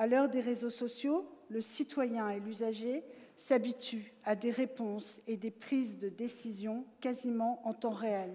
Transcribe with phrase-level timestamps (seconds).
[0.00, 3.04] À l'heure des réseaux sociaux, le citoyen et l'usager
[3.36, 8.32] s'habituent à des réponses et des prises de décision quasiment en temps réel.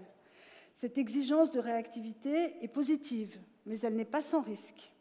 [0.76, 4.94] Cette exigence de réactivité est positive, mais elle n'est pas sans risque.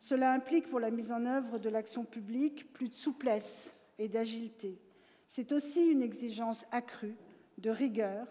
[0.00, 4.80] Cela implique pour la mise en œuvre de l'action publique plus de souplesse et d'agilité.
[5.28, 7.14] C'est aussi une exigence accrue
[7.58, 8.26] de rigueur,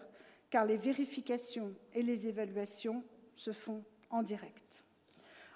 [0.50, 3.02] car les vérifications et les évaluations
[3.34, 4.84] se font en direct.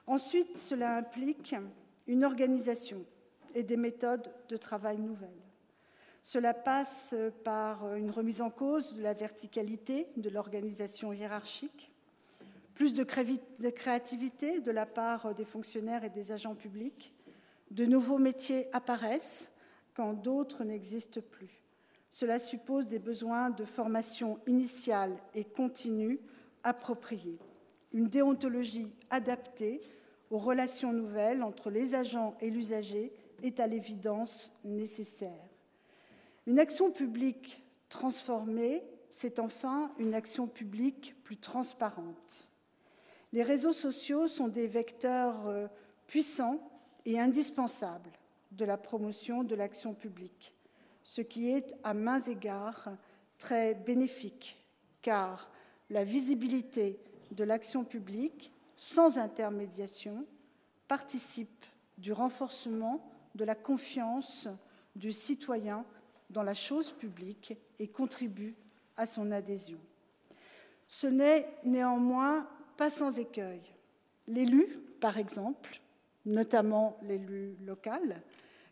[0.07, 1.43] Ensuite, cela implique
[2.11, 3.05] une organisation
[3.55, 5.31] et des méthodes de travail nouvelles.
[6.23, 7.15] Cela passe
[7.45, 11.93] par une remise en cause de la verticalité de l'organisation hiérarchique,
[12.75, 13.05] plus de
[13.71, 17.15] créativité de la part des fonctionnaires et des agents publics.
[17.71, 19.53] De nouveaux métiers apparaissent
[19.95, 21.63] quand d'autres n'existent plus.
[22.11, 26.19] Cela suppose des besoins de formation initiale et continue
[26.65, 27.39] appropriés,
[27.93, 29.81] une déontologie adaptée
[30.31, 35.49] aux relations nouvelles entre les agents et l'usager est à l'évidence nécessaire.
[36.47, 42.49] Une action publique transformée, c'est enfin une action publique plus transparente.
[43.33, 45.67] Les réseaux sociaux sont des vecteurs euh,
[46.07, 46.61] puissants
[47.05, 48.11] et indispensables
[48.53, 50.55] de la promotion de l'action publique,
[51.03, 52.89] ce qui est à mains égards
[53.39, 54.59] très bénéfique,
[55.03, 55.51] car
[55.89, 57.01] la visibilité
[57.31, 60.25] de l'action publique sans intermédiation
[60.89, 61.67] participe
[61.99, 64.49] du renforcement de la confiance
[64.97, 65.85] du citoyen
[66.31, 68.55] dans la chose publique et contribue
[68.97, 69.79] à son adhésion.
[70.89, 73.61] Ce n'est néanmoins pas sans écueil.
[74.27, 74.65] L'élu,
[74.99, 75.79] par exemple,
[76.25, 78.23] notamment l'élu local,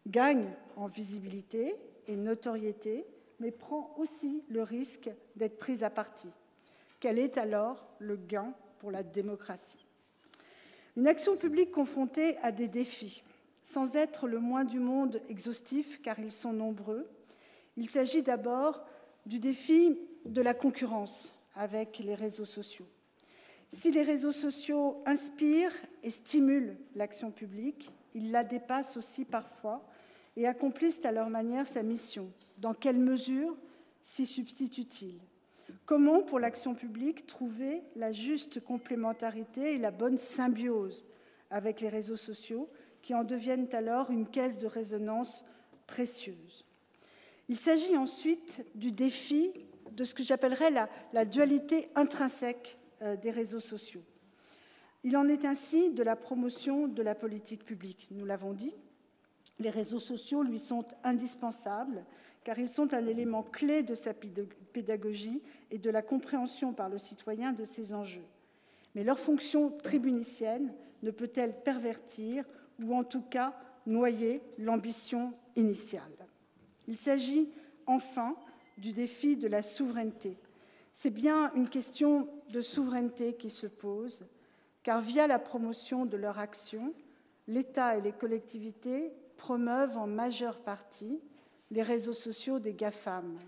[0.07, 3.05] gagne en visibilité et notoriété,
[3.41, 6.33] mais prend aussi le risque d'être pris à partie.
[6.99, 9.88] Quel est alors le gain pour la démocratie?
[10.97, 13.23] Une action publique confrontée à des défis,
[13.63, 17.09] sans être le moins du monde exhaustif, car ils sont nombreux,
[17.77, 18.85] il s'agit d'abord
[19.27, 22.89] du défi de la concurrence avec les réseaux sociaux.
[23.69, 29.87] Si les réseaux sociaux inspirent et stimulent l'action publique, ils la dépassent aussi parfois
[30.37, 32.31] et accomplissent à leur manière sa mission.
[32.57, 33.57] Dans quelle mesure
[34.03, 35.21] s'y substituent-ils?
[35.89, 41.07] Comment, pour l'action publique, trouver la juste complémentarité et la bonne symbiose
[41.51, 42.69] avec les réseaux sociaux
[43.01, 45.47] qui en deviennent alors une caisse de résonance
[45.87, 46.67] précieuse?
[47.49, 49.51] Il s'agit ensuite du défi
[49.93, 50.71] de ce que j'appellerais
[51.15, 54.05] la, dualité intrinsèque euh, des réseaux sociaux.
[55.05, 58.09] Il en est ainsi de la promotion de la politique publique.
[58.11, 58.75] Nous l'avons dit,
[59.59, 62.05] les réseaux sociaux lui sont indispensables
[62.49, 66.97] car ils sont un élément clé de sa pédagogie et de la compréhension par le
[66.97, 68.25] citoyen de ses enjeux.
[68.95, 72.47] Mais leur fonction tribunicienne ne peut-elle pervertir
[72.83, 73.55] ou en tout cas
[73.85, 76.27] noyer l'ambition initiale?
[76.87, 77.51] Il s'agit
[77.85, 78.35] enfin
[78.79, 80.39] du défi de la souveraineté.
[80.95, 84.25] C'est bien une question de souveraineté qui se pose,
[84.83, 86.95] car via la promotion de leur action,
[87.47, 91.21] l'État et les collectivités promeuvent en majeure partie
[91.71, 93.39] les réseaux sociaux des GAFAM.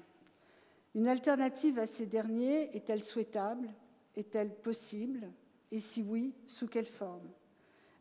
[0.95, 3.69] Une alternative à ces derniers est-elle souhaitable
[4.17, 5.29] Est-elle possible
[5.71, 7.29] Et si oui, sous quelle forme?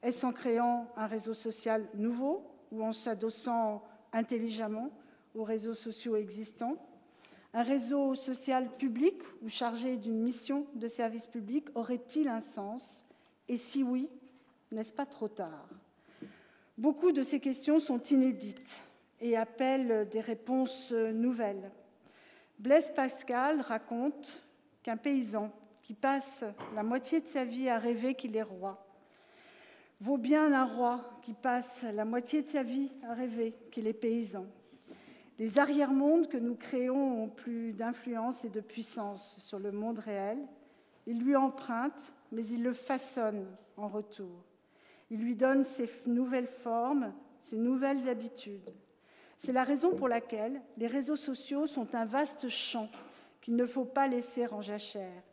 [0.02, 4.92] Est-ce en créant un réseau social nouveau ou en s'adossant intelligemment
[5.36, 6.78] aux réseaux sociaux existants,
[7.54, 13.04] un réseau social public ou chargé d'une mission de service public aurait-il un sens?
[13.48, 14.10] Et si oui,
[14.72, 15.68] n'est-ce pas trop tard?
[16.78, 18.84] Beaucoup de ces questions sont inédites
[19.22, 21.72] et appellent des réponses nouvelles.
[22.58, 24.44] Blaise Pascal raconte
[24.84, 26.44] qu'un paysan qui passe
[26.76, 28.86] la moitié de sa vie à rêver qu'il est roi
[30.02, 33.94] vaut bien un roi qui passe la moitié de sa vie à rêver qu'il est
[33.94, 34.46] paysan.
[35.38, 40.38] Les arrière-mondes que nous créons ont plus d'influence et de puissance sur le monde réel.
[41.06, 43.48] Ils lui empruntent, mais ils le façonnent
[43.78, 44.44] en retour.
[45.10, 48.70] Ils lui donnent ses nouvelles formes, ses nouvelles habitudes.
[49.40, 52.90] C'est la raison pour laquelle les réseaux sociaux sont un vaste champ
[53.42, 55.24] qu'il ne faut pas laisser en jachère.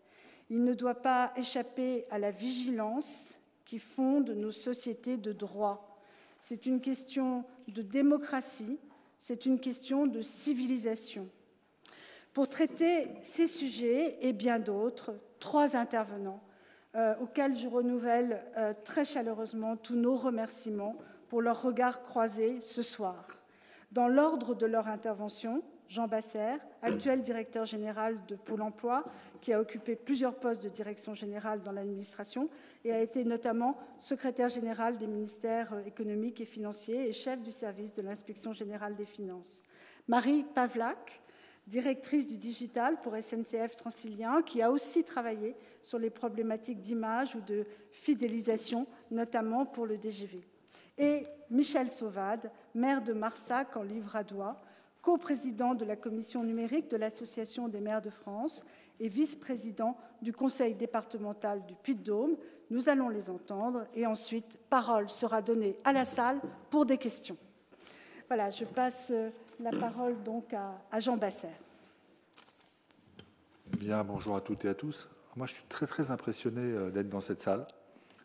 [0.48, 3.34] Il ne doit pas échapper à la vigilance
[3.66, 6.00] qui fonde nos sociétés de droit.
[6.38, 8.78] C'est une question de démocratie
[9.18, 11.28] c'est une question de civilisation.
[12.32, 16.42] Pour traiter ces sujets et bien d'autres, trois intervenants
[16.94, 20.96] euh, auxquels je renouvelle euh, très chaleureusement tous nos remerciements
[21.28, 23.26] pour leur regard croisé ce soir.
[23.92, 29.04] Dans l'ordre de leur intervention, Jean Basser, actuel directeur général de Pôle emploi,
[29.40, 32.48] qui a occupé plusieurs postes de direction générale dans l'administration
[32.84, 37.92] et a été notamment secrétaire général des ministères économiques et financiers et chef du service
[37.92, 39.60] de l'inspection générale des finances.
[40.08, 41.20] Marie Pavlak,
[41.66, 47.40] directrice du digital pour SNCF Transilien, qui a aussi travaillé sur les problématiques d'image ou
[47.40, 50.40] de fidélisation, notamment pour le DGV.
[50.98, 54.60] Et Michel Sauvade, maire de Marsac en Livradois,
[55.02, 58.62] co-président de la commission numérique de l'Association des maires de France
[59.00, 62.36] et vice-président du conseil départemental du Puy-de-Dôme.
[62.70, 66.40] Nous allons les entendre et ensuite, parole sera donnée à la salle
[66.70, 67.36] pour des questions.
[68.28, 69.30] Voilà, je passe euh,
[69.60, 71.48] la parole donc à, Jean Basser.
[73.78, 75.08] Bien, bonjour à toutes et à tous.
[75.36, 77.66] Moi, je suis très très impressionné euh, d'être dans cette salle.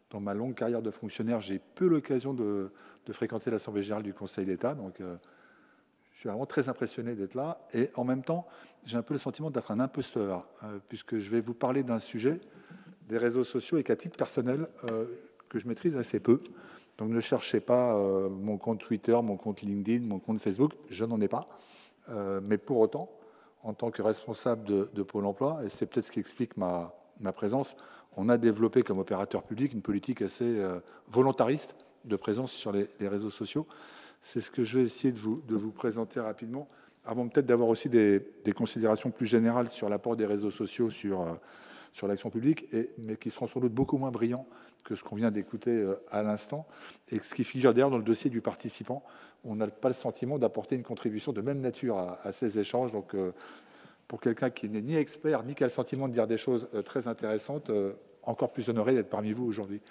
[0.10, 2.72] Dans ma longue carrière de fonctionnaire, j'ai peu l'occasion de,
[3.10, 5.16] fréquenter l'Assemblée générale du Conseil d'État, donc euh,
[6.14, 7.66] je suis vraiment très impressionné d'être là.
[7.74, 8.48] Et en même temps,
[8.86, 12.00] j'ai un peu le sentiment d'être un imposteur, euh, puisque je vais vous parler d'un
[12.00, 12.40] sujet,
[13.08, 15.06] des réseaux sociaux, et qu'à titre personnel, euh,
[15.50, 16.42] que je maîtrise assez peu.
[16.98, 17.98] Donc ne cherchez pas
[18.30, 21.48] mon compte Twitter, mon compte LinkedIn, mon compte Facebook, je n'en ai pas.
[22.44, 23.10] mais pour autant,
[23.64, 27.32] en tant que responsable de, Pôle emploi, et c'est peut-être ce qui explique ma, ma,
[27.32, 27.76] présence,
[28.18, 30.64] on a développé comme opérateur public une politique assez
[31.08, 31.76] volontariste
[32.06, 33.68] de présence sur les, réseaux sociaux.
[34.22, 35.20] C'est ce que je vais essayer de
[35.56, 36.68] vous, présenter rapidement,
[37.06, 38.22] avant peut-être d'avoir aussi des,
[38.56, 41.34] considérations plus générales sur l'apport des réseaux sociaux sur, euh,
[41.94, 42.68] sur l'action publique,
[43.00, 44.48] mais qui seront sans doute beaucoup moins brillants
[44.84, 46.68] que ce qu'on vient d'écouter euh, à l'instant,
[47.10, 49.04] et ce qui figure d'ailleurs dans le dossier du participant.
[49.44, 52.92] On n'a pas le sentiment d'apporter une contribution de même nature à, ces échanges.
[52.92, 53.32] Donc, euh,
[54.08, 56.68] pour quelqu'un qui n'est ni expert, ni qui a le sentiment de dire des choses
[56.86, 57.72] très intéressantes,
[58.24, 59.82] encore plus honoré d'être parmi vous aujourd'hui.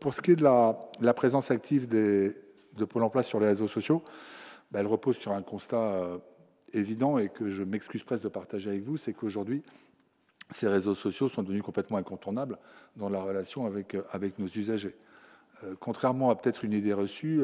[0.00, 2.34] Pour ce qui est de la, présence active de
[2.88, 4.02] Pôle emploi sur les réseaux sociaux,
[4.70, 6.18] bah, elle repose sur un constat euh,
[6.72, 9.62] évident et que je m'excuse presque de partager avec vous, c'est qu'aujourd'hui,
[10.50, 12.58] ces réseaux sociaux sont devenus complètement incontournables
[12.96, 14.94] dans la relation avec, euh, nos usagers.
[15.64, 17.42] Euh, contrairement à peut-être une idée reçue,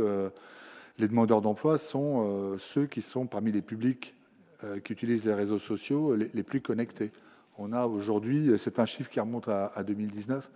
[0.98, 4.14] les demandeurs d'emploi sont ceux qui sont parmi les publics
[4.84, 7.10] qui utilisent les réseaux sociaux les, plus connectés.
[7.58, 10.48] On a aujourd'hui, c'est un chiffre qui remonte à 2019,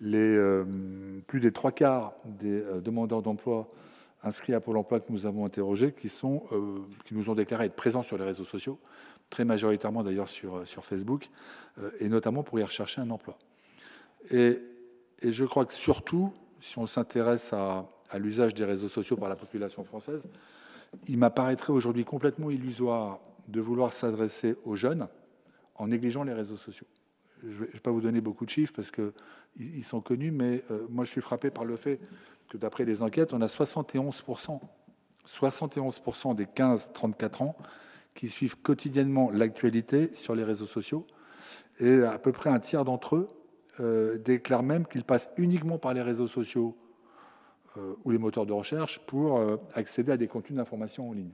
[0.00, 0.62] les,
[1.26, 3.68] plus des trois quarts des demandeurs d'emploi
[4.22, 7.66] inscrits à Pôle emploi que nous avons interrogés qui, sont, euh, qui nous ont déclaré
[7.66, 8.78] être présents sur les réseaux sociaux,
[9.30, 11.30] très majoritairement d'ailleurs sur, euh, Facebook,
[11.78, 13.38] euh, et notamment pour y rechercher un emploi.
[14.30, 14.58] Et,
[15.22, 17.84] je crois que surtout, si on s'intéresse à
[18.18, 20.26] l'usage des réseaux sociaux par la population française,
[21.08, 25.08] il m'apparaîtrait aujourd'hui complètement illusoire de vouloir s'adresser aux jeunes
[25.74, 26.86] en négligeant les réseaux sociaux.
[27.46, 31.04] Je ne vais pas vous donner beaucoup de chiffres parce qu'ils sont connus, mais moi
[31.04, 32.00] je suis frappé par le fait
[32.48, 34.60] que d'après les enquêtes, on a 71%,
[35.26, 37.56] 71% des 15-34 ans
[38.14, 41.06] qui suivent quotidiennement l'actualité sur les réseaux sociaux.
[41.78, 43.28] Et à peu près un tiers d'entre eux
[43.80, 46.76] euh, déclarent même qu'ils passent uniquement par les réseaux sociaux
[47.78, 51.32] euh, ou les moteurs de recherche pour euh, accéder à des contenus d'information en ligne.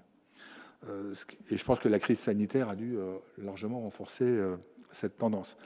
[1.51, 2.97] et je pense que la crise sanitaire a dû
[3.39, 4.29] largement renforcer
[4.93, 5.57] cette tendance.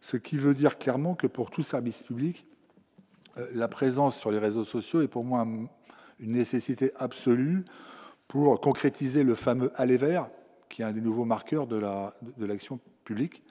[0.00, 2.46] Ce qui veut dire clairement que pour tout service public,
[3.36, 5.46] euh, la présence sur les réseaux sociaux est pour moi
[6.18, 7.64] une nécessité absolue
[8.28, 10.28] pour concrétiser le fameux aller vert,
[10.68, 13.42] qui est un des nouveaux marqueurs de l'action publique.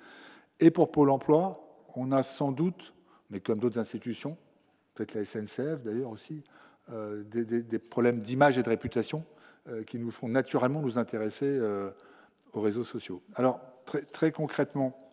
[0.59, 1.65] Et pour Pôle emploi,
[1.95, 2.93] on a sans doute,
[3.29, 4.37] mais comme d'autres institutions,
[4.95, 6.43] peut-être la SNCF d'ailleurs aussi,
[6.91, 9.25] euh, des, problèmes d'image et de réputation
[9.67, 11.59] euh, qui nous font naturellement nous intéresser
[12.53, 13.21] aux réseaux sociaux.
[13.35, 13.59] Alors,
[14.13, 15.08] très concrètement,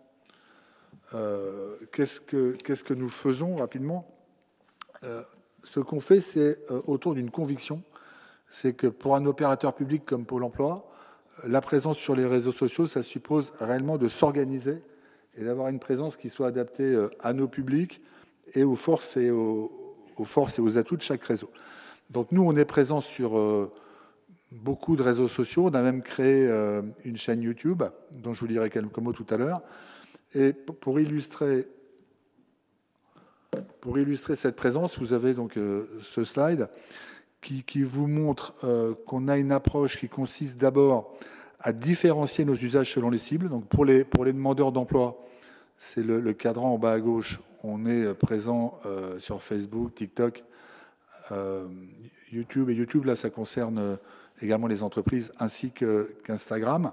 [1.12, 4.06] qu'est-ce que, nous faisons rapidement?
[5.04, 5.22] Euh,
[5.64, 7.82] ce qu'on fait, c'est euh, autour d'une conviction,
[8.48, 10.88] c'est que pour un opérateur public comme Pôle Emploi,
[11.44, 14.82] euh, la présence sur les réseaux sociaux, ça suppose réellement de s'organiser
[15.36, 18.00] et d'avoir une présence qui soit adaptée à nos publics
[18.54, 19.70] et aux forces et aux,
[20.24, 21.50] forces et aux atouts de chaque réseau.
[22.08, 23.38] Donc nous, on est présent sur
[24.50, 25.66] beaucoup de réseaux sociaux.
[25.66, 26.48] On a même créé
[27.04, 27.82] une chaîne YouTube,
[28.12, 29.60] dont je vous dirai quelques mots tout à l'heure.
[30.34, 31.66] Et pour illustrer
[33.80, 36.68] pour illustrer cette présence, vous avez donc euh, ce slide
[37.40, 41.14] qui, vous montre euh, qu'on a une approche qui consiste d'abord
[41.60, 43.48] à différencier nos usages selon les cibles.
[43.48, 45.24] Donc pour les, pour les demandeurs d'emploi,
[45.78, 47.40] c'est le, cadran en bas à gauche.
[47.62, 50.44] On est présent euh, sur Facebook, TikTok,
[52.32, 52.70] YouTube.
[52.70, 53.98] Et YouTube, là, ça concerne
[54.42, 56.92] également les entreprises ainsi qu'Instagram.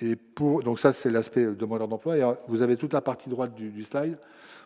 [0.00, 2.16] Et pour, donc ça, c'est l'aspect demandeur d'emploi.
[2.16, 4.16] Et vous avez toute la partie droite du, slide,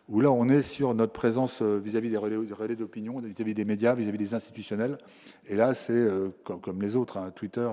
[0.08, 4.18] où là, on est sur notre présence vis-à-vis des relais, d'opinion, vis-à-vis des médias, vis-à-vis
[4.18, 4.98] des institutionnels.
[5.46, 6.06] Et là, c'est
[6.44, 7.68] comme, les autres, hein, Twitter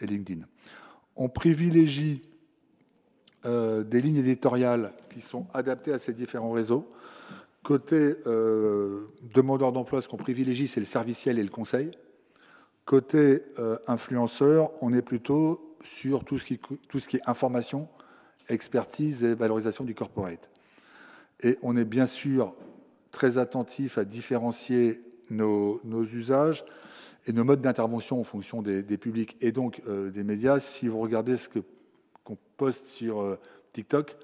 [0.00, 0.42] et, LinkedIn.
[1.16, 2.22] On privilégie
[3.44, 6.86] des lignes éditoriales qui sont adaptées à ces différents réseaux.
[7.68, 11.90] Côté euh, demandeur d'emploi, ce qu'on privilégie, c'est le serviciel et le conseil.
[12.86, 16.54] Côté euh, influenceur, on est plutôt sur tout ce, qui,
[17.16, 17.88] est information,
[18.48, 20.50] expertise et valorisation du corporate.
[21.42, 22.54] Et on est bien sûr
[23.12, 26.64] très attentif à différencier nos, usages
[27.26, 30.58] et nos modes d'intervention en fonction des, publics et donc euh, des médias.
[30.58, 33.38] Si vous regardez ce qu'on poste sur
[33.72, 34.16] TikTok,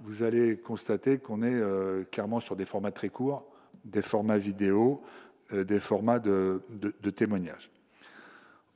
[0.00, 3.46] vous allez constater qu'on est euh, clairement sur des formats très courts,
[3.84, 5.02] des formats vidéo,
[5.52, 6.60] euh, des formats de,
[7.14, 7.70] témoignages.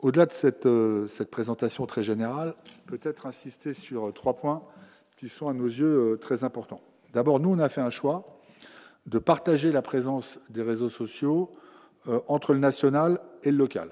[0.01, 2.55] Au-delà de cette, euh, cette, présentation très générale,
[2.87, 4.63] peut-être insister sur trois points
[5.17, 6.81] qui sont à nos yeux très importants.
[7.13, 8.39] D'abord, nous, on a fait un choix
[9.07, 11.57] de partager la présence des réseaux sociaux
[12.29, 13.91] entre le national et le local.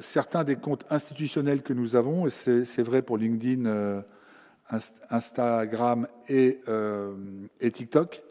[0.00, 4.04] certains des comptes institutionnels que nous avons, et c'est vrai pour LinkedIn,
[5.10, 7.14] Instagram euh,
[7.60, 8.22] et, TikTok,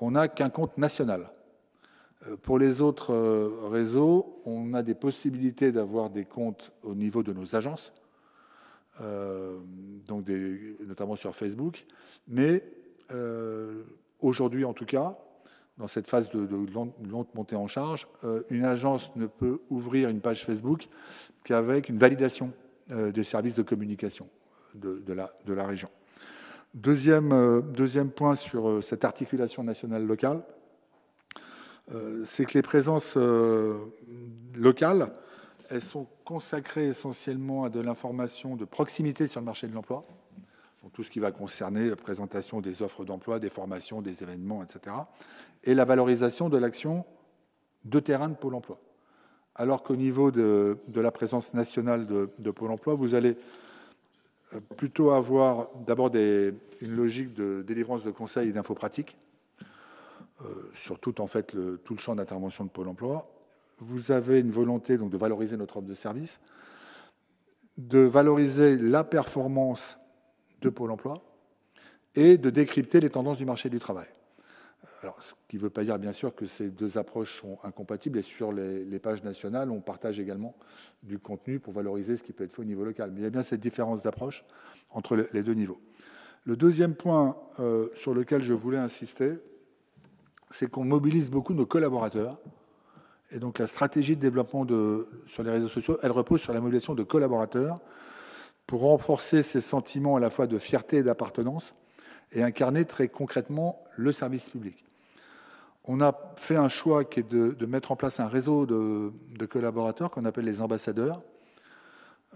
[0.00, 1.30] on n'a qu'un compte national.
[2.26, 7.22] Euh, pour les autres euh, réseaux, on a des possibilités d'avoir des comptes au niveau
[7.22, 7.92] de nos agences,
[10.06, 10.28] donc
[10.86, 11.84] notamment sur Facebook.
[12.28, 12.62] Mais
[14.20, 15.18] aujourd'hui, en tout cas,
[15.78, 16.48] dans cette phase de,
[17.10, 18.06] lente montée en charge,
[18.50, 20.86] une agence ne peut ouvrir une page Facebook
[21.42, 22.52] qu'avec une validation
[22.88, 24.28] des services de communication
[24.74, 25.88] de, la, région.
[26.74, 30.53] Deuxième, euh, point sur euh, cette articulation nationale-locale, euh,
[32.24, 33.16] c'est que les présences
[34.54, 35.12] locales,
[35.70, 40.04] elles sont consacrées essentiellement à de l'information de proximité sur le marché de l'emploi,
[40.92, 44.96] tout ce qui va concerner la présentation des offres d'emploi, des formations, des événements, etc.,
[45.64, 47.04] et la valorisation de l'action
[47.84, 48.78] de terrain de Pôle emploi.
[49.54, 53.36] Alors qu'au niveau de, la présence nationale de, de Pôle emploi, vous allez
[54.76, 59.23] plutôt avoir d'abord une logique de délivrance de conseils et d'infos pratiques euh,
[60.74, 63.30] sur tout, en fait, le, tout le champ d'intervention de Pôle emploi.
[63.78, 66.40] Vous avez une volonté donc, de valoriser notre offre de service,
[67.76, 69.98] de valoriser la performance
[70.60, 71.14] de Pôle emploi
[72.14, 74.06] et de décrypter les tendances du marché du travail.
[75.20, 78.18] Ce qui ne veut pas dire, bien sûr, que ces deux approches sont incompatibles.
[78.18, 80.54] Et sur les, pages nationales, on partage également
[81.02, 83.10] du contenu pour valoriser ce qui peut être fait au niveau local.
[83.12, 84.44] Mais il y a bien cette différence d'approche
[84.90, 85.80] entre les deux niveaux.
[86.44, 89.34] Le deuxième point euh, sur lequel je voulais insister,
[90.54, 92.38] c'est qu'on mobilise beaucoup nos collaborateurs.
[93.32, 94.64] Et donc la stratégie de développement
[95.26, 97.80] sur les réseaux sociaux, elle repose sur la mobilisation de collaborateurs
[98.68, 101.74] pour renforcer ces sentiments à la fois de fierté et d'appartenance
[102.30, 104.84] et incarner très concrètement le service public.
[105.86, 110.12] On a fait un choix qui est de, mettre en place un réseau de, collaborateurs
[110.12, 111.20] qu'on appelle les ambassadeurs,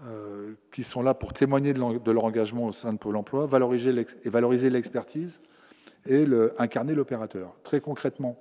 [0.05, 4.29] euh, qui sont là pour témoigner de, leur engagement au sein de Pôle emploi, et
[4.29, 5.39] valoriser l'expertise
[6.07, 6.25] et
[6.57, 7.55] incarner l'opérateur.
[7.63, 8.37] Très concrètement,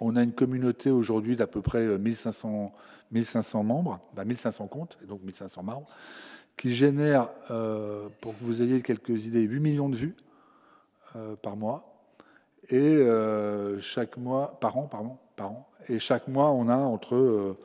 [0.00, 2.72] on a une communauté aujourd'hui d'à peu près 1500,
[3.12, 5.88] 1500 membres, 1500 bah, comptes, et donc 1500 membres,
[6.56, 10.16] qui génèrent, euh, pour que vous ayez quelques idées, 8 millions de vues
[11.16, 11.98] euh, par mois.
[12.70, 15.68] Et euh, chaque mois, par an, pardon, par an.
[15.88, 17.56] Et chaque mois, on a entre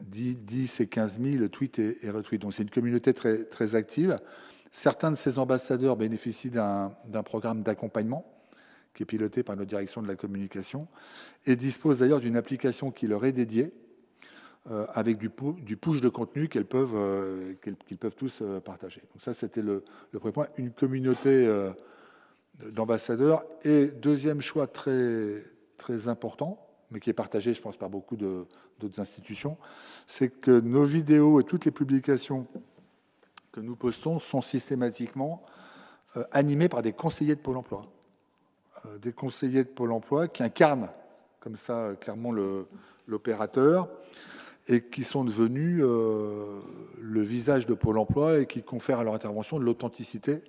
[0.00, 2.38] 10, euh, 10 et 15 000 tweets et, retweets.
[2.38, 4.20] Donc c'est une communauté très, très active.
[4.72, 8.24] Certains de ces ambassadeurs bénéficient d'un programme d'accompagnement
[8.94, 10.86] qui est piloté par notre direction de la communication
[11.46, 13.72] et disposent d'ailleurs d'une application qui leur est dédiée
[14.70, 19.00] euh, avec du, push de contenu qu'ils peuvent, qu'ils peuvent tous partager.
[19.12, 20.46] Donc ça, c'était le, premier point.
[20.56, 21.48] Une communauté
[22.70, 23.44] d'ambassadeurs.
[23.64, 25.42] Et deuxième choix très
[26.06, 29.56] important, mais qui est partagé, je pense, par beaucoup d'autres institutions,
[30.06, 32.46] c'est que nos vidéos et toutes les publications
[33.52, 35.42] que nous postons sont systématiquement
[36.16, 37.86] euh, animées par des conseillers de Pôle emploi.
[38.86, 40.88] Euh, des conseillers de Pôle emploi qui incarnent
[41.40, 42.32] comme ça euh, clairement
[43.06, 43.88] l'opérateur
[44.68, 49.58] et qui sont devenus le visage de Pôle emploi et qui confèrent à leur intervention
[49.58, 50.40] de l'authenticité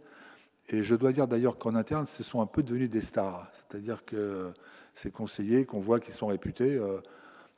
[0.69, 3.49] et je dois dire d'ailleurs qu'en interne, ce sont un peu devenus des stars.
[3.51, 4.53] C'est-à-dire que
[4.93, 6.79] ces conseillers qu'on voit qui sont réputés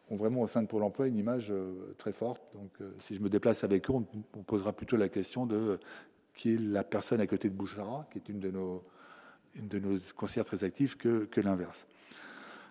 [0.09, 2.41] ont vraiment au sein de Pôle emploi une image euh, très forte.
[2.53, 5.79] Donc euh, si je me déplace avec eux, on, posera plutôt la question de
[6.33, 8.83] qui est la personne à côté de Bouchara, qui est une de nos,
[9.55, 11.87] une conseillères très actives, que, l'inverse.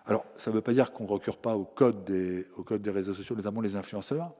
[0.05, 2.83] Alors, ça ne veut pas dire qu'on ne recure pas au code, des, au code
[2.83, 4.35] des réseaux sociaux, notamment les influenceurs.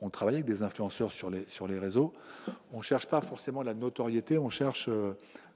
[0.00, 2.12] on, travaille avec des influenceurs sur les, sur les réseaux.
[2.72, 4.90] On ne cherche pas forcément la notoriété, on cherche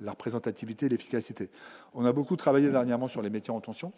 [0.01, 1.51] la représentativité et l'efficacité.
[1.95, 3.93] On a beaucoup travaillé dernièrement sur les métiers en tension.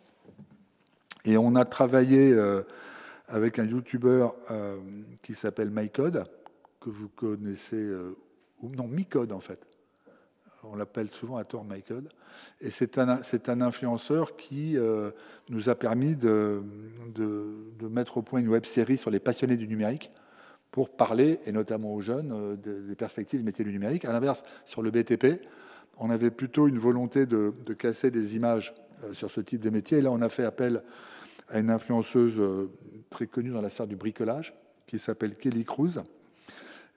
[1.24, 2.34] Et on a travaillé
[3.28, 4.28] avec un YouTuber
[5.22, 6.24] qui s'appelle MyCode,
[6.80, 7.86] que vous connaissez,
[8.60, 9.66] ou non, MyCode en fait
[10.64, 12.04] on l'appelle souvent à tort Michael,
[12.60, 15.10] et c'est un, un, influenceur qui euh,
[15.48, 16.62] nous a permis de,
[17.14, 20.10] de, mettre au point une web série sur les passionnés du numérique
[20.70, 24.04] pour parler, et notamment aux jeunes, euh, des perspectives du métier du numérique.
[24.04, 25.42] À l'inverse, sur le BTP,
[25.98, 29.98] on avait plutôt une volonté de, casser des images euh, sur ce type de métier.
[29.98, 30.82] Et là, on a fait appel
[31.48, 32.40] à une influenceuse
[33.10, 34.54] très connue dans la sphère du bricolage,
[34.86, 36.00] qui s'appelle Kelly Cruz,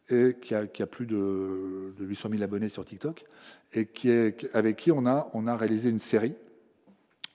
[0.10, 3.26] et qui a, plus de, 800 000 abonnés sur TikTok,
[3.74, 6.36] et qui est, avec qui on a, on a réalisé une série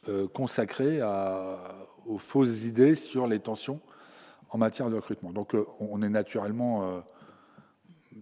[0.08, 1.00] euh, consacrée
[2.06, 3.80] aux fausses idées sur les tensions
[4.50, 5.32] en matière de recrutement.
[5.32, 7.00] Donc euh, on est naturellement euh,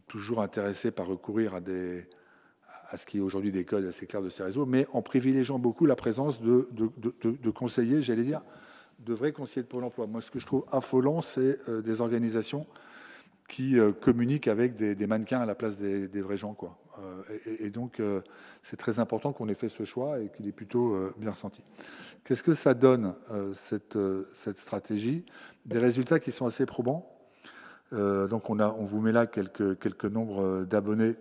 [0.07, 2.07] toujours intéressé par recourir à, des,
[2.89, 5.59] à ce qui est aujourd'hui des codes assez clairs de ces réseaux, mais en privilégiant
[5.59, 8.43] beaucoup la présence de, conseillers, j'allais dire,
[9.01, 10.07] de vrais conseillers de Pôle emploi.
[10.07, 12.67] Moi, ce que je trouve affolant, c'est des organisations
[13.49, 16.55] qui euh, communiquent avec des, mannequins à la place des, vrais gens.
[16.55, 16.77] Quoi.
[16.99, 17.23] Euh,
[17.61, 18.23] et, donc, euh,
[18.63, 21.63] c'est très important qu'on ait fait ce choix et qu'il est plutôt bien ressenti.
[22.25, 23.15] Qu'est-ce que ça donne,
[23.55, 23.99] cette,
[24.35, 25.25] cette, stratégie?
[25.65, 27.09] Des résultats qui sont assez probants.
[27.93, 31.15] donc, on, a, on vous met là quelques, quelques nombres d'abonnés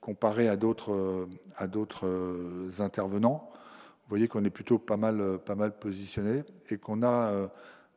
[0.00, 1.28] comparés à d'autres,
[1.68, 3.50] d'autres intervenants.
[3.52, 7.48] Vous voyez qu'on est plutôt pas mal, mal positionné et qu'on a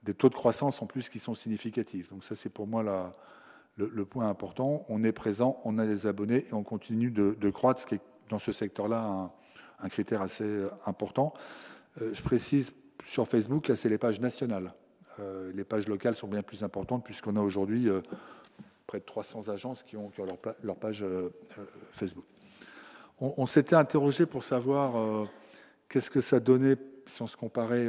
[0.03, 2.09] des taux de croissance en plus qui sont significatifs.
[2.09, 3.13] Donc ça, c'est pour moi
[3.75, 4.85] le, point important.
[4.89, 8.01] On est présent, on a des abonnés et on continue de, croître, ce qui est
[8.29, 9.31] dans ce secteur-là
[9.79, 11.33] un, critère assez euh, important.
[12.01, 14.73] Euh, je précise, sur Facebook, là, c'est les pages nationales.
[15.19, 17.89] Euh, les pages locales sont bien plus importantes puisqu'on a aujourd'hui
[18.91, 20.11] près de 300 agences qui ont,
[20.63, 21.05] leur, page
[21.93, 22.25] Facebook.
[23.21, 25.29] On, s'était interrogé pour savoir
[25.87, 27.87] qu'est-ce que ça donnait si on se comparait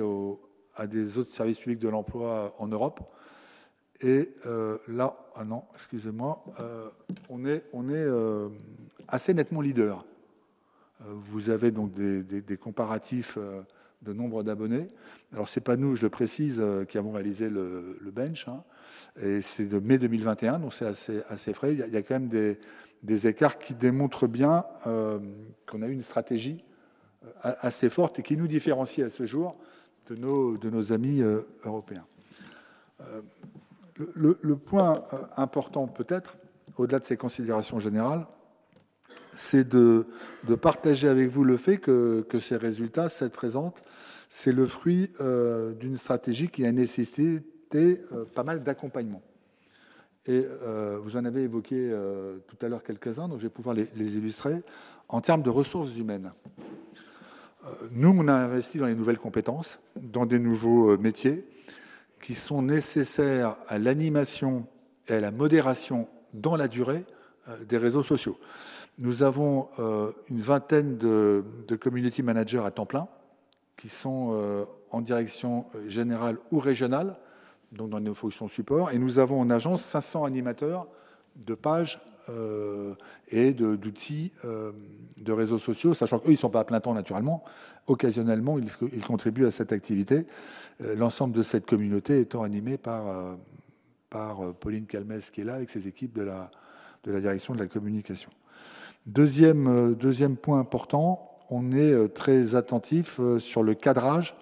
[0.76, 3.00] à des autres services publics de l'emploi en Europe.
[4.00, 6.88] Et euh, là, ah non, excusez-moi, euh,
[7.28, 8.48] on est, euh,
[9.08, 10.04] assez nettement leader.
[11.00, 13.36] vous avez donc des, comparatifs
[14.02, 14.88] de nombre d'abonnés.
[15.32, 18.48] Alors, ce n'est pas nous, je le précise, qui avons réalisé le, bench.
[18.48, 18.62] Hein.
[19.22, 21.72] et c'est de mai 2021, donc c'est assez, frais.
[21.72, 26.64] Il y, a, quand même des, écarts qui démontrent bien qu'on a eu une stratégie
[27.42, 29.56] assez forte et qui nous différencie à ce jour
[30.08, 31.22] de nos, amis
[31.64, 32.04] européens
[34.14, 36.36] le, point euh, important peut-être,
[36.76, 38.26] au-delà de ces considérations générales,
[39.32, 40.06] c'est de,
[40.60, 43.82] partager avec vous le fait que, ces résultats, cette présente,
[44.28, 47.42] c'est le fruit euh, d'une stratégie qui a nécessité
[47.74, 49.22] euh, pas mal d'accompagnement.
[50.26, 50.46] Et
[51.02, 51.92] vous en avez évoqué
[52.46, 54.62] tout à l'heure quelques-uns, donc je vais pouvoir les, les, illustrer.
[55.08, 56.30] En termes de ressources humaines,
[57.90, 61.44] nous, on a investi dans les nouvelles compétences, dans des nouveaux métiers,
[62.22, 64.66] qui sont nécessaires à l'animation
[65.08, 67.04] et à la modération dans la durée
[67.48, 68.38] euh, des réseaux sociaux.
[69.02, 71.44] Nous avons euh, une vingtaine de,
[71.78, 73.06] community managers à temps plein
[73.76, 77.16] qui sont euh, en direction générale ou régionale,
[77.72, 80.86] donc dans nos fonctions support, et nous avons en agence 500 animateurs
[81.36, 82.00] de pages
[83.32, 87.42] et d'outils de, réseaux sociaux, sachant qu'eux, ils ne sont pas à plein temps naturellement.
[87.88, 90.26] Occasionnellement, ils contribuent à cette activité.
[90.80, 93.34] Euh, l'ensemble de cette communauté étant animée par, euh,
[94.10, 96.50] par euh, Pauline Calmès qui est là avec ses équipes de la
[97.20, 98.30] direction de la communication.
[99.06, 104.34] Deuxième, deuxième point important, on est très attentif sur le cadrage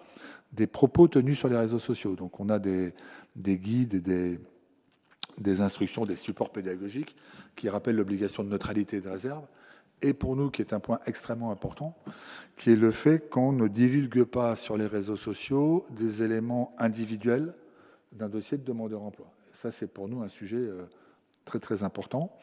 [0.52, 2.14] des propos tenus sur les réseaux sociaux.
[2.14, 2.92] Donc on a des,
[3.36, 4.38] des guides et
[5.38, 7.16] des, instructions, des supports pédagogiques
[7.56, 9.44] qui rappellent l'obligation de neutralité de réserve
[10.02, 11.94] et pour nous, qui est un point extrêmement important,
[12.56, 17.54] qui est le fait qu'on ne divulgue pas sur les réseaux sociaux des éléments individuels
[18.12, 19.26] d'un dossier de demandeur d'emploi.
[19.52, 20.86] Ça, c'est pour nous un sujet euh,
[21.44, 22.34] très très important.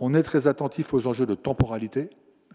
[0.00, 2.10] On est très attentif aux enjeux de temporalité.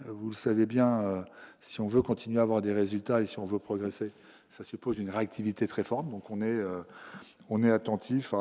[0.06, 1.22] Euh, vous le savez bien, euh,
[1.62, 4.12] si on veut continuer à avoir des résultats et si on veut progresser,
[4.50, 6.10] ça suppose une réactivité très forte.
[6.10, 6.60] Donc on est,
[7.50, 8.34] on est attentif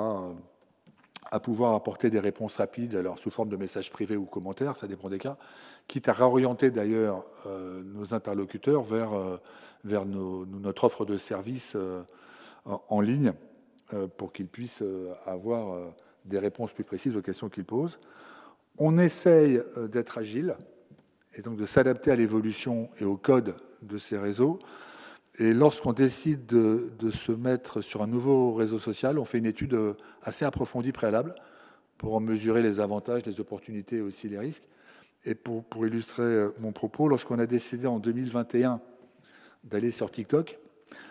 [1.30, 4.86] à pouvoir apporter des réponses rapides, alors sous forme de messages privés ou commentaires, ça
[4.86, 5.36] dépend des cas,
[5.86, 9.38] quitte à réorienter d'ailleurs euh, nos interlocuteurs vers, euh,
[9.84, 12.02] vers notre offre de services euh,
[12.64, 13.32] en, ligne
[14.18, 14.84] pour qu'ils puissent
[15.24, 15.80] avoir
[16.26, 17.98] des réponses plus précises aux questions qu'ils posent.
[18.78, 19.60] On essaye
[19.90, 20.56] d'être agile
[21.34, 24.58] et donc de s'adapter à l'évolution et au code de ces réseaux.
[25.38, 29.78] Et lorsqu'on décide de, se mettre sur un nouveau réseau social, on fait une étude
[30.22, 31.34] assez approfondie préalable
[31.96, 34.66] pour en mesurer les avantages, les opportunités et aussi les risques.
[35.24, 38.80] Et pour, illustrer mon propos, lorsqu'on a décidé en 2021
[39.64, 40.58] d'aller sur TikTok,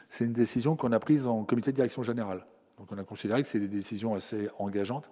[0.10, 2.46] c'est une décision qu'on a prise en comité de direction générale.
[2.78, 5.10] Donc on a considéré que c'est des décisions assez engageantes.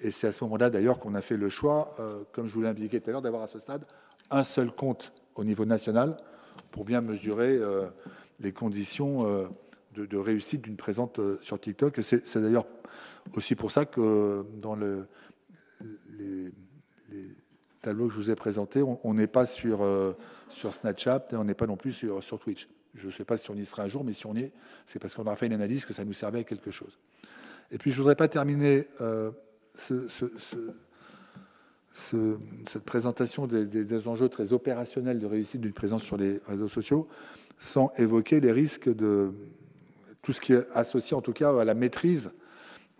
[0.00, 2.62] Et c'est à ce moment-là d'ailleurs qu'on a fait le choix, euh, comme je vous
[2.62, 3.84] l'ai indiqué tout à l'heure, d'avoir à ce stade
[4.30, 6.16] un seul compte au niveau national
[6.70, 7.86] pour bien mesurer euh,
[8.40, 9.48] les conditions euh,
[9.94, 12.00] de, réussite d'une présente sur TikTok.
[12.02, 12.66] C'est d'ailleurs
[13.36, 15.08] aussi pour ça que dans le,
[16.16, 16.52] les,
[17.82, 19.80] tableaux que je vous ai présentés, on n'est pas sur,
[20.50, 22.68] Snapchat et on n'est pas non plus sur, sur Twitch.
[22.94, 24.52] Je ne sais pas si on y sera un jour, mais si on y est,
[24.86, 26.98] c'est parce qu'on aura fait une analyse que ça nous servait à quelque chose.
[27.70, 29.30] Et puis, je ne voudrais pas terminer euh,
[29.74, 30.04] cette
[32.84, 37.08] présentation des, enjeux très opérationnels de réussite d'une présence sur les réseaux sociaux
[37.58, 39.32] sans évoquer les risques de
[40.22, 42.30] tout ce qui est associé, en tout cas, à la maîtrise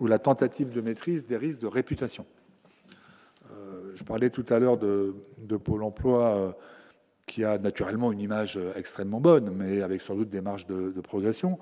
[0.00, 2.26] ou la tentative de maîtrise des risques de réputation.
[3.52, 5.14] Euh, je parlais tout à l'heure de,
[5.62, 6.36] Pôle emploi.
[6.36, 6.52] Euh,
[7.28, 11.58] qui a naturellement une image extrêmement bonne, mais avec sans doute des marges de, progression.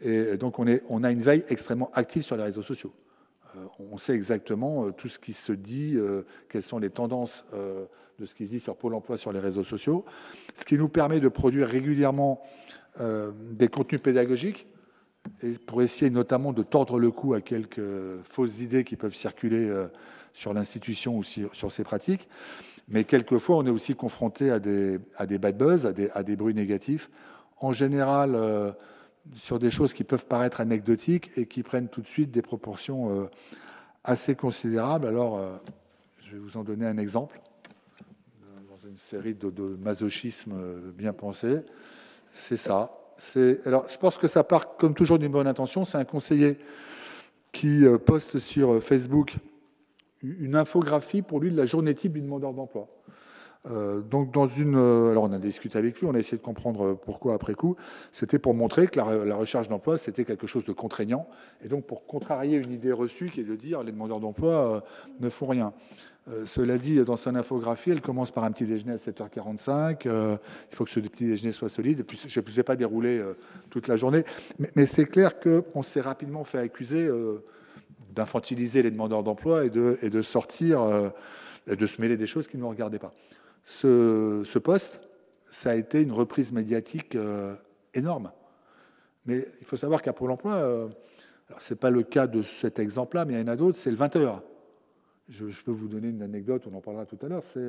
[0.00, 2.92] Et donc on, a une veille extrêmement active sur les réseaux sociaux.
[3.56, 5.96] Euh, on sait exactement euh, tout ce qui se dit,
[6.48, 9.64] quelles sont les tendances de ce qui se dit sur Pôle Emploi sur les réseaux
[9.64, 10.04] sociaux,
[10.54, 12.42] ce qui nous permet de produire régulièrement
[12.98, 14.66] des contenus pédagogiques
[15.66, 17.80] pour essayer notamment de tordre le cou à quelques
[18.24, 19.70] fausses idées qui peuvent circuler
[20.32, 22.28] sur l'institution ou sur ses pratiques.
[22.88, 27.10] Mais quelquefois, on est aussi confronté à des, bad buzz, à des, bruits négatifs.
[27.60, 28.72] En général, euh,
[29.34, 33.10] sur des choses qui peuvent paraître anecdotiques et qui prennent tout de suite des proportions
[33.10, 33.30] euh,
[34.04, 35.06] assez considérables.
[35.06, 35.56] Alors, euh,
[36.22, 37.40] je vais vous en donner un exemple
[38.68, 40.54] dans une série de, de masochisme
[40.96, 41.58] bien pensé.
[42.32, 42.94] C'est ça.
[43.64, 45.84] Alors, je pense que ça part, comme toujours, d'une bonne intention.
[45.84, 46.58] C'est un conseiller
[47.52, 49.38] qui poste sur Facebook
[50.22, 52.88] une infographie pour lui de la journée type du demandeur d'emploi.
[53.66, 56.42] Euh, donc dans une, euh, alors on a discuté avec lui, on a essayé de
[56.42, 57.76] comprendre pourquoi après coup.
[58.12, 61.28] C'était pour montrer que la, recherche d'emploi c'était quelque chose de contraignant
[61.64, 64.80] et donc pour contrarier une idée reçue qui est de dire les demandeurs d'emploi euh,
[65.20, 65.72] ne font rien.
[66.44, 70.02] cela dit, dans son infographie, elle commence par un petit déjeuner à 7h45.
[70.04, 72.00] il faut que ce petit déjeuner soit solide.
[72.00, 73.22] Et je ne vous ai pas déroulé
[73.70, 74.24] toute la journée,
[74.76, 77.08] mais, c'est clair qu'on s'est rapidement fait accuser
[78.18, 81.08] d'infantiliser les demandeurs d'emploi et de, sortir, euh,
[81.66, 83.12] de se mêler des choses qui ne nous regardaient pas.
[83.68, 84.98] Ce, poste,
[85.50, 87.54] ça a été une reprise médiatique euh,
[87.92, 88.32] énorme.
[89.26, 90.88] Mais il faut savoir qu'à Pôle emploi, euh,
[91.58, 93.90] ce n'est pas le cas de cet exemple-là, mais il y en a d'autres, c'est
[93.90, 94.40] le 20h.
[95.28, 97.42] Je, peux vous donner une anecdote, on en parlera tout à l'heure.
[97.44, 97.68] C'est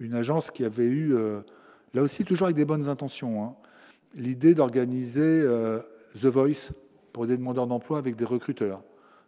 [0.00, 1.14] une agence qui avait eu,
[1.92, 3.54] là aussi toujours avec des bonnes intentions, hein,
[4.14, 5.44] l'idée d'organiser
[6.14, 6.72] The Voice
[7.12, 8.82] pour des demandeurs d'emploi avec des recruteurs.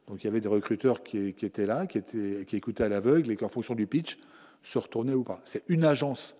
[0.06, 3.44] Donc il y avait des recruteurs qui, étaient là, qui écoutaient à l'aveugle et qui,
[3.44, 4.16] en fonction du pitch,
[4.62, 5.40] se retournaient ou pas.
[5.44, 6.34] C'est une agence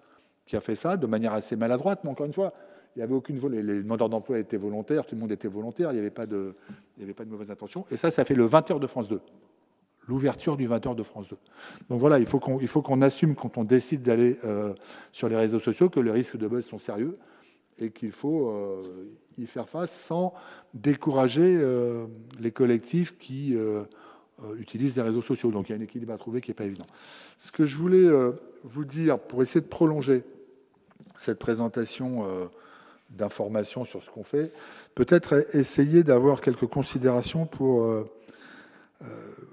[0.47, 2.53] qui a fait ça de manière assez maladroite, mais encore une fois,
[2.97, 5.95] il n'y avait aucune les, demandeurs d'emploi étaient volontaires, tout le monde était volontaire, il
[5.95, 6.55] n'y avait pas de,
[6.97, 7.85] il avait pas de mauvaise intention.
[7.91, 9.21] Et ça, ça fait le 20h de France 2,
[10.09, 11.37] l'ouverture du 20h de France 2.
[11.91, 14.75] Donc voilà, il faut qu'on, qu'on assume quand on décide d'aller euh,
[15.13, 17.19] sur les réseaux sociaux que les risques de buzz sont sérieux
[17.79, 18.83] et qu'il faut euh,
[19.37, 20.35] y faire face sans
[20.75, 22.07] décourager euh,
[22.41, 23.55] les collectifs qui
[24.59, 25.51] utilisent les réseaux sociaux.
[25.51, 26.87] Donc il y a un équilibre à trouver qui n'est pas évident.
[27.39, 28.09] Ce que je voulais
[28.65, 30.25] vous dire pour essayer de prolonger
[31.17, 32.49] cette présentation
[33.11, 34.53] d'informations sur ce qu'on fait,
[34.95, 38.07] peut-être essayer d'avoir quelques considérations pour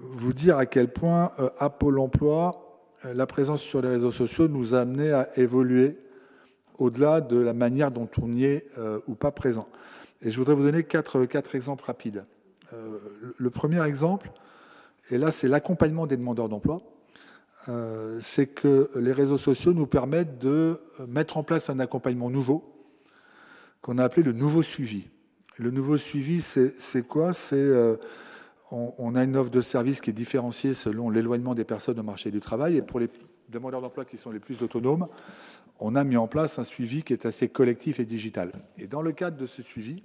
[0.00, 2.66] vous dire à quel point à Pôle emploi,
[3.02, 5.96] la présence sur les réseaux sociaux nous a amené à évoluer
[6.78, 9.68] au-delà de la manière dont on y est euh, ou pas présent.
[10.22, 12.24] Et je voudrais vous donner quatre, quatre exemples rapides.
[12.72, 12.98] Euh,
[13.36, 14.30] le premier exemple,
[15.10, 16.82] et là c'est l'accompagnement des demandeurs d'emploi,
[17.68, 22.64] euh, c'est que les réseaux sociaux nous permettent de mettre en place un accompagnement nouveau
[23.82, 25.08] qu'on a appelé le nouveau suivi.
[25.58, 27.32] Le nouveau suivi, c'est quoi?
[27.32, 27.72] C'est
[28.70, 32.02] on, on, a une offre de service qui est différenciée selon l'éloignement des personnes au
[32.02, 32.76] marché du travail.
[32.76, 33.08] Et pour les
[33.48, 35.08] demandeurs d'emploi qui sont les plus autonomes,
[35.78, 38.52] on a mis en place un suivi qui est assez collectif et digital.
[38.78, 40.02] Et dans le cadre de ce suivi,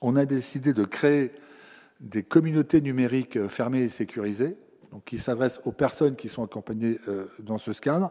[0.00, 1.32] on a décidé de créer
[2.00, 4.56] des communautés numériques fermées et sécurisées,
[4.92, 8.10] donc qui s'adressent aux personnes qui sont accompagnées euh, dans ce cadre,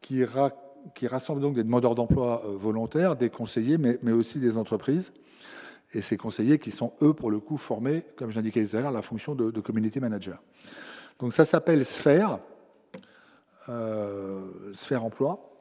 [0.00, 0.24] qui,
[1.06, 5.12] rassemblent donc des demandeurs d'emploi euh, volontaires, des conseillers, mais, aussi des entreprises.
[5.92, 8.80] Et ces conseillers qui sont, eux, pour le coup, formés, comme je l'indiquais tout à
[8.80, 10.42] l'heure, la fonction de, community manager.
[11.18, 12.38] Donc ça s'appelle Sphère,
[13.68, 15.52] euh, Sphère Emploi.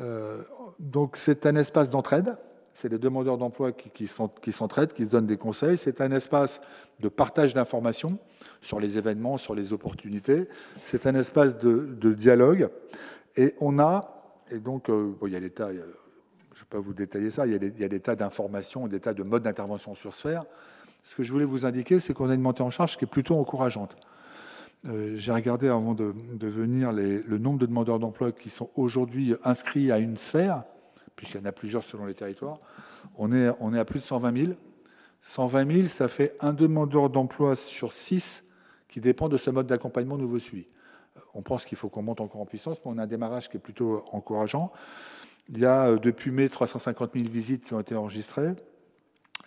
[0.00, 0.42] Euh,
[0.78, 2.36] donc c'est un espace d'entraide.
[2.76, 5.78] C'est les demandeurs d'emploi qui, s'entraident, qui se donnent des conseils.
[5.78, 6.60] C'est un espace
[7.00, 8.18] de partage d'informations
[8.60, 10.46] sur les événements, sur les opportunités.
[10.82, 12.68] C'est un espace de, dialogue.
[13.34, 16.78] Et on a, et donc, euh, il y a des tas, je ne vais pas
[16.78, 19.14] vous détailler ça, il y a des, il y a des tas d'informations, des tas
[19.14, 20.44] de modes d'intervention sur Sphère.
[21.02, 23.08] Ce que je voulais vous indiquer, c'est qu'on a une montée en charge qui est
[23.08, 23.96] plutôt encourageante.
[24.86, 26.12] Euh, j'ai regardé avant de,
[26.42, 30.64] venir le nombre de demandeurs d'emploi qui sont aujourd'hui inscrits à une sphère,
[31.16, 32.60] puisqu'il y en a plusieurs selon les territoires.
[33.16, 34.52] On est, on est à plus de 120 000.
[35.22, 38.44] 120 000, ça fait un demandeur d'emploi sur six
[38.88, 40.66] qui dépend de ce mode d'accompagnement nouveau suivi.
[41.34, 43.56] On pense qu'il faut qu'on monte encore en puissance, mais on a un démarrage qui
[43.56, 44.72] est plutôt encourageant.
[45.48, 48.54] Il y a euh, depuis mai 350 000 visites qui ont été enregistrées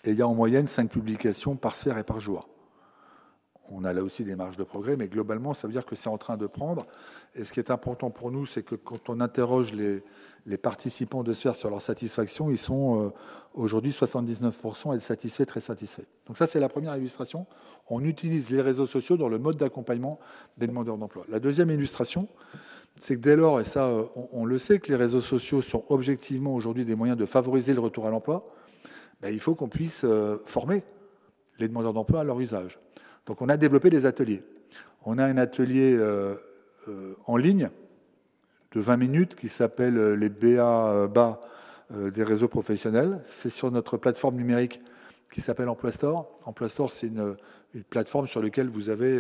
[0.04, 2.50] et il y a en moyenne 5 publications par sphère et par jour.
[3.72, 6.10] On a là aussi des marges de progrès, mais globalement, ça veut dire que c'est
[6.10, 6.88] en train de prendre.
[7.36, 10.04] Et ce qui est important pour nous, c'est que quand on interroge les,
[10.58, 13.10] participants de Sphère sur leur satisfaction, ils sont euh,
[13.54, 16.04] aujourd'hui 79% et satisfaits, très satisfaits.
[16.28, 17.46] Donc ça, c'est la première illustration.
[17.88, 20.20] On utilise les réseaux sociaux dans le mode d'accompagnement
[20.58, 21.26] des demandeurs d'emploi.
[21.30, 22.28] La deuxième illustration,
[23.00, 25.84] c'est que dès lors, et ça, euh, on, le sait, que les réseaux sociaux sont
[25.90, 28.50] objectivement aujourd'hui des moyens de favoriser le retour à l'emploi,
[29.22, 30.84] ben, il faut qu'on puisse euh, former
[31.60, 32.80] les demandeurs d'emploi à leur usage.
[33.26, 34.42] Donc on a développé des ateliers.
[35.06, 35.98] On a un atelier
[37.26, 37.70] en ligne
[38.72, 41.42] de 20 minutes qui s'appelle euh, les BA bas
[41.92, 43.20] des réseaux professionnels.
[43.26, 44.80] C'est sur notre plateforme numérique
[45.32, 46.30] qui s'appelle Emploi Store.
[46.46, 47.36] Emploi Store, c'est une,
[47.90, 49.20] plateforme sur laquelle vous avez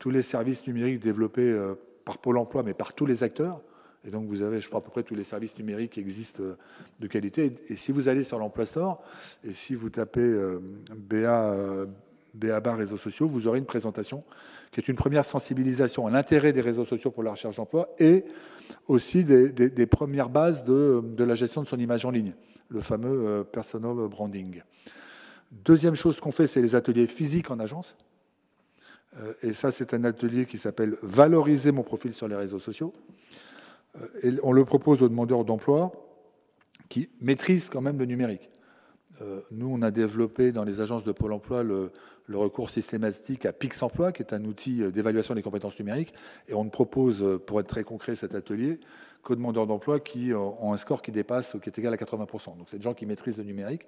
[0.00, 1.56] tous les services numériques développés
[2.04, 3.60] par Pôle emploi, mais par tous les acteurs.
[4.04, 6.42] Et donc, vous avez, je crois, à peu près tous les services numériques qui existent
[6.98, 7.56] de qualité.
[7.68, 9.00] Et si vous allez sur l'Emploi Store,
[9.44, 10.36] et si vous tapez
[10.96, 11.86] BA,
[12.34, 14.24] BABA réseaux sociaux, vous aurez une présentation
[14.70, 18.24] qui est une première sensibilisation à l'intérêt des réseaux sociaux pour la recherche d'emploi et
[18.88, 22.34] aussi des, premières bases de, la gestion de son image en ligne,
[22.68, 24.62] le fameux euh, personal branding.
[25.50, 27.96] Deuxième chose qu'on fait, c'est les ateliers physiques en agence.
[29.18, 32.92] Euh, et ça, c'est un atelier qui s'appelle Valoriser mon profil sur les réseaux sociaux.
[33.96, 35.92] Euh, et on le propose aux demandeurs d'emploi
[36.88, 38.50] qui maîtrisent quand même le numérique.
[39.52, 41.92] Nous, on a développé dans les agences de Pôle emploi le,
[42.26, 46.14] le recours systématique à Pix Emploi, qui est un outil euh, d'évaluation des compétences numériques.
[46.48, 48.80] Et on ne propose, euh, pour être très concret, cet atelier,
[49.22, 52.56] qu'aux demandeurs d'emploi qui euh, ont un score qui dépasse, qui est égal à 80%.
[52.56, 53.86] Donc c'est des gens qui maîtrisent le numérique.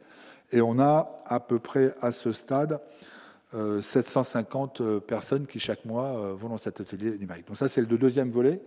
[0.53, 2.81] Et on a à peu près à ce stade
[3.81, 7.47] 750 personnes qui chaque mois vont dans cet atelier numérique.
[7.47, 8.61] Donc ça, c'est le deuxième volet.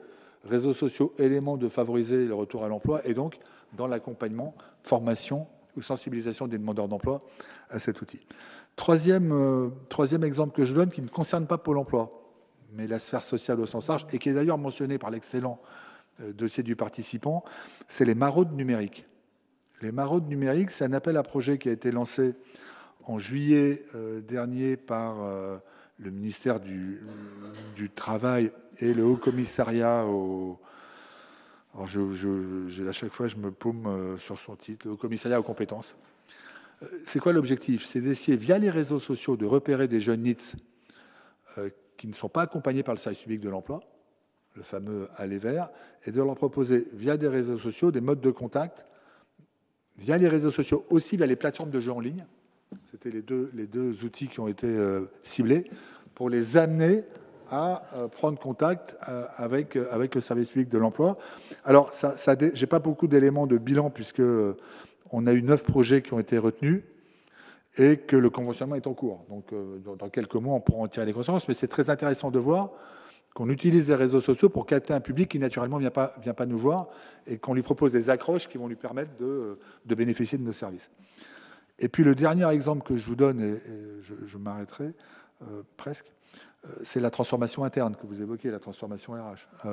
[0.46, 3.38] Réseaux sociaux, éléments de favoriser le retour à l'emploi et donc
[3.74, 5.46] dans l'accompagnement, formation
[5.78, 7.20] ou sensibilisation des demandeurs d'emploi
[7.70, 8.22] à cet outil.
[8.80, 12.24] Troisième, euh, troisième exemple que je donne, qui ne concerne pas Pôle emploi,
[12.72, 15.60] mais la sphère sociale au sens large, et qui est d'ailleurs mentionné par l'excellent
[16.22, 17.44] euh, dossier du participant,
[17.90, 19.06] c'est les maraudes numériques.
[19.82, 22.36] Les maraudes numériques, c'est un appel à projet qui a été lancé
[23.04, 25.18] en juillet euh, dernier par
[25.98, 27.02] le ministère du,
[27.98, 30.58] Travail et le Haut Commissariat au.
[31.74, 33.52] Alors à chaque fois, je me
[34.20, 35.98] sur son titre, le Haut Commissariat aux compétences
[37.06, 37.86] c'est quoi l'objectif?
[37.86, 40.56] C'est d'essayer, via les réseaux sociaux, de repérer des jeunes NITS
[41.58, 43.82] euh, qui ne sont pas accompagnés par le service public de l'emploi,
[44.56, 45.70] le fameux aller vert,
[46.06, 48.86] et de leur proposer, via des réseaux sociaux, des modes de contact,
[49.98, 52.26] via les réseaux sociaux, aussi via les plateformes de jeux en ligne.
[52.92, 55.66] C'était les deux, les deux outils qui ont été euh, ciblés,
[56.16, 57.04] pour les amener
[57.52, 58.98] à euh, prendre contact
[59.36, 61.18] avec, le service public de l'emploi.
[61.66, 62.36] Alors, ça, ça
[62.70, 64.22] pas beaucoup d'éléments de bilan, puisque
[65.12, 66.84] on a eu neuf projets qui ont été retenus
[67.78, 69.26] et que le conventionnement est en cours.
[69.30, 71.48] Donc, euh, dans quelques mois, on pourra en tirer les conséquences.
[71.48, 72.72] Mais c'est très intéressant de voir
[73.34, 76.58] qu'on utilise les réseaux sociaux pour capter un public qui, naturellement, ne vient pas, nous
[76.58, 76.88] voir
[77.28, 80.90] et qu'on lui propose des accroches qui vont lui permettre de, bénéficier de nos services.
[81.78, 83.62] Et puis, le dernier exemple que je vous donne, et,
[84.02, 84.94] je, m'arrêterai
[85.44, 86.12] euh, presque,
[86.66, 89.70] euh, c'est la transformation interne que vous évoquez, la transformation RH.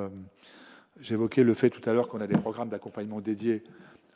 [0.99, 3.63] J'évoquais le fait tout à l'heure qu'on a des programmes d'accompagnement dédiés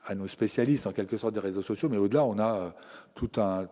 [0.06, 2.70] à nos spécialistes, en quelque sorte, des réseaux sociaux, mais au-delà, on a euh,
[3.14, 3.68] tout un,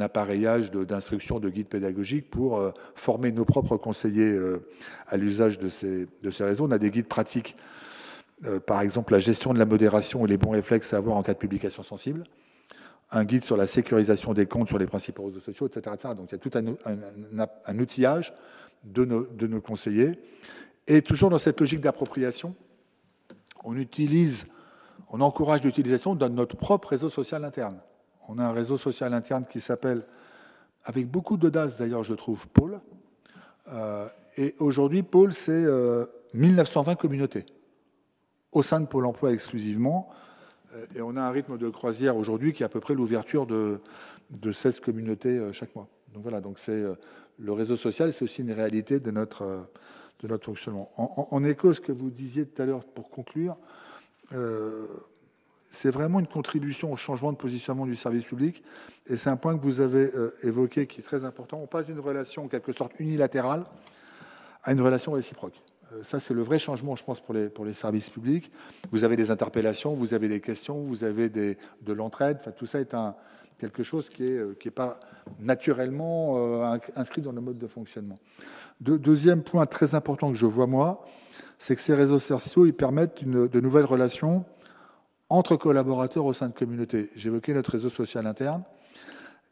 [0.00, 4.68] appareillage d'instruction, de, guides pédagogiques pour euh, former nos propres conseillers euh,
[5.08, 6.06] à l'usage de ces,
[6.40, 6.66] réseaux.
[6.66, 7.56] On a des guides pratiques,
[8.66, 11.34] par exemple la gestion de la modération et les bons réflexes à avoir en cas
[11.34, 12.22] de publication sensible,
[13.10, 15.96] un guide sur la sécurisation des comptes sur les principaux réseaux sociaux, etc.
[16.16, 18.32] Donc il y a tout un, outillage
[18.84, 20.20] de nos conseillers.
[20.86, 22.54] Et toujours dans cette logique d'appropriation,
[23.64, 24.46] on utilise
[25.10, 27.78] on encourage l'utilisation de notre propre réseau social interne.
[28.28, 30.04] On a un réseau social interne qui s'appelle,
[30.84, 32.80] avec beaucoup d'audace d'ailleurs, je trouve, Pôle.
[33.72, 34.06] Euh,
[34.36, 35.66] et aujourd'hui, Pôle, c'est
[36.34, 37.46] 1920 euh, communautés
[38.52, 40.10] au sein de Pôle emploi exclusivement.
[40.74, 43.46] Euh, et on a un rythme de croisière aujourd'hui qui est à peu près l'ouverture
[43.46, 43.80] de,
[44.30, 45.88] de 16 communautés chaque mois.
[46.12, 46.82] Donc voilà, donc c'est
[47.38, 49.68] le réseau social, c'est aussi une réalité de notre,
[50.20, 50.90] de notre fonctionnement.
[50.96, 53.56] En, écho à ce que vous disiez tout à l'heure pour conclure,
[54.32, 54.86] euh,
[55.70, 58.62] c'est vraiment une contribution au changement de positionnement du service public.
[59.06, 61.60] Et c'est un point que vous avez euh, évoqué qui est très important.
[61.62, 63.64] On passe d'une relation en quelque sorte unilatérale
[64.64, 65.60] à une relation réciproque.
[65.92, 68.50] Euh, ça, c'est le vrai changement, je pense, pour les, pour les services publics.
[68.90, 72.38] Vous avez des interpellations, vous avez des questions, vous avez de l'entraide.
[72.56, 73.14] Tout ça est un,
[73.58, 75.00] quelque chose qui n'est qui pas
[75.40, 78.18] naturellement inscrit dans le mode de fonctionnement.
[78.80, 81.04] deuxième point très important que je vois, moi,
[81.58, 84.44] c'est que ces réseaux sociaux ils permettent de nouvelles relations
[85.30, 87.10] entre collaborateurs au sein de communautés.
[87.14, 88.62] J'évoquais notre réseau social interne,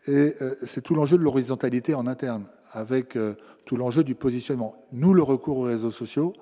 [0.07, 4.87] et euh, c'est tout l'enjeu de l'horizontalité en interne, avec euh, tout l'enjeu du positionnement.
[4.93, 6.33] Nous, le recours aux réseaux sociaux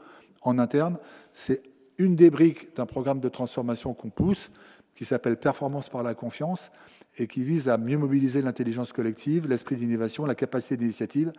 [0.42, 0.98] en interne,
[1.32, 1.62] c'est
[1.98, 4.50] une des briques d'un programme de transformation qu'on pousse,
[4.94, 6.70] qui s'appelle Performance par la confiance,
[7.16, 11.32] et qui vise à mieux mobiliser l'intelligence collective, l'esprit d'innovation, la capacité d'initiative,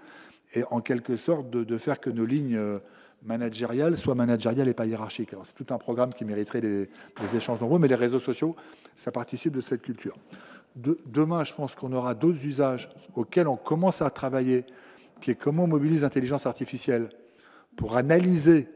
[0.53, 2.79] et en quelque sorte de, de, faire que nos lignes euh,
[3.95, 5.33] soit managériale et pas hiérarchique.
[5.33, 6.89] Alors, c'est tout un programme qui mériterait des,
[7.35, 8.55] échanges nombreux, mais les réseaux sociaux,
[8.95, 10.17] ça participe de cette culture.
[10.75, 14.65] demain, je pense qu'on aura d'autres usages auxquels on commence à travailler,
[15.21, 17.09] qui est comment on mobilise l'intelligence artificielle
[17.75, 18.67] pour analyser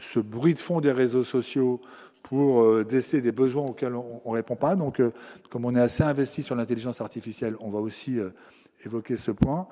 [0.00, 1.80] ce bruit de fond des réseaux sociaux,
[2.22, 4.74] pour euh, déceler des besoins auxquels on ne répond pas.
[4.74, 5.12] Donc, euh,
[5.48, 8.30] comme on est assez investi sur l'intelligence artificielle, on va aussi euh,
[8.84, 9.68] évoquer ce point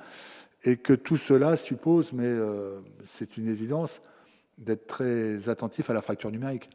[0.64, 4.00] et que tout cela suppose, mais euh, c'est une évidence,
[4.57, 6.70] d'être très attentif à la fracture numérique.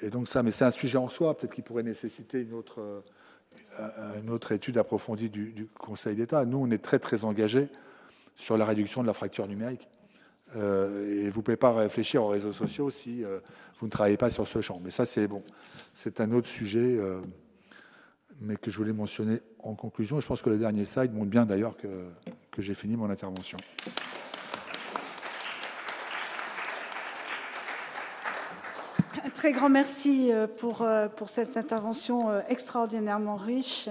[0.00, 3.02] Et donc ça, mais c'est un sujet en soi, peut-être qu'il pourrait nécessiter une autre,
[3.78, 6.44] euh, une autre étude approfondie du, Conseil d'État.
[6.44, 7.68] Nous, on est très très engagés
[8.36, 9.88] sur la réduction de la fracture numérique.
[10.56, 13.22] Euh, et vous ne pouvez pas réfléchir aux réseaux sociaux si
[13.80, 14.80] vous ne travaillez pas sur ce champ.
[14.82, 15.42] Mais ça, c'est bon,
[15.94, 16.98] c'est un autre sujet
[18.40, 20.20] mais que je voulais mentionner en conclusion.
[20.20, 21.88] je pense que le dernier slide montre bien d'ailleurs que,
[22.52, 23.56] que j'ai fini mon intervention.
[29.24, 33.88] Un très grand merci euh, pour, euh, pour cette intervention euh, extraordinairement riche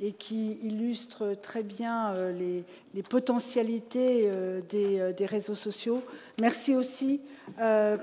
[0.00, 4.28] et qui illustre très bien les, les potentialités
[4.68, 6.02] des, des, réseaux sociaux.
[6.40, 7.20] Merci aussi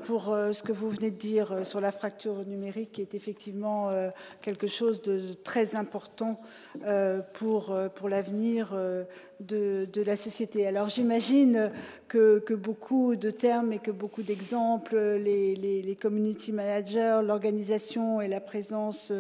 [0.06, 3.92] pour ce que vous venez de dire sur la fracture numérique, qui est effectivement
[4.42, 6.40] quelque chose de très important
[7.34, 8.74] pour, pour l'avenir
[9.40, 10.68] de, la société.
[10.68, 11.72] Alors j'imagine
[12.08, 19.12] que, beaucoup de termes et que beaucoup d'exemples, les, community managers, l'organisation et la présence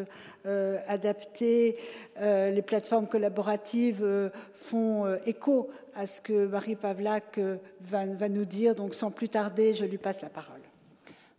[0.88, 1.78] adaptée,
[2.20, 4.06] les plateformes collaboratives
[4.54, 8.74] font écho à ce que Marie Pavlak euh, va, nous dire.
[8.74, 10.62] Donc sans plus tarder, je lui passe la parole.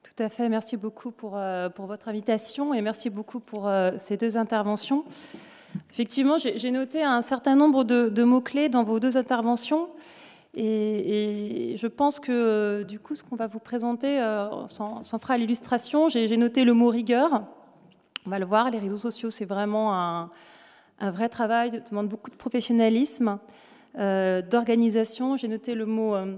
[0.02, 0.48] Tout à fait.
[0.48, 5.04] Merci beaucoup pour, euh, votre invitation et merci beaucoup pour euh, ces deux interventions.
[5.90, 9.88] Effectivement, j'ai noté un certain nombre de, mots-clés dans vos deux interventions.
[10.54, 14.18] Et, je pense que du coup, ce qu'on va vous présenter
[14.66, 16.08] s'en fera l'illustration.
[16.08, 17.42] J'ai noté le mot rigueur.
[18.26, 20.30] On va le voir, les réseaux sociaux, c'est vraiment un,
[21.00, 23.38] vrai travail, demande beaucoup de professionnalisme.
[23.98, 25.36] Euh, d'organisation.
[25.36, 26.36] J'ai noté le mot euh,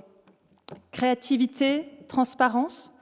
[0.91, 2.95] créativité, transparence,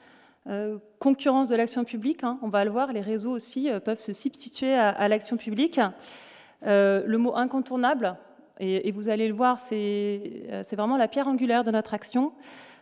[0.47, 2.25] euh, concurrence de l'action publique.
[2.25, 2.39] Hein.
[2.43, 5.81] on va le voir, les réseaux aussi peuvent se substituer à, l'action publique.
[6.63, 8.17] le mot incontournable,
[8.59, 12.33] et, vous allez le voir, c'est vraiment la pierre angulaire de notre action.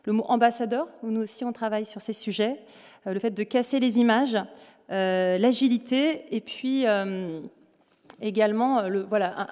[0.04, 2.58] Le mot ambassadeur, où nous aussi on travaille sur ces sujets.
[3.04, 4.38] le fait de casser les images,
[4.88, 6.86] l'agilité, et puis
[8.20, 9.46] Également, euh, le, voilà,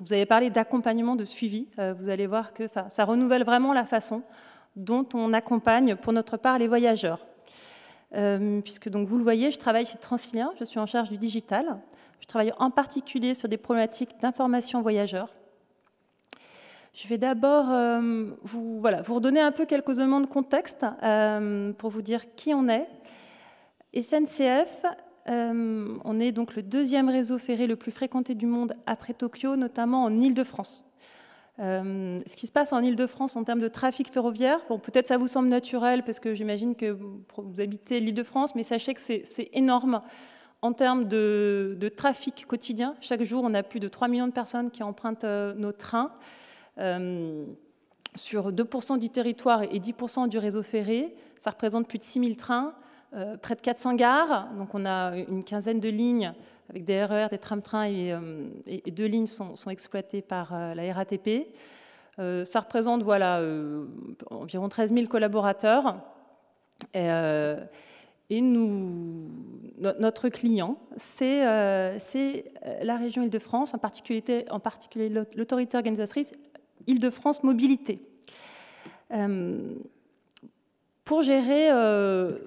[0.00, 1.66] vous avez parlé d'accompagnement, de suivi.
[1.78, 4.22] Euh, vous allez voir que ça renouvelle vraiment la façon
[4.78, 7.26] dont on accompagne, pour notre part, les voyageurs.
[8.14, 11.18] Euh, puisque donc vous le voyez, je travaille chez Transilien, je suis en charge du
[11.18, 11.78] digital.
[12.20, 15.34] Je travaille en particulier sur des problématiques d'information voyageurs.
[16.94, 17.66] Je vais d'abord
[18.42, 20.84] vous, voilà, redonner un peu quelques éléments de contexte
[21.78, 22.88] pour vous dire qui on est.
[23.94, 24.84] SNCF
[25.28, 29.56] euh, on est donc le deuxième réseau ferré le plus fréquenté du monde après Tokyo,
[29.56, 30.87] notamment en Île-de-France.
[31.60, 35.18] Euh, ce qui se passe en Île-de-France en termes de trafic ferroviaire, bon, peut-être ça
[35.18, 40.00] vous semble naturel parce que j'imagine que vous habitez l'Île-de-France, mais sachez que c'est énorme
[40.62, 42.94] en termes de, trafic quotidien.
[43.00, 46.12] Chaque jour, on a plus de 3 millions de personnes qui empruntent euh, nos trains.
[48.14, 52.74] sur 2% du territoire et 10% du réseau ferré, ça représente plus de 6000 trains.
[53.14, 56.34] Euh, près de 400 gares, donc on a une quinzaine de lignes
[56.70, 58.48] avec des RER, des tram-trains et, euh,
[58.90, 61.48] deux lignes sont, exploitées par euh, la RATP.
[62.44, 63.40] ça représente voilà,
[64.30, 65.96] environ 13 000 collaborateurs.
[66.94, 69.30] Et, nous,
[69.78, 71.42] notre client, c'est
[72.82, 76.34] la région Île-de-France, en particulier, en particulier l'autorité organisatrice
[76.86, 78.00] Île-de-France Mobilité.
[81.04, 81.70] pour gérer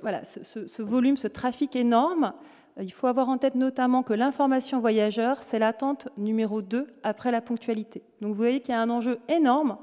[0.01, 2.33] voilà, ce, volume, ce trafic énorme,
[2.81, 7.41] il faut avoir en tête notamment que l'information voyageur, c'est l'attente numéro 2 après la
[7.41, 8.03] ponctualité.
[8.21, 9.77] Donc vous voyez qu'il y a un enjeu énorme,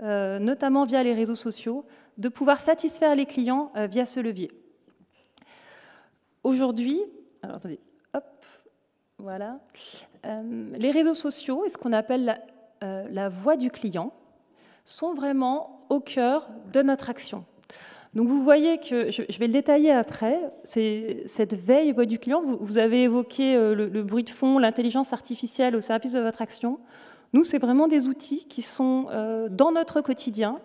[0.00, 1.84] notamment via les réseaux sociaux,
[2.18, 4.50] de pouvoir satisfaire les clients via ce levier.
[6.44, 7.00] Aujourd'hui,
[8.14, 8.24] hop,
[9.18, 9.60] voilà,
[10.26, 10.36] euh,
[10.76, 12.40] les réseaux sociaux et ce qu'on appelle
[12.82, 14.12] euh, la, voix du client
[14.84, 17.44] sont vraiment au cœur de notre action.
[18.14, 22.42] Donc vous voyez que, je, vais le détailler après, c'est cette veille voix du client,
[22.42, 26.78] vous, avez évoqué euh, le, bruit de fond, l'intelligence artificielle au service de votre action.
[27.32, 29.06] Nous, c'est vraiment des outils qui sont
[29.50, 30.56] dans notre quotidien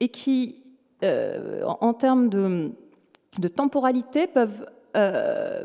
[0.00, 0.62] et qui,
[1.02, 4.66] en, termes de, temporalité, peuvent
[4.96, 5.64] euh,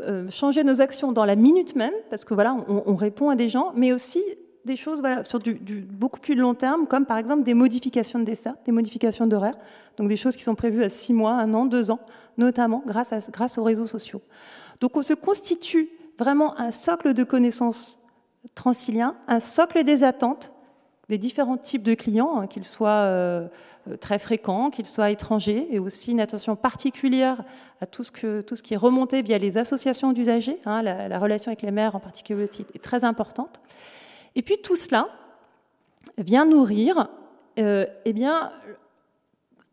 [0.00, 3.46] euh, changer nos actions dans la minute même, parce que voilà, on, répond à des
[3.46, 4.20] gens, mais aussi
[4.64, 8.54] des choses sur du, beaucoup plus long terme, comme par exemple des modifications de dessert,
[8.64, 9.56] des modifications d'horaire,
[9.96, 12.00] donc des choses qui sont prévues à six mois, un an, deux ans,
[12.38, 14.22] notamment grâce, aux réseaux sociaux.
[14.80, 15.88] Donc on se constitue
[16.18, 17.98] vraiment un socle de connaissances
[18.54, 20.50] transilien, un socle des attentes
[21.08, 23.46] des différents types de clients, hein, qu'ils soient euh,
[23.88, 27.44] euh, très fréquents, qu'ils soient étrangers, et aussi une attention particulière
[27.80, 30.58] à tout ce, que, tout ce qui est remonté via les associations d'usagers.
[30.64, 33.60] Hein, la, relation avec les maires en particulier aussi est très importante.
[34.36, 35.08] Et puis tout cela
[36.18, 37.08] vient nourrir
[37.58, 38.52] euh, eh bien,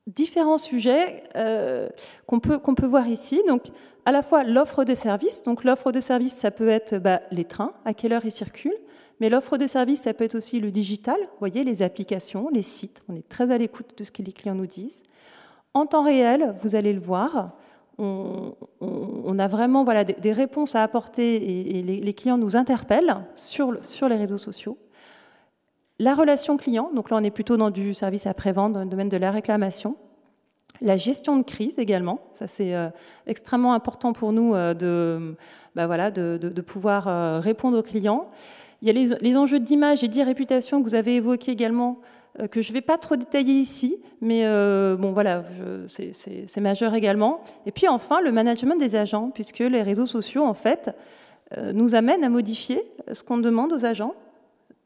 [0.08, 1.88] différents sujets euh,
[2.28, 3.42] qu'on peut, peut voir ici.
[3.48, 3.66] Donc,
[4.06, 5.44] à la fois l'offre de services.
[5.44, 8.78] Donc, l'offre de services, ça peut être bah, les trains, à quelle heure ils circulent.
[9.20, 12.64] Mais l'offre de service, ça peut être aussi le digital, vous voyez, les applications, les
[12.64, 13.04] sites.
[13.08, 15.04] On est très à l'écoute de ce que les clients nous disent.
[15.76, 17.56] En temps réel, vous allez le voir,
[18.02, 24.10] on, a vraiment voilà, des, réponses à apporter et, les, clients nous interpellent sur, sur
[24.10, 24.78] les réseaux sociaux.
[26.00, 29.10] La relation client, donc là on est plutôt dans du service après-vente, dans le domaine
[29.10, 29.96] de la réclamation.
[30.82, 32.90] La gestion de crise également, ça c'est euh,
[33.28, 35.36] extrêmement important pour nous euh, de,
[35.76, 38.28] bah voilà, de, pouvoir euh, répondre aux clients.
[38.82, 42.00] Il y a les, enjeux d'image et d'irréputation que vous avez évoqués également,
[42.50, 45.44] que je ne vais pas trop détailler ici, mais euh, bon voilà,
[45.88, 47.42] c'est majeur également.
[47.66, 50.92] Et puis enfin, le management des agents, puisque les réseaux sociaux, en fait,
[51.58, 54.16] euh, nous amènent à modifier ce qu'on demande aux agents.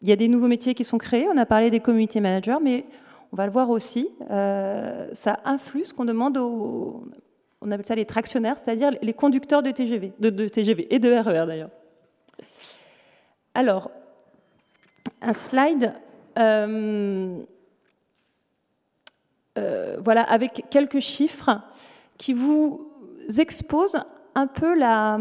[0.01, 2.57] Il y a des nouveaux métiers qui sont créés, on a parlé des community managers,
[2.61, 2.85] mais
[3.31, 7.03] on va le voir aussi, ça influe ce qu'on demande aux,
[7.65, 11.45] on appelle ça les tractionnaires, c'est-à-dire les conducteurs de TGV, de, TGV et de RER
[11.47, 11.71] d'ailleurs.
[13.53, 13.89] Alors,
[15.21, 16.04] un slide euh, euh,
[20.03, 21.61] voilà, avec quelques chiffres
[22.17, 22.91] qui vous
[23.37, 23.99] exposent
[24.35, 25.17] un peu la,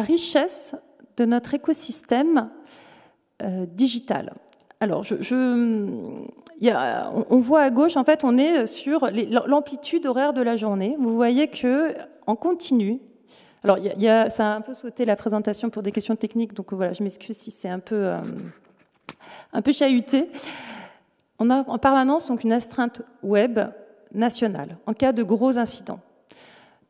[0.00, 0.74] richesse
[1.16, 2.50] de notre écosystème
[3.42, 4.32] euh, digital.
[4.80, 5.04] Alors,
[6.62, 9.08] on voit à gauche, en fait, on est sur
[9.46, 10.96] l'amplitude horaire de la journée.
[10.98, 11.94] Vous voyez que
[12.26, 13.00] en continu,
[13.64, 13.78] alors,
[14.30, 17.36] ça a un peu sauté la présentation pour des questions techniques, donc voilà, je m'excuse
[17.36, 18.18] si c'est un peu, euh,
[19.52, 20.28] un peu chahuté.
[21.38, 23.60] On a en permanence donc une astreinte web
[24.12, 26.00] nationale en cas de gros incidents.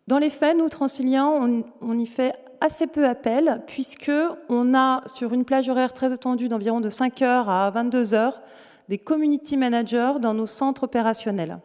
[0.06, 1.26] Dans les faits, nous, Transiliens,
[1.82, 4.11] on, y fait assez peu appel, puisque
[4.48, 8.40] on a sur une plage horaire très étendue d'environ de 5 heures à 22 heures
[8.88, 11.59] des community managers dans nos centres opérationnels.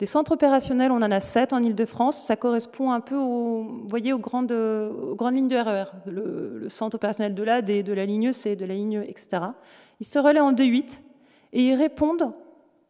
[0.00, 2.26] Des centres opérationnels, on en a sept en Ile-de-France.
[2.26, 5.84] Ça correspond un peu aux, voyez, aux, grandes, lignes de RER.
[6.06, 9.42] E le, centre opérationnel de l'AD, de la ligne C, de la ligne, etc.
[10.00, 11.00] Ils se relaient en 2-8
[11.52, 12.32] et ils répondent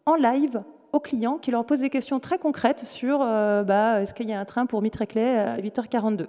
[0.07, 4.15] en live aux clients qui leur posent des questions très concrètes sur euh, bah, est-ce
[4.15, 6.27] qu'il y a un train pour Mitreclay à 8h42.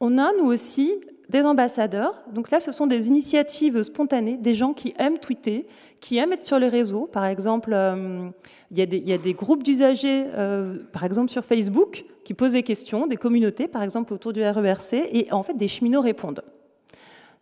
[0.00, 0.92] On a, nous aussi,
[1.28, 2.22] des ambassadeurs.
[2.32, 5.66] Donc là, ce sont des initiatives spontanées, des gens qui aiment tweeter,
[6.00, 7.06] qui aiment être sur les réseaux.
[7.06, 8.28] Par exemple, euh,
[8.70, 13.06] il, y a des, groupes d'usagers, euh, par exemple sur Facebook, qui posent des questions,
[13.06, 16.42] des communautés, par exemple autour du RERC, et en fait, des cheminots répondent.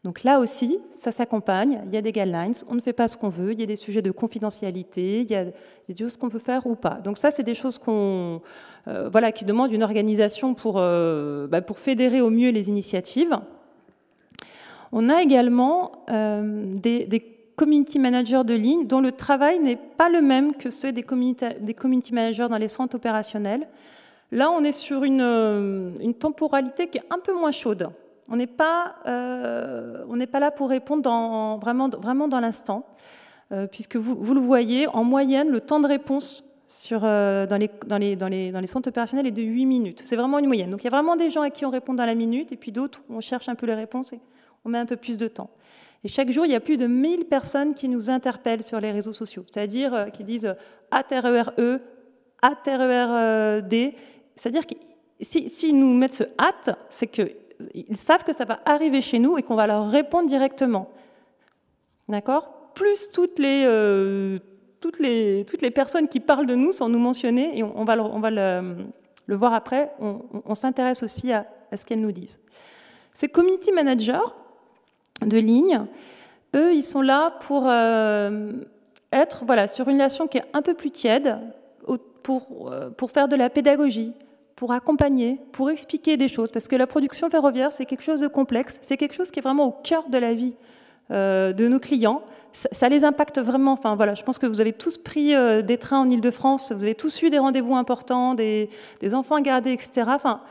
[0.05, 3.17] Donc là aussi, ça s'accompagne, il y a des guidelines, on ne fait pas ce
[3.17, 6.29] qu'on veut, il y a des sujets de confidentialité, il y a des choses qu'on
[6.29, 6.95] peut faire ou pas.
[7.05, 8.39] Donc ça, c'est des choses euh,
[9.13, 13.39] voilà, qui demandent une organisation pour, bah, pour fédérer au mieux les initiatives.
[14.93, 20.21] On a également euh, des, community managers de ligne dont le travail n'est pas le
[20.21, 23.69] même que ceux des community, managers dans les centres opérationnels.
[24.33, 27.91] Là, on est sur une, euh, temporalité qui est un peu moins chaude.
[28.31, 31.03] On n'est pas, euh, pas là pour répondre
[31.61, 32.87] vraiment, vraiment dans l'instant,
[33.71, 37.99] puisque vous, vous, le voyez, en moyenne, le temps de réponse sur, dans, les, dans,
[37.99, 40.03] les, dans, les, dans, les, centres opérationnels est de 8 minutes.
[40.07, 40.71] C'est vraiment une moyenne.
[40.71, 42.57] Donc il y a vraiment des gens à qui on répond dans la minute, et
[42.57, 44.15] puis d'autres, on cherche un peu les réponses
[44.65, 45.51] on met un peu plus de temps.
[46.05, 48.91] Et chaque jour, il y a plus de 1000 personnes qui nous interpellent sur les
[48.91, 50.53] réseaux sociaux, c'est-à-dire euh, qui disent
[50.91, 51.53] ATRERE,
[52.43, 53.93] ATRERD.
[54.35, 54.75] C'est-à-dire que
[55.21, 57.07] s'ils si, nous mettent ce hâte, c'est
[57.73, 60.91] qu'ils savent que ça va arriver chez nous et qu'on va leur répondre directement.
[62.09, 62.73] D'accord?
[62.75, 64.39] Plus toutes les, euh,
[64.81, 67.97] toutes, les, toutes les personnes qui parlent de nous sans nous mentionner, et on, va,
[67.97, 72.41] le, on va le, voir après, on, s'intéresse aussi à, à ce qu'elles nous disent.
[73.15, 74.19] Ces community managers,
[75.21, 75.83] de ligne,
[76.55, 78.53] eux, ils sont là pour euh,
[79.13, 81.39] être voilà, sur une relation qui est un peu plus tiède,
[82.23, 84.13] pour, euh, pour faire de la pédagogie,
[84.63, 88.29] pour accompagner, pour expliquer des choses, parce que la production ferroviaire, c'est quelque chose de
[88.29, 90.55] complexe, c'est quelque chose qui est vraiment au cœur de la vie
[91.11, 92.23] euh, de nos clients.
[92.53, 93.73] Ça, les impacte vraiment.
[93.73, 95.35] Enfin, voilà, je pense que vous avez tous pris
[95.65, 98.69] des trains en Ile-de-France, vous avez tous eu des rendez-vous importants, des,
[99.15, 100.05] enfants à garder, etc.
[100.07, 100.43] Enfin,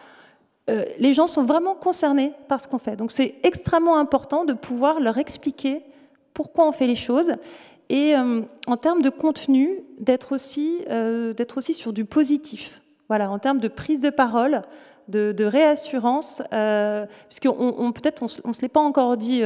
[0.69, 2.97] euh, les gens sont vraiment concernés par ce qu'on fait.
[2.97, 5.83] Donc c'est extrêmement important de pouvoir leur expliquer
[6.33, 7.35] pourquoi on fait les choses
[7.87, 12.80] et euh, en termes de contenu, d'être aussi, euh, aussi sur du positif.
[13.11, 14.61] Voilà, en termes de prise de parole,
[15.09, 19.43] de, réassurance, on, peut-être on ne se l'est pas encore dit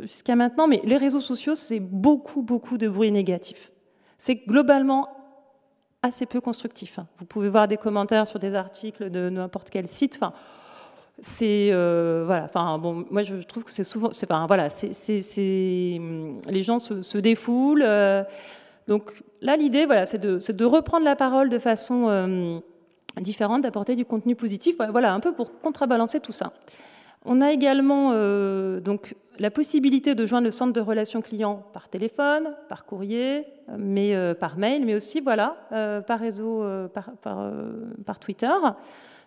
[0.00, 3.70] jusqu'à maintenant, mais les réseaux sociaux, c'est beaucoup, beaucoup de bruit négatif.
[4.16, 5.08] C'est globalement
[6.02, 6.98] assez peu constructif.
[6.98, 7.06] Hein.
[7.16, 10.16] Vous pouvez voir des commentaires sur des articles de n'importe quel site.
[10.16, 10.32] Enfin,
[11.20, 12.44] c'est euh, voilà.
[12.44, 16.78] Enfin bon, moi je trouve que c'est souvent, c'est pas voilà, c'est, hum, les gens
[16.78, 17.84] se, défoulent.
[17.84, 18.24] Euh.
[18.88, 22.60] donc là, l'idée, voilà, c'est de, de, reprendre la parole de façon euh,
[23.16, 24.76] différente, d'apporter du contenu positif.
[24.90, 26.52] Voilà, un peu pour contrebalancer tout ça.
[27.24, 31.88] On a également euh, donc la possibilité de joindre le centre de relations clients par
[31.88, 33.44] téléphone, par courrier,
[33.76, 38.48] mais euh, par mail, mais aussi voilà euh, par réseau, par, Twitter,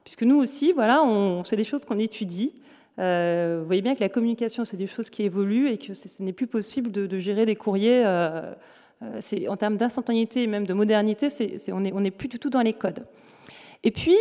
[0.04, 2.54] puisque nous aussi voilà, on, c'est des choses qu'on étudie.
[2.98, 6.34] vous voyez bien que la communication, c'est des choses qui évoluent et que ce n'est
[6.34, 8.04] plus possible de, gérer des courriers.
[8.08, 11.28] en termes d'instantanéité et même de modernité,
[11.72, 13.06] on n'est plus du tout dans les codes.
[13.84, 14.16] Et puis,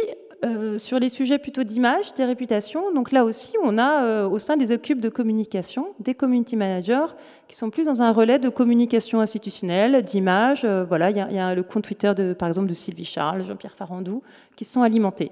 [0.45, 4.41] euh, sur les sujets plutôt d'image, des réputations, donc là aussi, on a euh, au
[4.41, 7.15] sein des équipes de communication des community managers
[7.47, 10.63] qui sont plus dans un relais de communication institutionnelle, d'image.
[10.65, 13.77] Euh, voilà, il y, a le compte Twitter de, par exemple, de Sylvie Charles, Jean-Pierre
[13.77, 14.23] Farandou,
[14.57, 15.31] qui sont alimentés.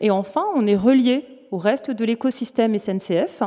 [0.00, 3.42] et enfin, on est relié au reste de l'écosystème SNCF,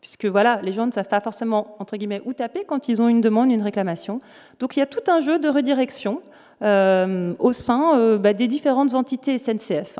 [0.00, 3.08] puisque voilà, les gens ne savent pas forcément entre guillemets où taper quand ils ont
[3.08, 4.20] une demande, une réclamation.
[4.58, 6.22] Donc il y a tout un jeu de redirection
[6.62, 9.98] au sein euh, bah, des différentes entités SNCF.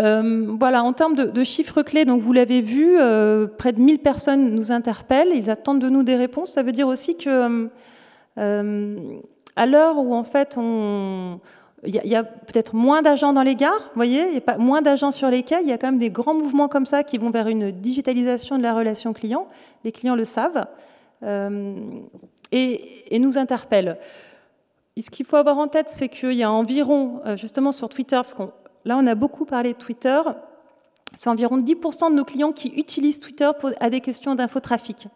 [0.00, 2.96] Euh, voilà, en termes de, chiffres clés, donc vous l'avez vu,
[3.58, 6.52] près de 1000 personnes nous interpellent, ils attendent de nous des réponses.
[6.52, 7.68] Ça veut dire aussi que
[8.36, 10.56] à l'heure où en fait
[11.84, 15.10] il y a, peut-être moins d'agents dans les gares, voyez, y a pas moins d'agents
[15.10, 17.30] sur les quais, il y a quand même des grands mouvements comme ça qui vont
[17.30, 19.48] vers une digitalisation de la relation client.
[19.84, 20.66] Les clients le savent
[22.52, 23.98] et, nous interpellent
[25.02, 28.16] ce qu'il faut avoir en tête, c'est qu'il y a environ, euh, justement sur Twitter,
[28.16, 28.42] parce que
[28.84, 30.20] là on a beaucoup parlé de Twitter,
[31.14, 35.08] c'est environ 10% de nos clients qui utilisent Twitter à des questions d'infotrafic.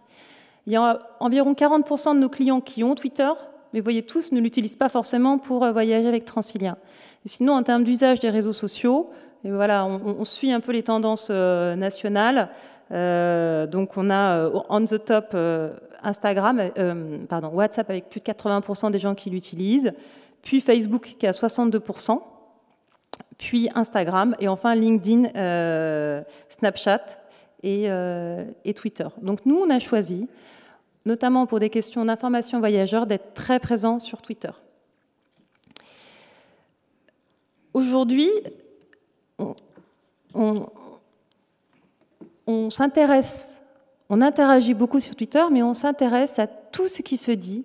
[0.66, 3.30] Il y a environ 40% de nos clients qui ont Twitter,
[3.72, 6.76] mais vous voyez, tous ne l'utilisent pas forcément pour euh, voyager avec Transilien.
[7.24, 9.11] sinon, en termes d'usage des réseaux sociaux,
[9.45, 12.49] et voilà, on, suit un peu les tendances euh, nationales.
[12.91, 15.37] donc on a on the top
[16.05, 19.92] Instagram, euh, pardon, WhatsApp avec plus de 80% des gens qui l'utilisent,
[20.42, 22.20] puis Facebook qui a 62%,
[23.38, 27.05] puis Instagram, et enfin LinkedIn, euh, Snapchat
[27.64, 29.07] euh, et, Twitter.
[29.22, 30.28] Donc nous, on a choisi,
[31.07, 34.50] notamment pour des questions d'information voyageurs, d'être très présents sur Twitter.
[37.72, 38.30] Aujourd'hui,
[42.46, 43.64] on s'intéresse
[44.15, 47.65] on interagit beaucoup sur Twitter, mais on s'intéresse à tout ce qui se dit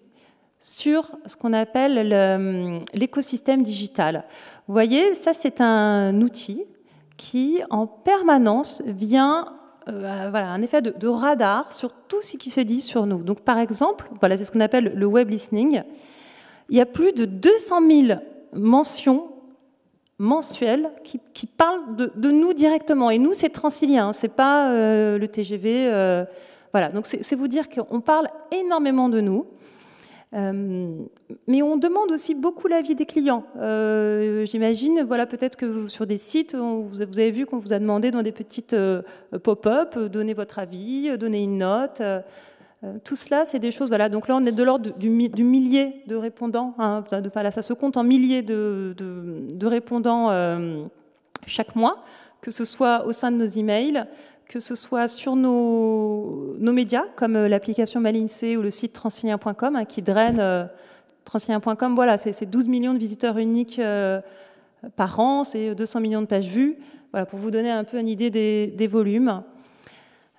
[0.57, 2.09] sur ce qu'on appelle
[2.95, 4.25] l'écosystème digital.
[4.67, 6.63] Vous voyez, ça c'est un outil
[7.17, 9.45] qui en permanence vient
[9.89, 13.21] euh, voilà, un effet de, radar sur tout ce qui se dit sur nous.
[13.21, 15.83] Donc par exemple, voilà, c'est ce qu'on appelle le web listening.
[16.69, 17.75] Il y a plus de 200
[18.07, 18.19] 000
[18.53, 19.27] mentions
[20.19, 23.09] mensuelles qui, parlent de, nous directement.
[23.09, 25.89] Et nous, c'est Transilien, hein, c'est pas euh, le TGV.
[25.91, 26.25] Euh,
[26.71, 29.47] voilà, donc c'est vous dire qu'on parle énormément de nous.
[30.35, 30.93] Euh,
[31.47, 33.45] mais on demande aussi beaucoup l'avis des clients.
[34.43, 38.21] J'imagine, voilà, peut-être que sur des sites, vous avez vu qu'on vous a demandé dans
[38.21, 38.75] des petites
[39.41, 42.01] pop-up, donner votre avis, donner une note.
[42.83, 43.89] Euh, tout cela, c'est des choses.
[43.89, 46.75] Voilà, donc là, on est de l'ordre du, millier de répondants.
[46.79, 47.03] Hein,
[47.51, 50.83] ça se compte en milliers de, répondants euh,
[51.45, 51.99] chaque mois,
[52.41, 54.05] que ce soit au sein de nos emails,
[54.47, 60.01] que ce soit sur nos, médias, comme l'application Malinsee ou le site transilien.com, hein, qui
[60.01, 60.69] draine
[61.25, 61.95] transilien.com.
[61.95, 63.81] Voilà, c'est 12 millions de visiteurs uniques
[64.95, 66.77] par an, c'est 200 millions de pages vues.
[67.11, 69.41] Voilà, pour vous donner un peu une idée des, volumes.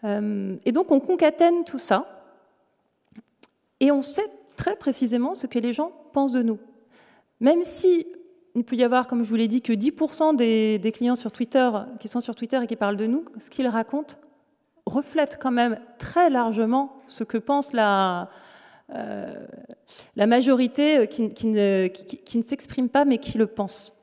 [0.05, 2.20] Euh, et donc on concatène tout ça,
[3.81, 6.59] et on sait très précisément ce que les gens pensent de nous.
[7.41, 8.07] Même si
[8.55, 11.71] il peut y avoir, comme je vous l'ai dit, que 10% des, clients sur Twitter
[11.99, 14.17] qui sont sur Twitter et qui parlent de nous, ce qu'ils racontent
[14.87, 18.29] reflète quand même très largement ce que pense la,
[18.95, 19.47] euh,
[20.17, 23.95] majorité qui ne s'exprime pas mais qui le pense.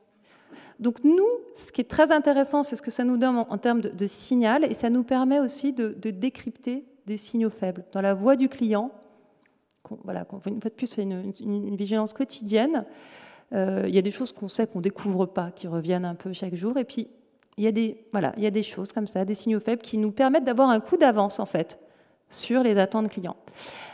[0.80, 1.26] Donc nous,
[1.56, 4.64] ce qui est très intéressant, c'est ce que ça nous donne en, termes de, signal,
[4.64, 7.84] et ça nous permet aussi de, décrypter des signaux faibles.
[7.94, 8.92] Dans la voix du client,
[10.04, 12.86] voilà, une fois de plus, c'est une, vigilance quotidienne.
[13.54, 16.34] Euh, il y a des choses qu'on sait qu'on découvre pas, qui reviennent un peu
[16.34, 17.08] chaque jour, et puis
[17.58, 19.82] il y, a des, voilà, il y a des choses comme ça, des signaux faibles
[19.82, 21.80] qui nous permettent d'avoir un coup d'avance, en fait,
[22.30, 23.38] sur les attentes clients.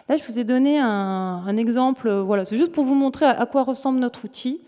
[0.10, 3.64] Là, je vous ai donné un, exemple, voilà, c'est juste pour vous montrer à quoi
[3.64, 4.62] ressemble notre outil.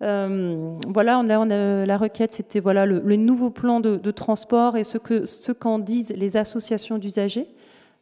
[0.00, 5.52] Euh, voilà, la requête, c'était voilà le, nouveau plan de, transport et ce que ce
[5.52, 7.48] qu'en disent les associations d'usagers.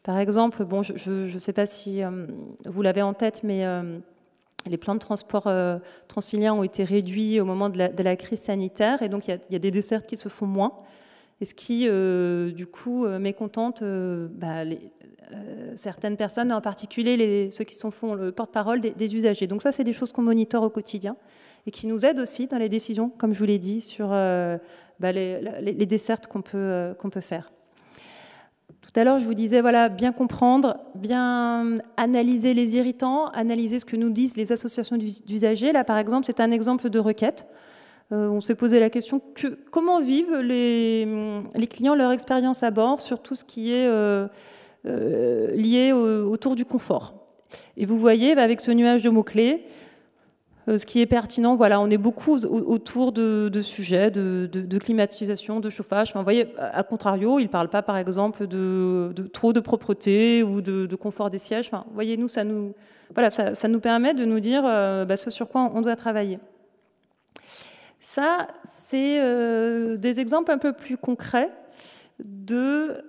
[0.07, 2.27] Par exemple, bon, je ne sais pas si euh,
[2.65, 3.99] vous l'avez en tête, mais euh,
[4.65, 5.51] les plans de transport
[6.07, 9.59] transiliens ont été réduits au moment de la, crise sanitaire, et donc il y, a,
[9.59, 10.79] des desserts qui se font moins,
[11.41, 11.89] et ce qui,
[12.55, 14.65] du coup, mécontente bah,
[15.75, 19.47] certaines personnes, en particulier ceux qui sont font le porte-parole des, usagers.
[19.47, 21.17] Donc ça, c'est des choses qu'on monitore au quotidien
[21.67, 24.57] et qui nous aide aussi dans les décisions, comme je vous l'ai dit, sur euh,
[25.01, 27.53] bah, les, dessertes euh, qu'on peut faire.
[29.05, 34.11] Tout je vous disais, voilà, bien comprendre, bien analyser les irritants, analyser ce que nous
[34.11, 35.73] disent les associations d'usagers.
[35.73, 37.47] Là, par exemple, c'est un exemple de requête.
[38.13, 41.07] Euh, on s'est posé la question que, comment vivent les,
[41.71, 43.89] clients leur expérience à bord sur tout ce qui est
[44.85, 47.27] lié autour du confort?
[47.77, 49.86] Et vous voyez, bah, avec ce nuage de mots-clés, euh,
[50.67, 56.11] ce qui est pertinent, voilà, on est beaucoup autour de, sujets de, climatisation, de chauffage.
[56.11, 56.49] Enfin, voyez,
[56.89, 61.39] contrario, il ne parle pas, par exemple, de, trop de propreté ou de, confort des
[61.39, 61.67] sièges.
[61.67, 62.75] Enfin, voyez, nous, ça nous,
[63.15, 66.41] voilà, ça, nous permet de nous dire euh, bah, ce sur quoi on doit travailler.
[68.01, 68.49] Ça,
[68.89, 71.51] c'est euh, des exemples un peu plus concrets
[72.19, 73.05] de,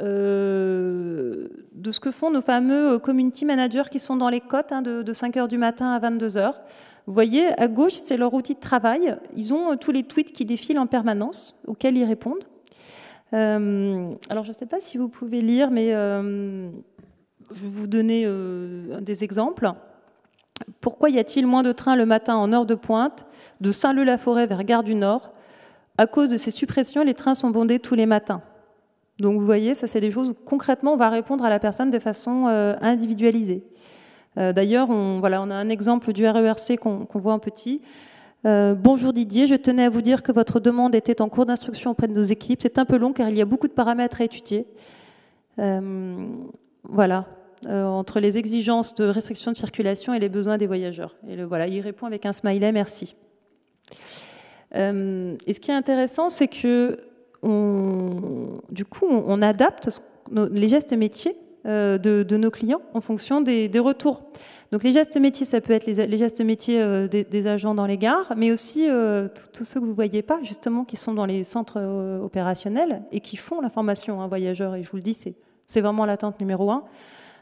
[1.73, 5.01] de ce que font nos fameux community managers qui sont dans les côtes hein, de,
[5.01, 6.59] de 5 heures du matin à 22 heures.
[7.07, 9.15] Vous voyez, à gauche, c'est leur outil de travail.
[9.33, 12.43] Ils ont euh, tous les tweets qui défilent en permanence, auxquels ils répondent.
[13.33, 16.69] Euh, alors, je ne sais pas si vous pouvez lire, mais euh,
[17.53, 18.27] je vais vous donner
[18.99, 19.71] des exemples.
[20.81, 23.25] Pourquoi y a-t-il moins de trains le matin en heure de pointe
[23.61, 25.31] de Saint-Leu-la-Forêt vers Gare du Nord?
[25.97, 28.41] À cause de ces suppressions, les trains sont bondés tous les matins.
[29.19, 31.89] Donc vous voyez, ça c'est des choses où concrètement on va répondre à la personne
[31.89, 32.47] de façon
[32.81, 33.63] individualisée.
[34.37, 37.81] Euh, d'ailleurs, on, a un exemple du RERC qu'on voit en petit.
[38.45, 41.91] Euh, bonjour Didier, je tenais à vous dire que votre demande était en cours d'instruction
[41.91, 42.59] auprès de nos équipes.
[42.61, 44.67] C'est un peu long car il y a beaucoup de paramètres à étudier.
[45.59, 46.27] Euh,
[46.83, 47.25] voilà,
[47.67, 51.15] entre les exigences de restriction de circulation et les besoins des voyageurs.
[51.27, 53.15] Et voilà, il répond avec un smiley, merci.
[54.73, 56.97] et ce qui est intéressant, c'est que
[57.43, 61.35] du coup, on, adapte les gestes métiers
[61.67, 64.23] euh, de, nos clients en fonction des, retours.
[64.71, 67.97] Donc les gestes métiers, ça peut être les, gestes métiers euh, des, agents dans les
[67.97, 71.25] gares, mais aussi euh, tous ceux que vous ne voyez pas, justement, qui sont dans
[71.25, 71.81] les centres
[72.23, 74.75] opérationnels et qui font la formation un voyageur.
[74.75, 75.17] Et je vous le dis,
[75.65, 76.85] c'est vraiment l'attente numéro un.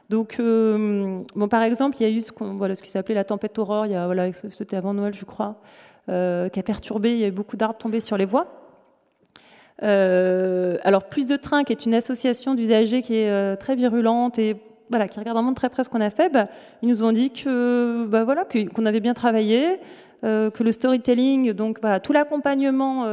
[0.09, 3.59] Donc, bon, par exemple, il y a eu ce, voilà, ce qui s'appelait la tempête
[3.59, 5.61] aurore, voilà, c'était avant Noël, je crois,
[6.07, 8.64] qui a perturbé, il y a eu beaucoup d'arbres tombés sur les voies.
[9.83, 14.39] Euh, alors, Plus de Train, qui est une association d'usagers qui est euh, très virulente
[14.39, 14.55] et
[14.89, 16.47] voilà, qui regarde vraiment de très près ce qu'on a fait, bah,
[16.81, 19.79] ils nous ont dit que bah, voilà, qu'on avait bien travaillé,
[20.23, 23.03] euh, que le storytelling, donc voilà, tout l'accompagnement,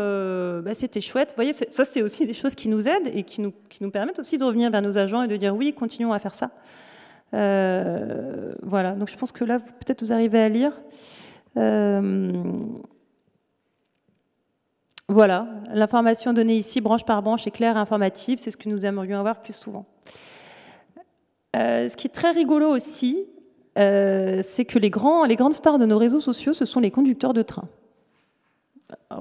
[0.62, 1.30] bah, c'était chouette.
[1.30, 3.90] Vous voyez, ça, c'est aussi des choses qui nous aident et qui nous, qui nous
[3.90, 6.50] permettent aussi de revenir vers nos agents et de dire oui, continuons à faire ça.
[7.32, 10.78] voilà, donc je pense que là, peut-être vous arrivez à lire.
[15.12, 18.86] Voilà, l'information donnée ici, branche par branche, est claire et informative, c'est ce que nous
[18.86, 19.84] aimerions avoir plus souvent.
[21.54, 23.26] Euh, ce qui est très rigolo aussi,
[23.78, 27.42] euh, c'est que les, grandes stars de nos réseaux sociaux, ce sont les conducteurs de
[27.42, 27.68] train.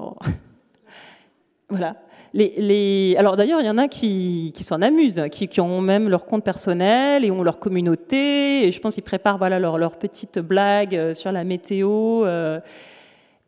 [1.68, 1.96] voilà.
[2.32, 6.42] Les, alors d'ailleurs, il y en a qui, s'en amusent, qui, ont même leur compte
[6.42, 8.66] personnel et ont leur communauté.
[8.66, 12.24] Et je pense qu'ils préparent voilà, leur, leur petite blague euh, sur la météo.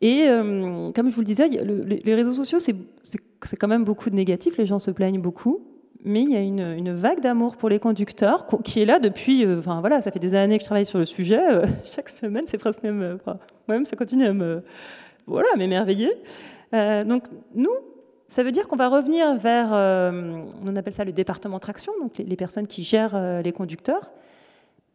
[0.04, 4.14] Et euh, comme je vous le disais, les réseaux sociaux, c'est quand même beaucoup de
[4.14, 5.66] négatifs, les gens se plaignent beaucoup.
[6.04, 9.60] mais il y a une, vague d'amour pour les conducteurs qui est là depuis, euh,
[9.60, 11.40] enfin voilà, ça fait des années que je travaille sur le sujet.
[11.50, 13.18] Euh, chaque semaine, c'est presque même,
[13.66, 14.62] moi-même, ça continue à me,
[15.26, 16.12] voilà, m'émerveiller.
[17.06, 17.24] donc
[17.54, 17.74] nous,
[18.28, 22.24] ça veut dire qu'on va revenir vers, on appelle ça le département traction, donc les,
[22.24, 24.12] les personnes qui gèrent les conducteurs,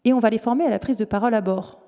[0.06, 1.80] et on va les former à la prise de parole à bord.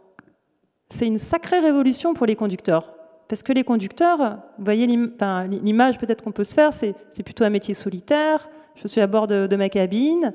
[0.89, 2.95] C'est une sacrée révolution pour les conducteurs.
[3.32, 7.50] Parce que les conducteurs, vous voyez l'image peut-être qu'on peut se faire, c'est plutôt un
[7.50, 8.50] métier solitaire.
[8.76, 10.34] Je suis à bord de, ma cabine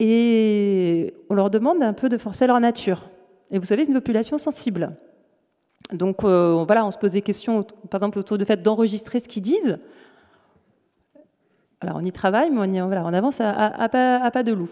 [0.00, 3.10] et on leur demande un peu de forcer leur nature.
[3.50, 4.96] Et vous savez, c'est une population sensible.
[5.92, 9.28] Donc euh, voilà, on se pose des questions, par exemple, autour du fait d'enregistrer ce
[9.28, 9.78] qu'ils disent.
[11.82, 14.70] Alors on y travaille, mais on, voilà, on avance à pas de loup.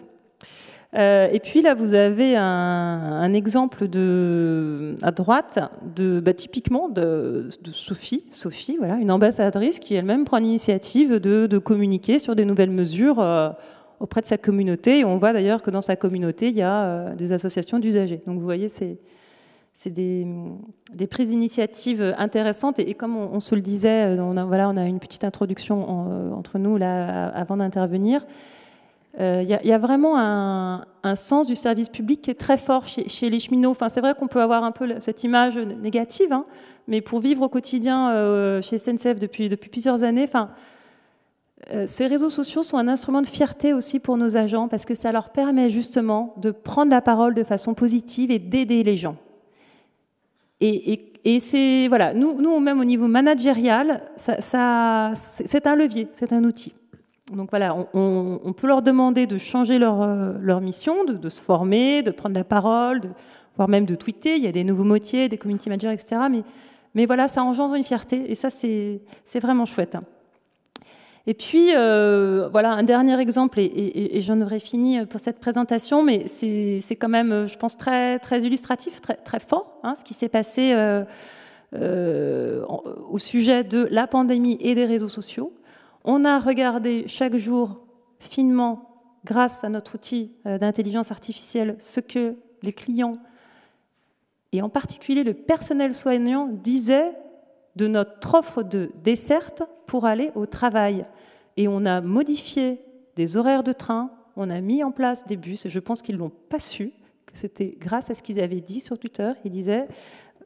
[0.95, 5.59] Euh, et puis là, vous avez un, exemple de, à droite,
[6.23, 12.37] bah, typiquement de, Sophie, Sophie, voilà, une ambassadrice qui elle-même prend l'initiative de, communiquer sur
[12.37, 13.51] des nouvelles mesures euh,
[13.99, 15.01] auprès de sa communauté.
[15.01, 18.23] Et on voit d'ailleurs que dans sa communauté, il y a euh, des associations d'usagers.
[18.27, 18.99] Donc vous voyez, c'est
[19.87, 20.27] des,
[21.11, 22.79] prises d'initiative intéressantes.
[22.79, 26.59] Et, comme on, se le disait, on a, voilà, on a une petite introduction entre
[26.59, 28.25] nous là avant d'intervenir.
[29.17, 33.31] Il euh, y, a vraiment un, sens du service public qui est très fort chez,
[33.31, 33.71] les cheminots.
[33.71, 36.47] Enfin, c'est vrai qu'on peut avoir un peu cette image négative, hein,
[36.89, 40.29] mais pour vivre au quotidien euh, chez SNCF depuis, plusieurs années,
[41.73, 44.97] euh, ces réseaux sociaux sont un instrument de fierté aussi pour nos agents parce que
[44.97, 49.17] ça leur permet justement de prendre la parole de façon positive et d'aider les gens.
[50.61, 56.75] Et, c'est voilà, nous, nous même au niveau managérial, c'est un levier, c'est un outil.
[57.35, 62.11] Donc voilà, on, peut leur demander de changer leur, euh, mission, de, se former, de
[62.11, 63.01] prendre la parole,
[63.57, 64.37] voire même de tweeter.
[64.37, 66.17] Il y a des nouveaux métiers, des community managers, etc.
[66.95, 69.01] Mais, voilà, ça engendre une fierté et ça, c'est
[69.41, 69.97] vraiment chouette.
[71.27, 76.29] Et puis, euh, voilà, un dernier exemple, et, j'en aurais fini pour cette présentation, mais
[76.29, 80.73] c'est quand même, je pense, très, illustratif, très, très fort, hein, ce qui s'est passé
[81.75, 82.65] euh,
[83.11, 85.53] au sujet de la pandémie et des réseaux sociaux.
[86.05, 87.81] On a regardé chaque jour
[88.19, 88.91] finement,
[89.25, 93.17] grâce à notre outil euh, d'intelligence artificielle, ce que les clients,
[94.53, 97.13] et en particulier le personnel soignant, disaient
[97.77, 101.07] de notre offre de desserte pour aller au travail.
[101.57, 102.81] Et on a modifié
[103.17, 106.17] des horaires de train, on a mis en place des bus, et je pense qu'ils
[106.17, 106.93] ne l'ont pas su,
[107.27, 109.33] que c'était grâce à ce qu'ils avaient dit sur Twitter.
[109.45, 109.89] Ils disaient,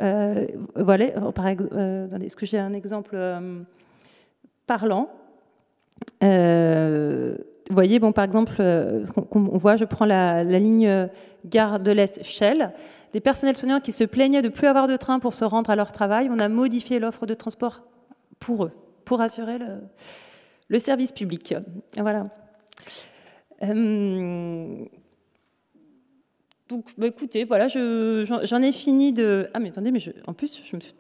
[0.00, 0.46] euh,
[0.76, 3.18] voilà, euh, est-ce que j'ai un exemple
[4.66, 5.10] parlant?
[7.68, 11.08] Vous voyez, bon, par exemple, euh, on voit, je prends la, ligne
[11.44, 12.72] gare de l'Est Shell,
[13.12, 15.76] des personnels soignants qui se plaignaient de plus avoir de train pour se rendre à
[15.76, 16.30] leur travail.
[16.30, 17.82] On a modifié l'offre de transport
[18.38, 18.72] pour eux,
[19.04, 19.58] pour assurer
[20.68, 21.54] le, service public.
[21.96, 22.28] Voilà.
[23.62, 24.84] Euh,
[26.68, 29.48] donc, bah, écoutez, voilà, j'en ai fini de.
[29.52, 30.94] Ah, mais attendez, mais en plus, je me suis.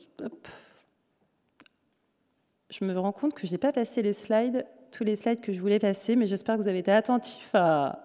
[2.70, 5.52] Je me rends compte que je n'ai pas passé les slides tous les slides que
[5.52, 8.00] je voulais passer, mais j'espère que vous avez été attentifs à,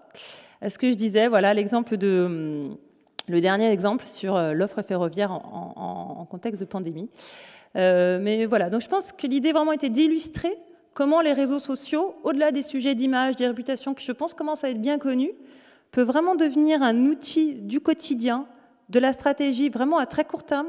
[0.68, 1.28] ce que je disais.
[1.28, 2.78] Voilà l'exemple de hum,
[3.28, 7.10] le dernier exemple sur euh, l'offre ferroviaire en, contexte de pandémie.
[7.76, 10.56] Euh, mais voilà, donc je pense que l'idée vraiment était d'illustrer
[10.94, 14.70] comment les réseaux sociaux, au-delà des sujets d'image, des réputations qui je pense commencent à
[14.70, 15.32] être bien connus,
[15.92, 18.48] peuvent vraiment devenir un outil du quotidien,
[18.90, 20.68] de la stratégie vraiment à très court terme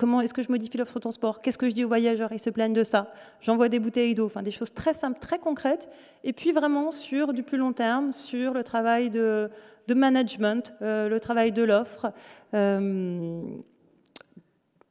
[0.00, 1.42] Comment est-ce que je modifie l'offre de transport?
[1.42, 2.32] Qu'est-ce que je dis aux voyageurs?
[2.32, 3.12] Ils se plaignent de ça.
[3.42, 4.24] J'envoie des bouteilles d'eau.
[4.24, 5.90] Enfin, des choses très simples, très concrètes.
[6.24, 9.50] Et puis vraiment sur du plus long terme, sur le travail de,
[9.94, 12.14] management, euh, le travail de l'offre.
[12.54, 13.42] Euh,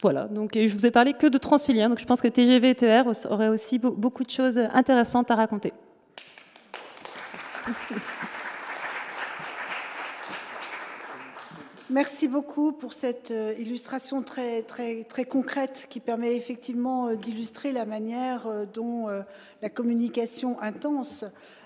[0.03, 2.75] voilà, donc je vous ai parlé que de Transilien, donc je pense que TGV et
[2.75, 5.73] TER auraient aussi beaucoup de choses intéressantes à raconter.
[7.65, 7.95] Merci
[12.27, 18.65] beaucoup pour cette euh, illustration très concrète qui permet effectivement euh, d'illustrer la manière euh,
[18.71, 19.07] dont
[19.61, 21.25] la communication intense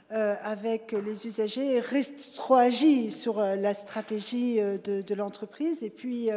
[0.10, 5.82] avec les usagers rétroagit sur la stratégie de, de l'entreprise.
[5.82, 6.30] Et puis,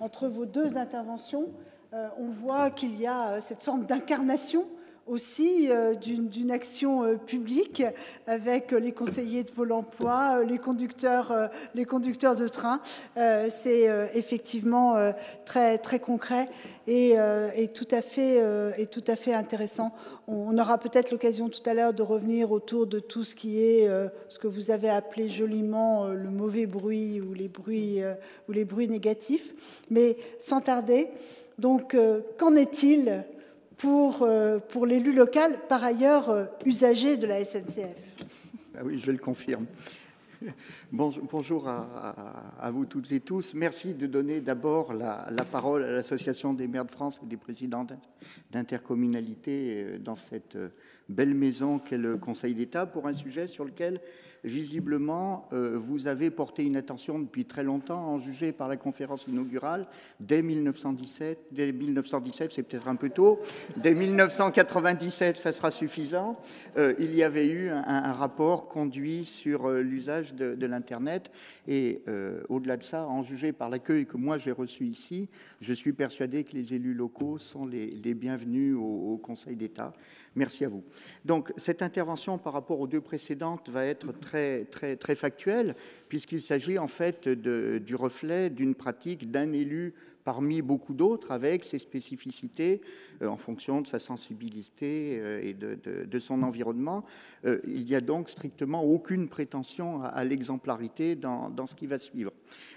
[0.00, 1.48] entre vos deux interventions,
[1.92, 4.66] on voit qu'il y a cette forme d'incarnation
[5.06, 7.82] aussi euh, d'une action euh, publique
[8.26, 12.80] avec les conseillers de Pôle emploi, euh, les conducteurs, de train.
[13.16, 15.12] C'est effectivement
[15.44, 16.48] très, concret
[16.86, 17.16] et,
[17.74, 18.42] tout à fait,
[18.78, 19.92] et tout à fait intéressant.
[20.26, 23.88] On aura peut-être l'occasion tout à l'heure de revenir autour de tout ce qui est
[24.28, 28.00] ce que vous avez appelé joliment le mauvais bruit ou les bruits,
[28.48, 29.54] ou les bruits négatifs.
[29.90, 31.08] Mais sans tarder,
[31.58, 31.96] donc
[32.38, 33.24] qu'en est-il
[33.76, 34.26] pour,
[34.68, 37.96] pour l'élu local, par ailleurs usager de la SNCF.
[38.76, 39.66] Ah oui, je le confirme.
[40.92, 43.54] Bonjour à, vous toutes et tous.
[43.54, 47.86] Merci de donner d'abord la, parole à l'Association des maires de France et des présidents
[48.50, 50.56] d'intercommunalité dans cette
[51.08, 54.00] belle maison qu'est le Conseil d'État pour un sujet sur lequel
[54.44, 59.26] visiblement, euh, vous avez porté une attention depuis très longtemps, en jugé par la conférence
[59.28, 59.86] inaugurale,
[60.20, 63.40] dès 1917, dès 1917, c'est peut-être un peu tôt,
[63.76, 66.40] dès 1997, ça sera suffisant,
[66.76, 71.30] euh, il y avait eu un, rapport conduit sur euh, l'usage de, l'Internet,
[71.68, 72.02] et
[72.48, 75.28] au-delà de ça, en jugé par l'accueil que moi j'ai reçu ici,
[75.60, 79.92] je suis persuadé que les élus locaux sont les, bienvenus au Conseil d'État.
[80.34, 80.82] Merci à vous.
[81.24, 85.76] Donc, cette intervention par rapport aux deux précédentes va être très, très, très factuelle,
[86.08, 89.94] puisqu'il s'agit en fait du reflet d'une pratique d'un élu
[90.24, 92.80] parmi beaucoup d'autres, avec ses spécificités
[93.22, 97.04] euh, en fonction de sa sensibilité euh, et de, son environnement.
[97.44, 102.32] Euh, il n'y a donc strictement aucune prétention à, l'exemplarité dans, ce qui va suivre.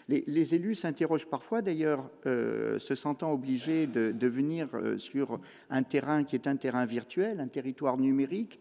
[0.07, 4.67] Les, élus s'interrogent parfois, d'ailleurs, se sentant obligés de, venir
[4.97, 5.39] sur
[5.69, 8.59] un terrain qui est un terrain virtuel, un territoire numérique,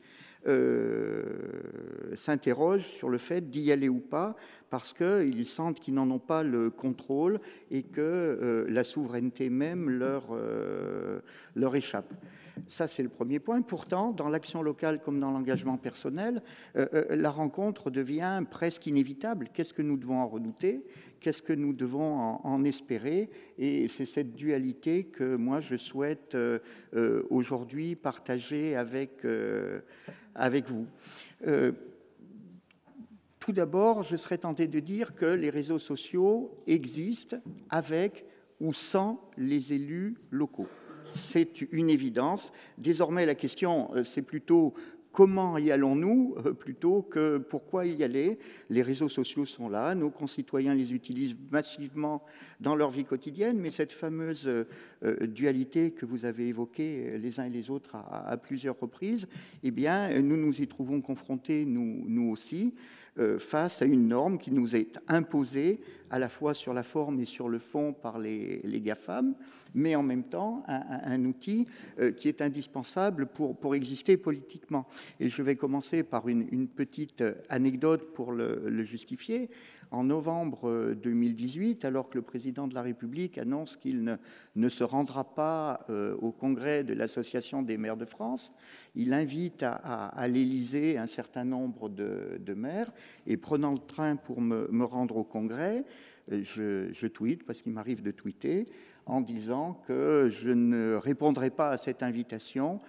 [2.14, 4.36] s'interrogent sur le fait d'y aller ou pas,
[4.74, 7.38] parce qu'ils sentent qu'ils n'en ont pas le contrôle
[7.70, 11.20] et que euh, la souveraineté même leur, euh,
[11.54, 12.12] leur échappe.
[12.66, 13.62] Ça, c'est le premier point.
[13.62, 16.42] Pourtant, dans l'action locale comme dans l'engagement personnel,
[16.76, 19.48] euh, la rencontre devient presque inévitable.
[19.54, 20.84] Qu'est-ce que nous devons en redouter?
[21.24, 26.36] Qu'est-ce que nous devons en, espérer Et c'est cette dualité que moi, je souhaite
[27.30, 29.22] aujourd'hui partager avec,
[30.34, 30.86] avec vous.
[33.44, 37.38] Tout d'abord, je serais tenté de dire que les réseaux sociaux existent
[37.70, 38.26] avec
[38.60, 40.68] ou sans les élus locaux.
[41.12, 42.52] C'est une évidence.
[42.78, 44.74] Désormais, la question, euh, c'est plutôt
[45.14, 48.36] comment y allons-nous euh, plutôt que pourquoi y aller?
[48.68, 52.24] Les réseaux sociaux sont là, nos concitoyens les utilisent massivement
[52.60, 54.64] dans leur vie quotidienne, mais cette fameuse euh,
[55.26, 59.28] dualité que vous avez évoquée les uns et les autres à, plusieurs reprises,
[59.62, 62.74] eh nous nous y trouvons confrontés, nous aussi.
[63.20, 65.78] Euh, face à une norme qui nous est imposée
[66.10, 69.36] à la fois sur la forme et sur le fond par les, GAFAM,
[69.72, 71.68] mais en même temps un, outil
[72.00, 74.88] euh, qui est indispensable pour, pour exister politiquement.
[75.20, 79.48] Et je vais commencer par une, petite anecdote pour le justifier
[79.90, 84.18] en novembre 2018, euh, alors que le président de la République annonce qu'il
[84.56, 88.52] ne, se rendra pas euh, au congrès de l'Association des maires de France,
[88.94, 92.92] il invite à, l'Élysée un certain nombre de, maires,
[93.26, 95.84] et prenant le train pour me, rendre au congrès,
[96.32, 98.66] euh, je, je tweete, parce qu'il m'arrive de tweeter,
[99.06, 102.80] en disant que je ne répondrai pas à cette invitation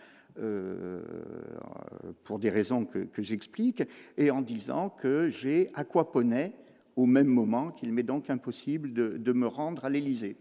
[2.25, 3.83] pour des raisons que, que j'explique,
[4.17, 6.51] et en disant que j'ai aquaponé
[6.95, 10.37] au même moment qu'il m'est donc impossible de, me rendre à l'Élysée.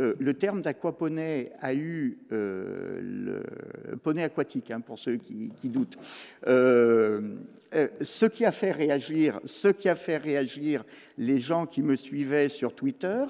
[0.00, 3.42] Euh, le terme d'aquaponie a eu euh,
[3.88, 5.96] le poney aquatique hein, pour ceux qui, doutent.
[6.48, 7.20] Euh,
[8.00, 10.84] ce qui a fait réagir, ce qui a fait réagir
[11.16, 13.24] les gens qui me suivaient sur Twitter,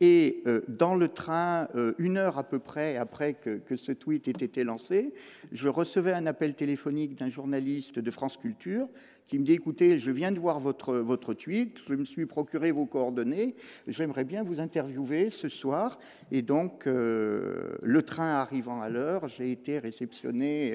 [0.00, 4.44] et dans le train, une heure à peu près après que, que, ce tweet ait
[4.44, 5.12] été lancé,
[5.52, 8.88] je recevais un appel téléphonique d'un journaliste de France Culture
[9.30, 12.72] qui me dit écoutez, je viens de voir votre, votre tweet, je me suis procuré
[12.72, 13.54] vos coordonnées,
[13.86, 16.00] j'aimerais bien vous interviewer ce soir.
[16.32, 20.72] Et donc, euh, le train arrivant à l'heure, j'ai été réceptionné.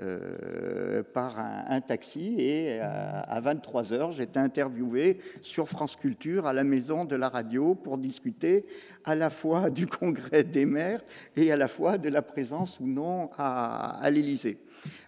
[0.00, 6.52] Euh, euh, par un, taxi et à, 23 heures, j'étais interviewé sur France Culture à
[6.52, 8.66] la maison de la radio pour discuter
[9.04, 11.02] à la fois du congrès des maires
[11.34, 14.58] et à la fois de la présence ou non à, à l'Élysée.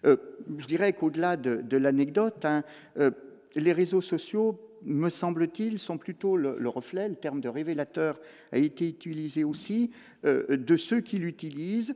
[0.05, 0.17] Euh,
[0.59, 2.63] je dirais qu'au-delà de, l'anecdote, hein,
[2.99, 3.11] euh,
[3.55, 8.19] les réseaux sociaux, me semble-t-il, sont plutôt le, reflet, le terme de révélateur
[8.53, 9.91] a été utilisé aussi,
[10.25, 11.95] euh, de ceux qui l'utilisent,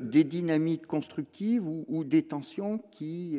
[0.00, 3.38] des dynamiques constructives ou, des tensions qui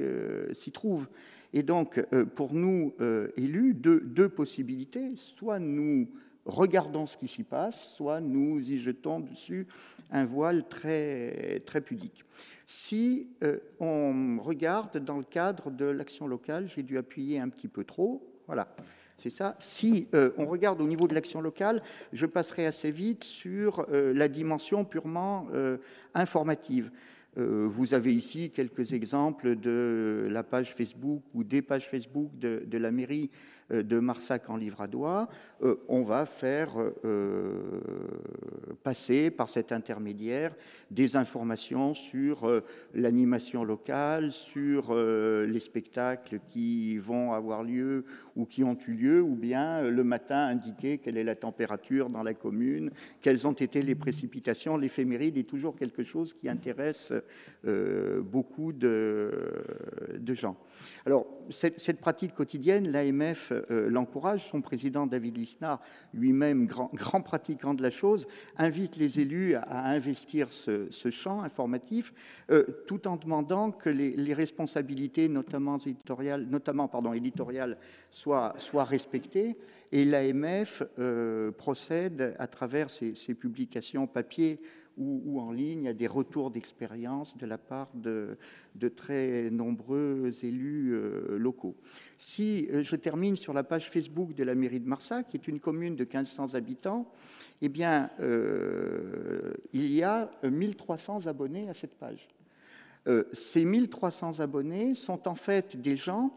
[0.51, 1.07] s'y trouvent.
[1.51, 1.99] Et donc,
[2.35, 2.93] pour nous,
[3.37, 5.13] élus, deux, deux possibilités.
[5.15, 6.07] Soit nous
[6.47, 9.67] regardons ce qui s'y passe, soit nous y jetons dessus
[10.11, 12.23] un voile très, très pudique.
[12.65, 17.67] Si euh, on regarde dans le cadre de l'action locale, j'ai dû appuyer un petit
[17.67, 18.67] peu trop, voilà,
[19.17, 19.55] c'est ça.
[19.59, 21.83] Si euh, on regarde au niveau de l'action locale,
[22.13, 25.47] je passerai assez vite sur euh, la dimension purement
[26.13, 26.91] informative.
[27.39, 32.89] Vous avez ici quelques exemples de la page Facebook ou des pages Facebook de, la
[32.89, 33.29] mairie
[33.69, 35.27] de Marsac en Livradois,
[35.87, 36.69] on va faire
[38.83, 40.55] passer par cet intermédiaire
[40.91, 42.61] des informations sur
[42.93, 48.05] l'animation locale, sur les spectacles qui vont avoir lieu
[48.35, 52.23] ou qui ont eu lieu, ou bien le matin indiquer quelle est la température dans
[52.23, 52.91] la commune,
[53.21, 54.77] quelles ont été les précipitations.
[54.77, 57.11] L'éphéméride est toujours quelque chose qui intéresse
[57.63, 59.31] beaucoup de,
[60.17, 60.57] de gens.
[61.05, 64.45] Alors, cette, pratique quotidienne, l'AMF euh, l'encourage.
[64.45, 65.81] Son président, David Lisnard,
[66.13, 72.13] lui-même grand, pratiquant de la chose, invite les élus à, investir ce, champ informatif,
[72.51, 77.77] euh, tout en demandant que les, responsabilités, notamment éditoriales, notamment, pardon, éditoriales
[78.11, 79.57] soient, soient respectées.
[79.93, 84.59] Et l'AMF euh, procède, à travers ses, ses publications papier
[84.97, 88.37] ou, en ligne à des retours d'expérience de la part de,
[88.95, 91.75] très nombreux élus euh, locaux.
[92.17, 95.47] Si euh, je termine sur la page Facebook de la mairie de Marsac, qui est
[95.47, 97.11] une commune de 1500 habitants,
[97.61, 102.27] eh bien, euh, il y a 1300 abonnés à cette page.
[103.31, 106.35] ces 1300 abonnés sont en fait des gens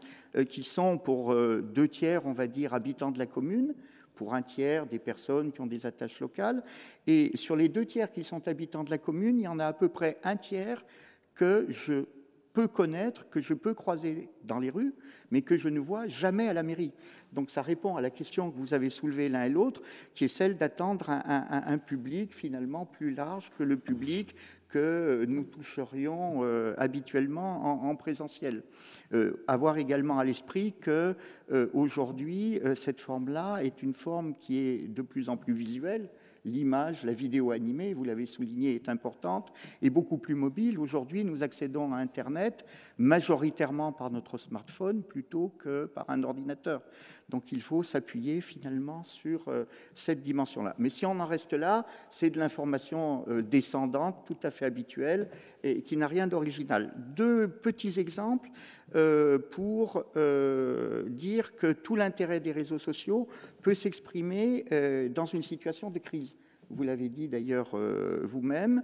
[0.49, 3.75] qui sont pour deux tiers, on va dire, habitants de la commune,
[4.21, 6.61] pour un tiers des personnes qui ont des attaches locales.
[7.07, 9.65] Et sur les deux tiers qui sont habitants de la commune, il y en a
[9.65, 10.85] à peu près un tiers
[11.33, 12.05] que je
[12.53, 14.93] peux connaître, que je peux croiser dans les rues,
[15.31, 16.91] mais que je ne vois jamais à la mairie.
[17.33, 19.81] Donc ça répond à la question que vous avez soulevée l'un et l'autre,
[20.13, 24.35] qui est celle d'attendre un, public finalement plus large que le public
[24.69, 28.63] que nous toucherions euh, habituellement en, présentiel.
[29.13, 31.15] Euh, avoir également à l'esprit que
[31.51, 36.09] euh, aujourd'hui cette forme-là est une forme qui est de plus en plus visuelle
[36.45, 40.79] l'image, la vidéo animée, vous l'avez souligné, est importante et beaucoup plus mobile.
[40.79, 42.65] Aujourd'hui, nous accédons à Internet
[42.97, 46.81] majoritairement par notre smartphone plutôt que par un ordinateur.
[47.29, 49.65] Donc il faut s'appuyer finalement sur euh,
[49.95, 50.75] cette dimension-là.
[50.77, 55.29] Mais si on en reste là, c'est de l'information euh, descendante, tout à fait habituelle,
[55.63, 56.93] et qui n'a rien d'original.
[57.15, 58.49] Deux petits exemples
[59.51, 60.05] pour
[61.07, 63.27] dire que tout l'intérêt des réseaux sociaux
[63.61, 64.65] peut s'exprimer
[65.13, 66.35] dans une situation de crise.
[66.69, 67.75] Vous l'avez dit d'ailleurs
[68.23, 68.83] vous-même.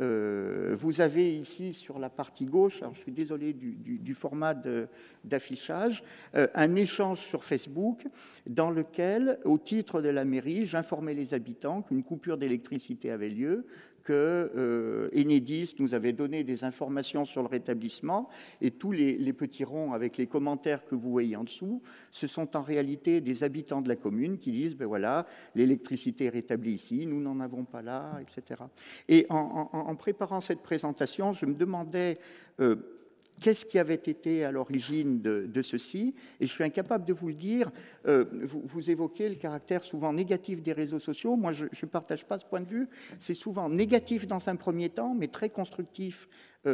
[0.00, 4.54] Euh, vous avez ici sur la partie gauche, alors je suis désolé du, format
[5.24, 6.02] d'affichage,
[6.34, 8.06] euh, un échange sur Facebook
[8.46, 13.66] dans lequel, au titre de la mairie, j'informais les habitants qu'une coupure d'électricité avait lieu,
[14.02, 18.28] que euh, Enedis nous avait donné des informations sur le rétablissement
[18.60, 22.56] et tous les, petits ronds avec les commentaires que vous voyez en dessous, ce sont
[22.56, 27.06] en réalité des habitants de la commune qui disent ben voilà, l'électricité est rétablie ici,
[27.06, 28.62] nous n'en avons pas là, etc.
[29.08, 32.18] Et en, préparant cette présentation, je me demandais
[32.60, 32.76] euh,
[33.42, 37.34] Qu'est-ce qui avait été à l'origine de, ceci Et je suis incapable de vous le
[37.34, 37.72] dire.
[38.06, 41.34] Euh, vous, évoquez le caractère souvent négatif des réseaux sociaux.
[41.34, 42.86] Moi, je ne partage pas ce point de vue.
[43.18, 46.28] C'est souvent négatif dans un premier temps, mais très constructif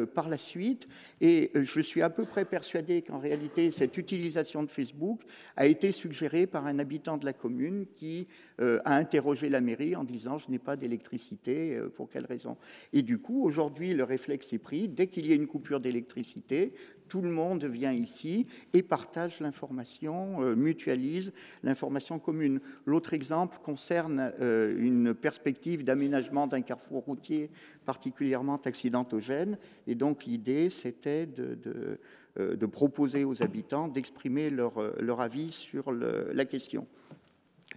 [0.07, 0.89] par la suite.
[1.21, 5.23] Et euh, je suis à peu près persuadé qu'en réalité, cette utilisation de Facebook
[5.57, 8.27] a été suggérée par un habitant de la commune qui
[8.61, 12.57] euh, a interrogé la mairie en disant je n'ai pas d'électricité, pour quelle raison?
[12.93, 14.89] Et du coup, aujourd'hui, le réflexe est pris.
[14.89, 16.73] Dès qu'il y a une coupure d'électricité,
[17.09, 21.33] tout le monde vient ici et partage l'information, euh, mutualise
[21.63, 22.61] l'information commune.
[22.87, 27.51] L'autre exemple concerne euh, une perspective d'aménagement d'un carrefour routier
[27.89, 29.57] particulièrement accidentogène.
[29.87, 31.99] Et donc l'idée, c'était de,
[32.39, 36.87] euh, proposer aux habitants d'exprimer leur, avis sur la question.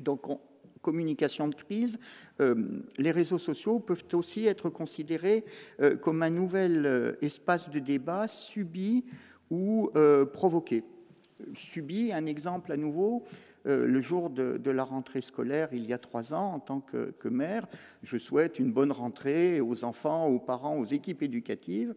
[0.01, 0.21] Donc,
[0.81, 1.97] communication de crise,
[2.97, 5.45] les réseaux sociaux peuvent aussi être considérés
[6.01, 9.05] comme un nouvel espace de débat subi
[9.51, 10.83] ou euh, provoqué.
[11.55, 15.97] Subi, un exemple à nouveau, euh, le jour de, la rentrée scolaire, il y a
[15.97, 17.67] trois ans, en tant que, que, maire,
[18.03, 21.93] je souhaite une bonne rentrée aux enfants, aux parents, aux équipes éducatives.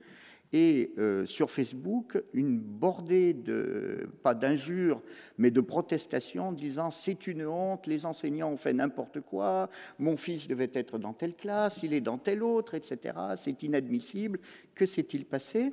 [0.54, 5.02] Et euh, sur Facebook, une bordée de, pas d'injures,
[5.36, 10.46] mais de protestations disant c'est une honte, les enseignants ont fait n'importe quoi, mon fils
[10.46, 13.16] devait être dans telle classe, il est dans telle autre, etc.
[13.34, 14.38] C'est inadmissible.
[14.76, 15.72] Que s'est-il passé?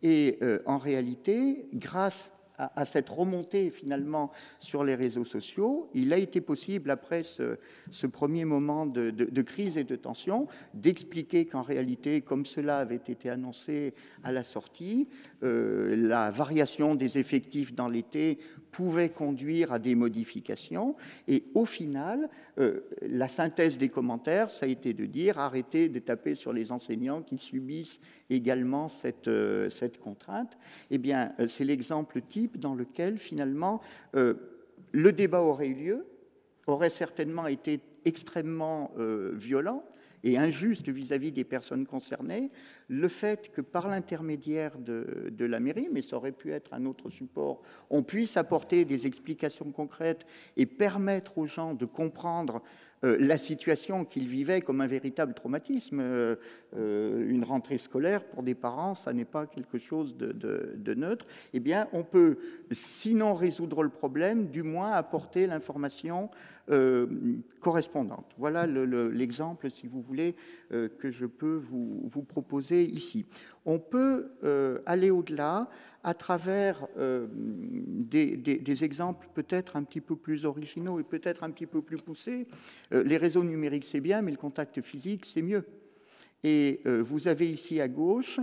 [0.00, 2.30] Et euh, en réalité, grâce
[2.60, 7.56] à, cette remontée finalement sur les réseaux sociaux, il a été possible, après ce,
[8.06, 13.94] premier moment de, crise et de tension, d'expliquer qu'en réalité, comme cela avait été annoncé
[14.22, 15.08] à la sortie,
[15.42, 18.38] euh, la variation des effectifs dans l'été
[18.70, 20.96] pouvait conduire à des modifications.
[21.28, 25.98] Et au final, euh, la synthèse des commentaires, ça a été de dire arrêtez de
[25.98, 28.00] taper sur les enseignants qui subissent
[28.30, 30.56] également cette, euh, cette contrainte.
[30.90, 33.80] Eh bien, c'est l'exemple type dans lequel finalement
[34.92, 36.06] le débat aurait eu lieu,
[36.66, 39.84] aurait certainement été extrêmement euh, violent
[40.22, 42.50] et injuste vis-à-vis des personnes concernées,
[42.88, 47.08] le fait que par l'intermédiaire de, la mairie, mais ça aurait pu être un autre
[47.08, 50.26] support, on puisse apporter des explications concrètes
[50.58, 52.62] et permettre aux gens de comprendre
[53.02, 56.00] euh, la situation qu'ils vivaient comme un véritable traumatisme.
[56.00, 56.36] Euh,
[56.76, 61.26] euh, une rentrée scolaire, pour des parents, ça n'est pas quelque chose de, neutre.
[61.54, 62.38] Eh bien, on peut,
[62.70, 66.30] sinon résoudre le problème, du moins apporter l'information
[67.58, 68.26] correspondante.
[68.38, 70.36] Voilà l'exemple, si vous voulez,
[70.70, 73.26] que je peux vous, vous proposer ici.
[73.64, 74.30] On peut
[74.86, 75.68] aller au-delà
[76.02, 81.66] à travers euh, des, exemples peut-être un petit peu plus originaux et peut-être un petit
[81.66, 82.46] peu plus poussés.
[82.92, 85.64] Euh, les réseaux numériques, c'est bien, mais le contact physique, c'est mieux.
[86.42, 88.40] Et euh, vous avez ici à gauche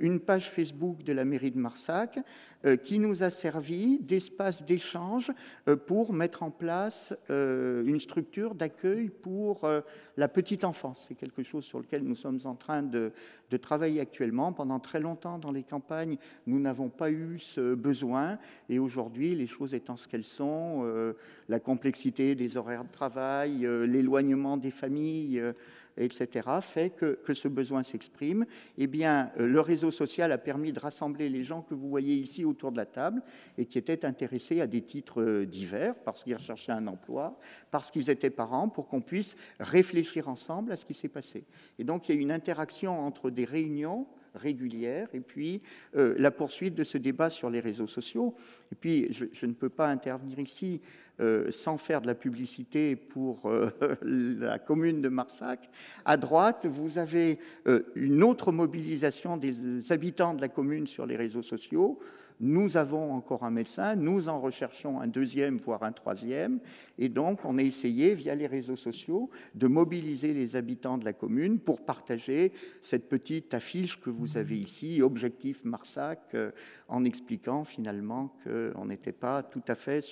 [0.00, 2.18] une page Facebook de la mairie de Marsac
[2.66, 5.30] euh, qui nous a servi d'espace d'échange
[5.68, 9.68] euh, pour mettre en place euh, une structure d'accueil pour
[10.16, 11.04] la petite enfance.
[11.06, 13.12] C'est quelque chose sur lequel nous sommes en train de
[13.60, 14.52] travailler actuellement.
[14.52, 16.16] Pendant très longtemps, dans les campagnes,
[16.46, 18.38] nous n'avons pas eu ce besoin.
[18.68, 21.14] Et aujourd'hui, les choses étant ce qu'elles sont,
[21.48, 25.42] la complexité des horaires de travail, l'éloignement des familles,
[25.96, 28.46] etc., fait que, que ce besoin s'exprime.
[28.78, 32.44] Eh bien, le réseau social a permis de rassembler les gens que vous voyez ici
[32.44, 33.22] autour de la table
[33.58, 37.38] et qui étaient intéressés à des titres euh, divers parce qu'ils recherchaient un emploi,
[37.70, 41.44] parce qu'ils étaient parents, pour qu'on puisse réfléchir ensemble à ce qui s'est passé.
[41.78, 44.06] Et donc il y a une interaction entre des réunions
[44.36, 45.62] régulières et puis
[45.96, 48.34] euh, la poursuite de ce débat sur les réseaux sociaux.
[48.72, 50.80] Et puis je, ne peux pas intervenir ici
[51.20, 53.50] euh, sans faire de la publicité pour
[54.02, 55.70] la commune de Marsac.
[56.04, 57.38] À droite, vous avez
[57.94, 61.98] une autre mobilisation des habitants de la commune sur les réseaux sociaux.
[62.38, 66.60] Nous avons encore un médecin, nous en recherchons un deuxième, voire un troisième,
[66.98, 71.14] et donc on a essayé, via les réseaux sociaux, de mobiliser les habitants de la
[71.14, 76.50] commune pour partager cette petite affiche que vous avez ici, Objectif Marsac, euh,
[76.88, 80.04] en expliquant finalement qu'on n'était pas tout à fait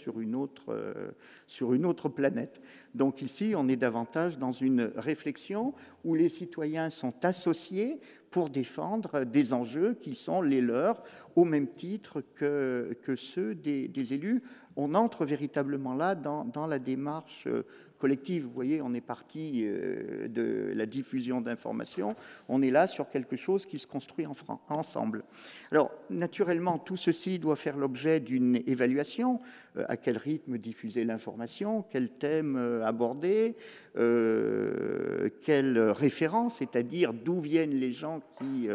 [0.69, 1.11] euh,
[1.47, 2.63] sur une autre planète.
[2.95, 8.01] Donc ici, on est davantage dans une réflexion où les citoyens sont associés
[8.35, 11.01] pour défendre des enjeux qui sont les leurs
[11.37, 14.43] au même titre que, ceux des élus
[14.77, 17.63] on entre véritablement là dans, la démarche euh,
[17.99, 18.45] collective.
[18.45, 22.17] Vous voyez, on est parti euh, de la diffusion d'informations,
[22.49, 24.35] on est là sur quelque chose qui se construit en
[24.69, 25.25] ensemble.
[25.71, 29.41] Alors, naturellement, tout ceci doit faire l'objet d'une évaluation.
[29.77, 33.57] Euh, à quel rythme diffuser l'information, quel thème aborder,
[33.95, 38.69] quelle référence, c'est-à-dire d'où viennent les gens qui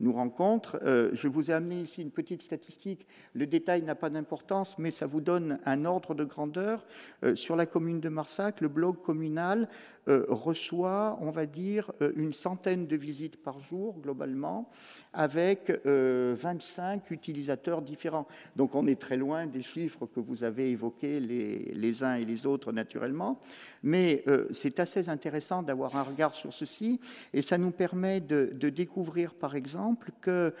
[0.00, 0.78] nous rencontrent.
[0.84, 3.06] je vous ai amené ici une petite statistique.
[3.34, 6.84] Le détail n'a pas d'importance, mais ça vous donne un ordre de grandeur.
[7.24, 9.68] Euh, sur la commune de Marsac, le blog communal
[10.08, 14.70] euh, reçoit, on va dire, euh, une centaine de visites par jour globalement,
[15.12, 18.28] avec 25 utilisateurs différents.
[18.54, 22.24] Donc on est très loin des chiffres que vous avez évoqués les, les uns et
[22.24, 23.40] les autres naturellement,
[23.82, 27.00] mais c'est assez intéressant d'avoir un regard sur ceci,
[27.34, 30.54] et ça nous permet de, de découvrir par exemple que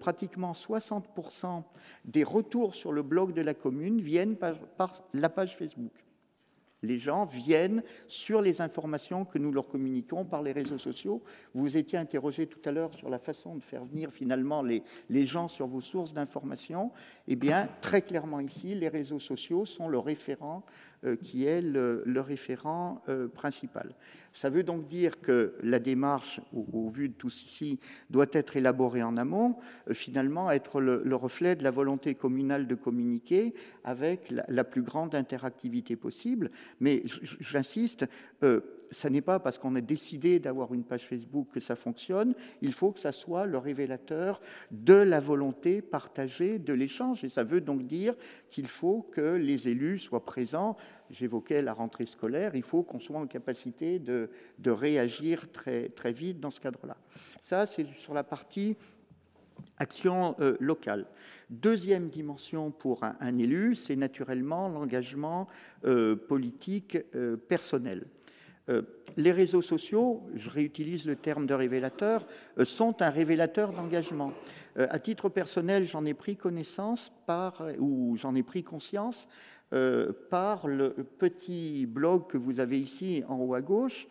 [0.00, 1.62] pratiquement 60%
[2.04, 4.54] des retours sur le blog de la commune viennent par,
[5.14, 5.92] la page Facebook.
[6.82, 11.22] Les gens viennent sur les informations que nous leur communiquons par les réseaux sociaux.
[11.54, 15.26] Vous étiez interrogé tout à l'heure sur la façon de faire venir finalement les, les
[15.26, 16.90] gens sur vos sources d'informations.
[17.28, 20.64] Eh bien, très clairement ici, les réseaux sociaux sont le référent
[21.16, 23.94] qui est le, référent euh, principal.
[24.32, 27.78] Ça veut donc dire que la démarche, au, vu de tout ceci,
[28.08, 29.56] doit être élaborée en amont,
[29.88, 35.14] euh, finalement être le, reflet de la volonté communale de communiquer avec la, plus grande
[35.14, 36.50] interactivité possible.
[36.80, 37.02] Mais
[37.40, 38.06] j'insiste,
[38.92, 42.72] ce n'est pas parce qu'on a décidé d'avoir une page Facebook que ça fonctionne, il
[42.72, 44.40] faut que ça soit le révélateur
[44.70, 47.24] de la volonté partagée de l'échange.
[47.24, 48.14] Et ça veut donc dire
[48.50, 50.76] qu'il faut que les élus soient présents.
[51.10, 54.30] J'évoquais la rentrée scolaire, il faut qu'on soit en capacité de,
[54.66, 56.96] réagir très, très vite dans ce cadre-là.
[57.40, 58.76] Ça, c'est sur la partie
[59.78, 61.06] action euh, locale.
[61.50, 65.48] Deuxième dimension pour un, élu, c'est naturellement l'engagement
[65.84, 68.06] euh, politique euh, personnel.
[68.68, 68.82] Euh,
[69.16, 72.26] les réseaux sociaux, je réutilise le terme de révélateur,
[72.58, 74.32] euh, sont un révélateur d'engagement.
[74.78, 79.28] Euh, à titre personnel, j'en ai pris connaissance par, ou j'en ai pris conscience
[80.28, 84.06] par le petit blog que vous avez ici en haut à gauche,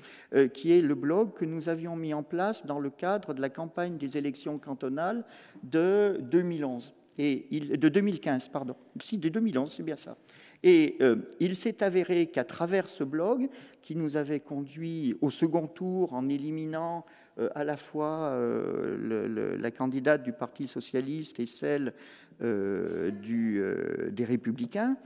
[0.56, 3.52] qui est le blog que nous avions mis en place dans le cadre de la
[3.52, 5.24] campagne des élections cantonales
[5.62, 6.96] de 2011.
[7.22, 8.76] De 2015, pardon.
[9.02, 10.18] Si, de 2011, c'est bien ça.
[10.64, 13.50] Et euh, il s'est avéré qu'à travers ce blog,
[13.82, 17.06] qui nous avait conduit au second tour en éliminant
[17.40, 21.94] euh, à la fois euh, la candidate du Parti socialiste et celle
[22.40, 23.14] des
[24.26, 24.98] républicains,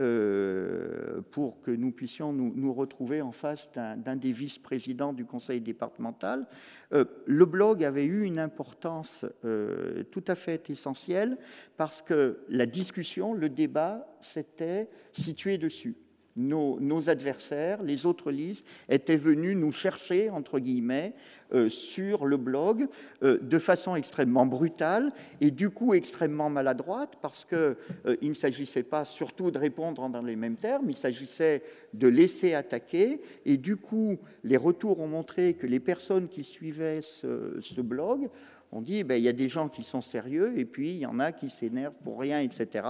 [0.00, 6.46] euh, pour que nous puissions nous, retrouver en face d'un des vice-présidents du conseil départemental.
[6.92, 11.38] Euh, le blog avait eu une importance euh, tout à fait essentielle
[11.76, 15.94] parce que la discussion, le débat s'était situé dessus
[16.36, 21.14] nos, adversaires, les autres listes, étaient venus nous chercher, entre guillemets,
[21.52, 22.88] euh, sur le blog
[23.22, 28.82] euh, de façon extrêmement brutale et du coup extrêmement maladroite, parce qu'il euh, ne s'agissait
[28.82, 31.62] pas surtout de répondre dans les mêmes termes, il s'agissait
[31.92, 33.20] de laisser attaquer.
[33.44, 38.28] Et du coup, les retours ont montré que les personnes qui suivaient ce blog
[38.74, 40.98] on dit, eh ben, il y a des gens qui sont sérieux et puis il
[40.98, 42.84] y en a qui s'énervent pour rien, etc.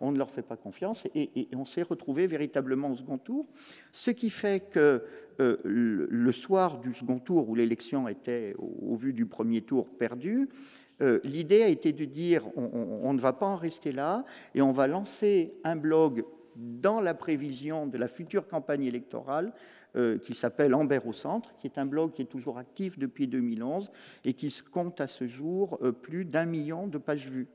[0.00, 3.46] On ne leur fait pas confiance et, on s'est retrouvé véritablement au second tour.
[3.90, 5.02] Ce qui fait que
[5.40, 10.50] euh, le, soir du second tour, où l'élection était, au, vu du premier tour, perdue,
[11.00, 14.72] euh, l'idée a été de dire, on, ne va pas en rester là et on
[14.72, 16.24] va lancer un blog
[16.56, 19.54] dans la prévision de la future campagne électorale
[19.96, 23.26] euh, qui s'appelle Amber au centre, qui est un blog qui est toujours actif depuis
[23.26, 23.90] 2011
[24.24, 27.48] et qui compte à ce jour euh, plus d'un million de pages vues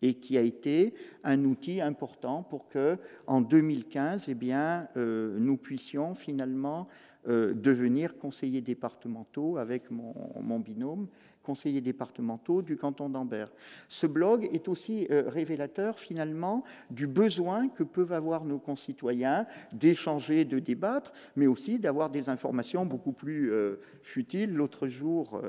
[0.00, 2.96] et qui a été un outil important pour que,
[3.26, 6.88] en 2015, eh bien, euh, nous puissions finalement
[7.26, 11.08] devenir conseillers départementaux avec mon binôme
[11.48, 13.48] conseillers départementaux du canton d'Ambert.
[13.88, 20.44] Ce blog est aussi euh, révélateur finalement du besoin que peuvent avoir nos concitoyens d'échanger,
[20.44, 24.52] de débattre, mais aussi d'avoir des informations beaucoup plus euh, futiles.
[24.52, 25.40] L'autre jour,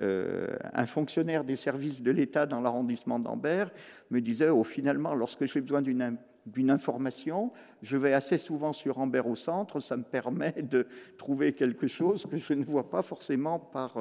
[0.00, 3.72] euh, un fonctionnaire des services de l'État dans l'arrondissement d'Ambert
[4.12, 7.50] me disait, oh, finalement, lorsque j'ai besoin d'une information,
[7.82, 10.86] je vais assez souvent sur Ambert au centre, ça me permet de
[11.16, 13.98] trouver quelque chose que je ne vois pas forcément par,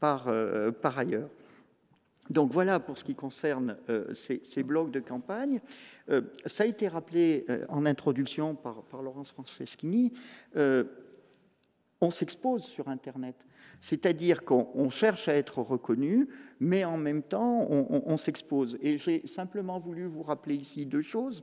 [0.00, 1.30] par, euh, par ailleurs.
[2.30, 5.60] Donc voilà pour ce qui concerne euh, ces, blocs de campagne.
[6.08, 10.12] Euh, ça a été rappelé en introduction par, par Laurence Franceschini.
[12.00, 13.36] on s'expose sur Internet.
[13.82, 16.28] C'est-à-dire qu'on cherche à être reconnu,
[16.60, 18.76] mais en même temps, on, on s'expose.
[18.82, 21.42] Et j'ai simplement voulu vous rappeler ici deux choses.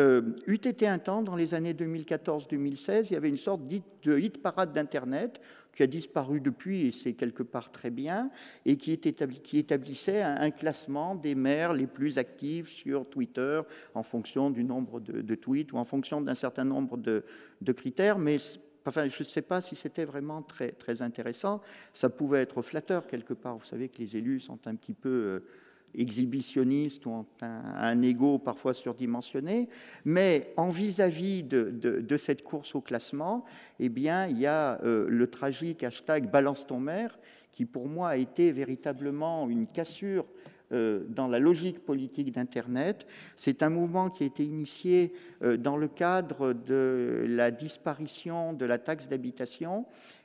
[0.00, 4.18] Euh, eût été un temps, dans les années 2014-2016, il y avait une sorte de
[4.18, 5.40] hit parade d'Internet
[5.72, 8.30] qui a disparu depuis, et c'est quelque part très bien,
[8.66, 13.60] et qui, établissait un, classement des maires les plus actifs sur Twitter
[13.94, 17.24] en fonction du nombre de, tweets ou en fonction d'un certain nombre de,
[17.72, 18.38] critères, mais
[18.84, 21.60] Enfin, je ne sais pas si c'était vraiment très, très intéressant.
[21.92, 23.56] Ça pouvait être flatteur quelque part.
[23.58, 25.40] Vous savez que les élus sont un petit peu euh,
[25.94, 29.68] exhibitionnistes ont un, ego parfois surdimensionné,
[30.04, 33.44] mais en vis-à-vis de, cette course au classement,
[33.78, 37.18] eh bien, il y a euh, le tragique hashtag Balance ton maire,
[37.52, 40.26] qui pour moi a été véritablement une cassure
[40.72, 43.06] euh, dans la logique politique d'Internet.
[43.36, 45.12] C'est un mouvement qui a été initié
[45.42, 49.84] euh, dans le cadre de la disparition de la taxe d'habitation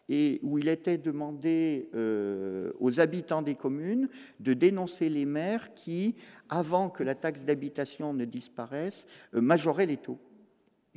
[0.09, 4.07] et où il était demandé euh, aux habitants des communes
[4.39, 6.15] de dénoncer les maires qui,
[6.49, 10.19] avant que la taxe d'habitation ne disparaisse, euh, majoraient les taux.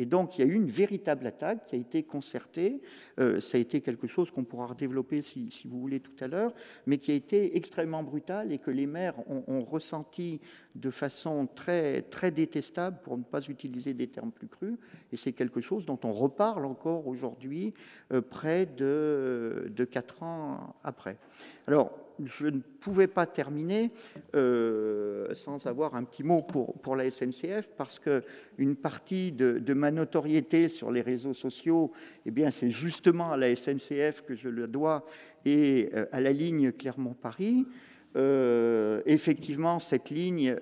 [0.01, 2.81] Et donc, il y a eu une véritable attaque qui a été concertée.
[3.18, 6.55] Euh, ça a été quelque chose qu'on pourra redévelopper si, vous voulez tout à l'heure,
[6.86, 10.40] mais qui a été extrêmement brutal et que les maires ont, ressenti
[10.74, 14.78] de façon très, très détestable, pour ne pas utiliser des termes plus crus.
[15.12, 17.74] Et c'est quelque chose dont on reparle encore aujourd'hui,
[18.14, 21.18] euh, près de, de quatre ans après.
[21.66, 21.93] Alors,
[22.24, 23.90] je ne pouvais pas terminer
[24.34, 30.68] euh, sans avoir un petit mot pour, la SNCF, parce qu'une partie de, ma notoriété
[30.68, 31.92] sur les réseaux sociaux,
[32.26, 35.06] eh c'est justement à la SNCF que je le dois
[35.44, 37.66] et euh, à la ligne Clermont-Paris.
[38.16, 40.56] Euh, effectivement, cette ligne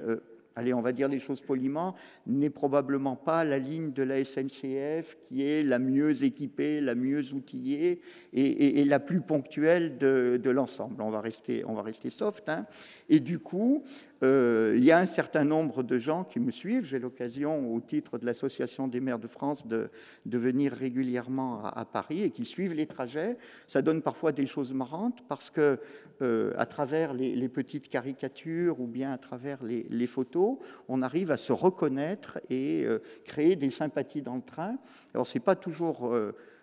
[0.59, 1.95] allez, on va dire les choses poliment,
[2.27, 7.33] n'est probablement pas la ligne de la SNCF qui est la mieux équipée, la mieux
[7.33, 8.01] outillée
[8.33, 11.01] et, la plus ponctuelle de, l'ensemble.
[11.01, 12.49] On va rester, on va rester soft.
[12.49, 12.67] Hein.
[13.09, 13.85] Et du coup,
[14.23, 16.85] euh, il y a un certain nombre de gens qui me suivent.
[16.85, 19.91] J'ai l'occasion, au titre de l'Association des maires de France, de,
[20.27, 23.37] venir régulièrement à, Paris et qui suivent les trajets.
[23.67, 25.79] Ça donne parfois des choses marrantes parce que,
[26.23, 30.59] euh, à travers les, petites caricatures ou bien à travers les, photos,
[30.89, 34.77] on arrive à se reconnaître et euh, créer des sympathies dans le train.
[35.15, 36.13] Alors, c'est pas toujours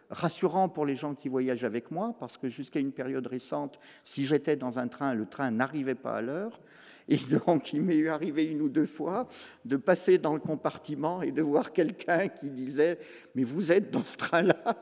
[0.10, 4.26] rassurant pour les gens qui voyagent avec moi, parce que jusqu'à une période récente, si
[4.26, 6.60] j'étais dans un train, le train n'arrivait pas à l'heure.
[7.08, 9.28] Et donc, il m'est arrivé une ou deux fois
[9.64, 12.98] de passer dans le compartiment et de voir quelqu'un qui disait
[13.36, 14.76] Mais vous êtes dans ce train-là?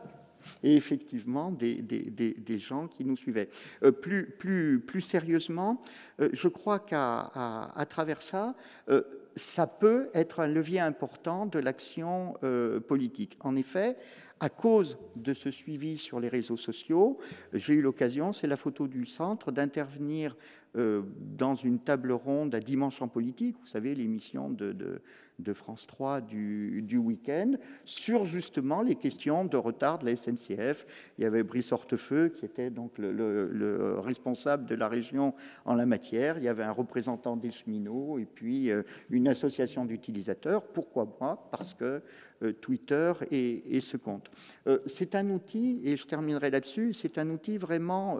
[0.61, 3.49] Et effectivement des, des, des, gens qui nous suivaient.
[3.83, 5.81] Euh, plus, plus, plus, sérieusement,
[6.19, 8.53] euh, je crois qu'à travers ça,
[8.89, 9.03] euh,
[9.37, 12.35] ça peut être un levier important de l'action
[12.87, 13.37] politique.
[13.39, 13.97] En effet,
[14.43, 17.17] à cause de ce suivi sur les réseaux sociaux,
[17.53, 20.35] j'ai eu l'occasion, c'est la photo du centre, d'intervenir
[20.75, 25.01] euh, dans une table ronde à Dimanche en politique, vous savez, l'émission de, de,
[25.53, 27.53] France 3 du, week-end,
[27.85, 30.85] sur justement les questions de retard de la SNCF.
[31.17, 35.33] Il y avait Brice Hortefeux, qui était donc le, responsable de la région
[35.65, 36.37] en la matière.
[36.37, 40.63] Il y avait un représentant des cheminots et puis euh, une association d'utilisateurs.
[40.63, 41.47] Pourquoi moi?
[41.51, 42.01] Parce que
[42.43, 44.29] euh, Twitter et, ce compte.
[44.67, 48.19] Euh, c'est un outil, et je terminerai là-dessus, c'est un outil vraiment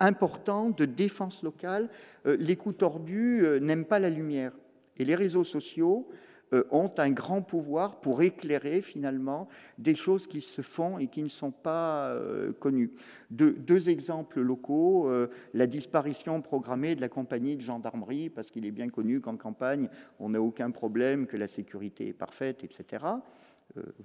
[0.00, 1.88] important de défense locale.
[2.24, 4.52] les coups tordus n'aiment pas la lumière.
[4.98, 6.08] Et les réseaux sociaux
[6.52, 9.48] euh, ont un grand pouvoir pour éclairer finalement
[9.78, 12.92] des choses qui se font et qui ne sont pas euh, connues.
[13.30, 18.70] deux exemples locaux, euh, la disparition programmée de la compagnie de gendarmerie, parce qu'il est
[18.70, 19.88] bien connu qu'en campagne,
[20.20, 23.04] on n'a aucun problème, que la sécurité est parfaite, etc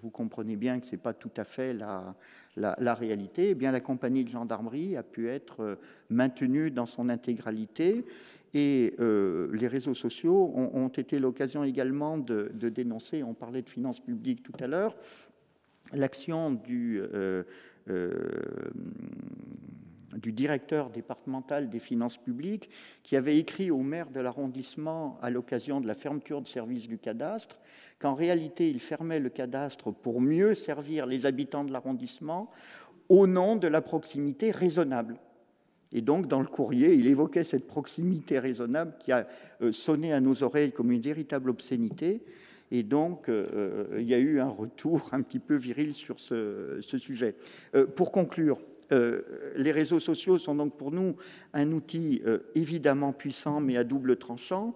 [0.01, 2.15] vous comprenez bien que ce n'est pas tout à fait la,
[2.57, 5.77] la, réalité, eh bien, la compagnie de gendarmerie a pu être
[6.09, 8.03] maintenue dans son intégralité
[8.53, 13.99] et euh, les réseaux sociaux ont, été l'occasion également de, dénoncer, on parlait de finances
[13.99, 14.95] publiques tout à l'heure,
[15.93, 17.43] l'action du, euh,
[17.89, 18.71] euh,
[20.17, 22.69] du directeur départemental des finances publiques
[23.03, 26.97] qui avait écrit au maire de l'arrondissement à l'occasion de la fermeture de service du
[26.97, 27.57] cadastre
[27.99, 32.51] qu'en réalité il fermait le cadastre pour mieux servir les habitants de l'arrondissement
[33.07, 35.17] au nom de la proximité raisonnable.
[35.93, 39.27] Et donc, dans le courrier, il évoquait cette proximité raisonnable qui a
[39.61, 42.21] euh, sonné à nos oreilles comme une véritable obscénité.
[42.71, 46.19] Et donc, euh, euh, il y a eu un retour un petit peu viril sur
[46.19, 47.35] ce, sujet.
[47.95, 48.59] pour conclure,
[48.91, 51.15] les réseaux sociaux sont donc pour nous
[51.53, 52.21] un outil
[52.55, 54.75] évidemment puissant, mais à double tranchant,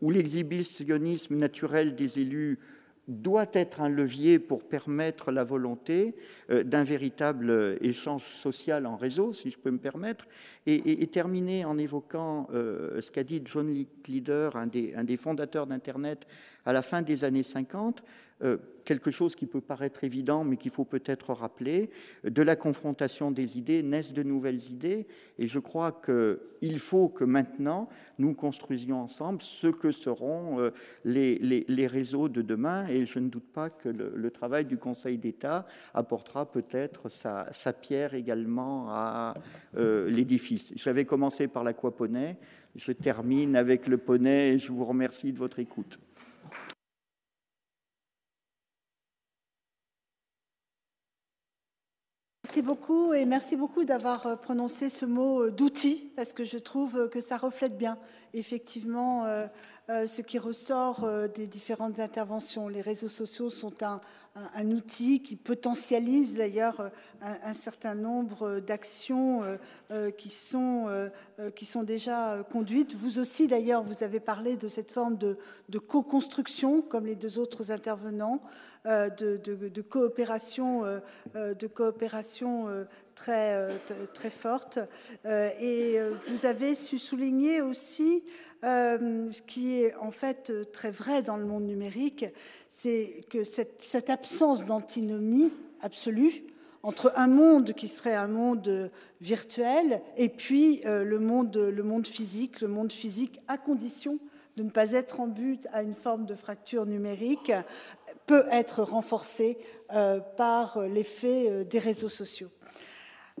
[0.00, 2.58] où l'exhibitionnisme naturel des élus
[3.10, 6.14] doit être un levier pour permettre la volonté
[6.50, 10.26] euh, d'un véritable échange social en réseau, si je peux me permettre,
[10.66, 13.74] et, terminer en évoquant euh, ce qu'a dit John
[14.06, 16.26] Leader, un des fondateurs d'Internet
[16.64, 18.02] à la fin des années 50,
[18.42, 18.56] euh,
[18.86, 21.90] quelque chose qui peut paraître évident, mais qu'il faut peut-être rappeler,
[22.24, 25.06] de la confrontation des idées naissent de nouvelles idées,
[25.38, 27.88] et je crois qu'il faut que maintenant
[28.18, 30.70] nous construisions ensemble ce que seront euh,
[31.04, 35.66] les, réseaux de demain, et je ne doute pas que le, travail du Conseil d'État
[35.92, 39.34] apportera peut-être sa, sa, pierre également à
[39.76, 40.72] euh, l'édifice.
[40.76, 42.38] J'avais commencé par l'aquaponais,
[42.74, 46.00] je termine avec le poney, et je vous remercie de votre écoute.
[52.50, 56.58] Merci beaucoup et merci beaucoup d'avoir euh, prononcé ce mot euh, d'outil parce que je
[56.58, 57.96] trouve euh, que ça reflète bien
[58.34, 59.24] effectivement
[60.06, 62.68] ce qui ressort des différentes interventions.
[62.68, 63.72] Les réseaux sociaux sont
[64.36, 66.88] un, outil qui potentialise d'ailleurs euh,
[67.20, 69.56] un, certain nombre d'actions euh,
[69.90, 72.94] euh, qui, sont, déjà conduites.
[72.94, 75.36] Vous aussi d'ailleurs, vous avez parlé de cette forme de,
[75.78, 78.40] co-construction, comme les deux autres intervenants,
[78.84, 80.84] de coopération
[83.20, 83.68] très,
[84.14, 84.78] très forte.
[85.26, 85.98] Et
[86.28, 88.24] vous avez su souligner aussi
[88.62, 92.24] ce qui est en fait très vrai dans le monde numérique,
[92.68, 95.52] c'est que cette, absence d'antinomie
[95.82, 96.44] absolue
[96.82, 98.90] entre un monde qui serait un monde
[99.20, 104.18] virtuel et puis euh, le, monde, physique, le monde physique à condition
[104.56, 107.52] de ne pas être en but à une forme de fracture numérique,
[108.26, 109.58] peut être renforcé
[109.92, 112.50] euh, par l'effet euh, des réseaux sociaux.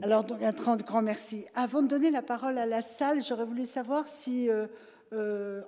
[0.02, 1.44] Alors, un grand merci.
[1.54, 4.48] Avant de donner la parole à la salle, j'aurais voulu savoir si,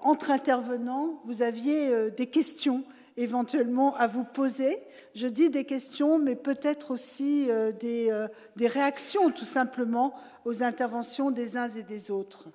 [0.03, 2.85] entre intervenants, vous aviez des questions
[3.17, 4.79] éventuellement à vous poser.
[5.15, 10.15] Je dis des questions, mais peut-être aussi euh, euh, des, réactions tout simplement
[10.45, 12.49] aux interventions des uns et des autres.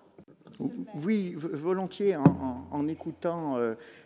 [1.04, 3.58] Oui, volontiers, en, écoutant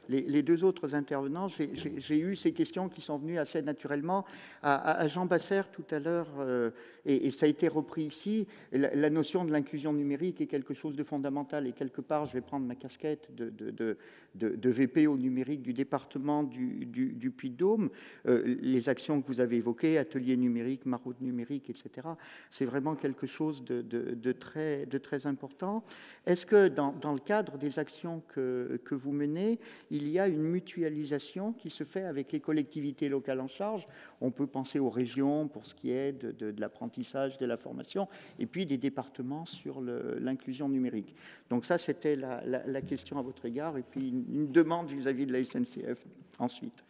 [0.09, 4.25] les, deux autres intervenants, j'ai eu ces questions qui sont venues assez naturellement
[4.61, 6.71] à, Jean Basser tout à l'heure, euh,
[7.05, 8.47] et, ça a été repris ici.
[8.71, 12.41] La, notion de l'inclusion numérique est quelque chose de fondamental, et quelque part, je vais
[12.41, 13.97] prendre ma casquette de,
[14.35, 17.89] VP au numérique du département du, Puy-de-Dôme.
[18.27, 22.07] Euh, les actions que vous avez évoquées, ateliers numériques, maraude numérique, etc.,
[22.49, 25.83] c'est vraiment quelque chose de, très, important.
[26.25, 29.59] Est-ce que dans, le cadre des actions que, vous menez,
[29.91, 33.85] il y a une mutualisation qui se fait avec les collectivités locales en charge
[34.21, 37.57] On peut penser aux régions pour ce qui est de, de, de l'apprentissage, de la
[37.57, 38.07] formation,
[38.39, 41.13] et puis des départements sur l'inclusion numérique.
[41.49, 44.89] Donc ça, c'était la, la, la, question à votre égard, et puis une, une demande
[44.89, 46.05] vis-à-vis -vis de la SNCF
[46.39, 46.83] ensuite.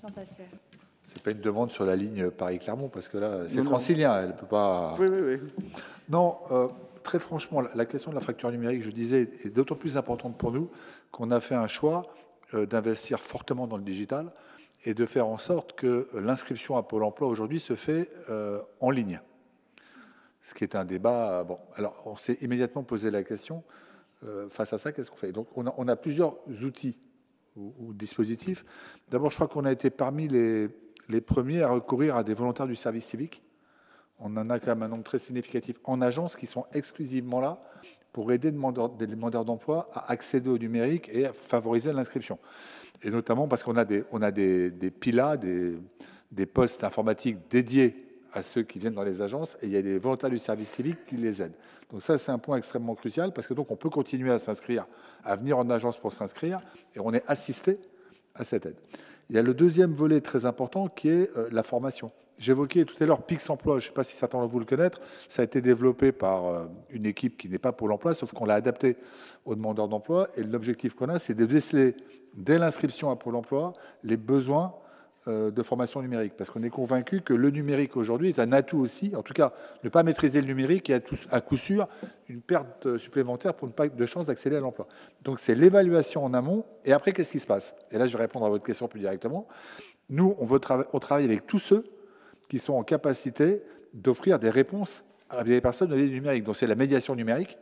[0.00, 0.44] Jean Passer
[1.04, 4.46] c'est pas une demande sur la ligne Paris-Clermont, parce que là, c'est francilien, elle peut
[4.46, 4.96] pas...
[4.98, 5.64] Oui, oui, oui.
[6.08, 6.68] Non, euh,
[7.04, 10.50] très franchement, la question de la fracture numérique, je disais, est d'autant plus importante pour
[10.50, 10.70] nous
[11.12, 12.02] qu'on a fait un choix
[12.54, 14.32] euh, d'investir fortement dans le digital
[14.84, 18.90] et de faire en sorte que l'inscription à Pôle emploi aujourd'hui se fait euh, en
[18.90, 19.20] ligne.
[20.42, 21.46] Ce qui est un débat...
[21.76, 23.62] Alors, on s'est immédiatement posé la question,
[24.24, 25.32] euh, face à ça, qu'est-ce qu'on fait?
[25.32, 26.98] Donc, on a, plusieurs outils
[27.56, 28.64] ou, dispositifs.
[29.08, 32.76] D'abord, je crois qu'on a été parmi les premiers à recourir à des volontaires du
[32.76, 33.43] service civique.
[34.18, 37.58] On en a quand même un nombre très significatif en agence qui sont exclusivement là
[38.12, 42.36] pour aider des demandeurs d'emploi à accéder au numérique et à favoriser l'inscription.
[43.02, 48.04] Et notamment parce qu'on a des, on a des, pilas, des postes informatiques dédiés
[48.34, 50.70] à ceux qui viennent dans les agences et il y a des volontaires du service
[50.70, 51.54] civique qui les aident.
[51.90, 54.86] Donc ça, c'est un point extrêmement crucial parce que donc on peut continuer à s'inscrire,
[55.24, 56.60] à venir en agence pour s'inscrire
[56.94, 57.78] et on est assisté
[58.34, 58.76] à cette aide.
[59.30, 62.10] Il y a le deuxième volet très important qui est euh, la formation.
[62.38, 64.64] J'évoquais tout à l'heure Pix Emploi, je ne sais pas si certains d'entre vous le
[64.64, 68.32] connaissent, ça a été développé par euh, une équipe qui n'est pas pour l'emploi, sauf
[68.32, 68.96] qu'on l'a adapté
[69.44, 70.28] aux demandeurs d'emploi.
[70.36, 71.94] Et l'objectif qu'on a, c'est de déceler
[72.34, 74.74] dès l'inscription à Pôle emploi les besoins
[75.26, 76.34] euh, de formation numérique.
[76.36, 79.12] Parce qu'on est convaincu que le numérique aujourd'hui est un atout aussi.
[79.16, 81.88] En tout cas, ne pas maîtriser le numérique est à coup sûr
[82.28, 84.86] une perte supplémentaire pour ne pas de chance d'accéder à l'emploi.
[85.22, 86.66] Donc c'est l'évaluation en amont.
[86.84, 87.74] Et après, qu'est-ce qui se passe?
[87.90, 89.46] Et là, je vais répondre à votre question plus directement.
[90.10, 90.60] Nous, on, veut
[90.92, 91.84] on travaille avec tous ceux
[92.48, 93.62] qui sont en capacité
[93.92, 96.44] d'offrir des réponses à des personnes de numérique.
[96.44, 97.56] Donc c'est la médiation numérique.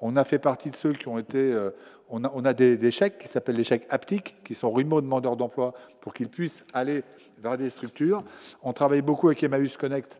[0.00, 1.38] On a fait partie de ceux qui ont été...
[1.38, 1.70] Euh,
[2.10, 6.14] on, a, des, chèques qui s'appellent les chèques haptiques, qui sont aux demandeurs d'emploi pour
[6.14, 7.04] qu'ils puissent aller
[7.38, 8.24] vers des structures.
[8.62, 10.18] On travaille beaucoup avec Emmaüs Connect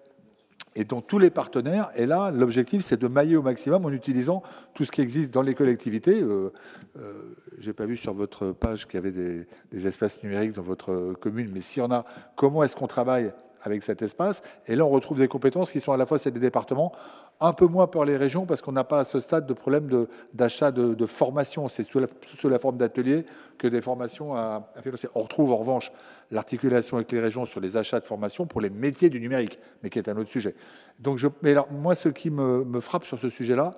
[0.75, 1.91] et dont tous les partenaires.
[1.97, 4.43] Et là, l'objectif, c'est de mailler au maximum en utilisant
[4.75, 6.21] tout ce qui existe dans les collectivités.
[6.21, 6.53] Euh,
[6.99, 10.53] euh, Je n'ai pas vu sur votre page qu'il y avait des, des, espaces numériques
[10.53, 12.05] dans votre commune, mais s'il y en a,
[12.37, 15.93] comment est-ce qu'on travaille avec cet espace Et là, on retrouve des compétences qui sont
[15.93, 16.93] à la fois celles des départements,
[17.41, 20.07] un peu moins pour les régions parce qu'on n'a pas à ce stade de problème
[20.35, 21.69] d'achat de, de, formation.
[21.69, 22.01] C'est sous,
[22.39, 23.25] sous la, forme d'ateliers
[23.59, 25.09] que des formations à, à financer.
[25.15, 25.93] On retrouve en revanche
[26.31, 29.91] l'articulation avec les régions sur les achats de formation pour les métiers du numérique, mais
[29.91, 30.55] qui est un autre sujet.
[30.99, 33.75] Donc mais alors, moi, ce qui me, me frappe sur ce sujet-là,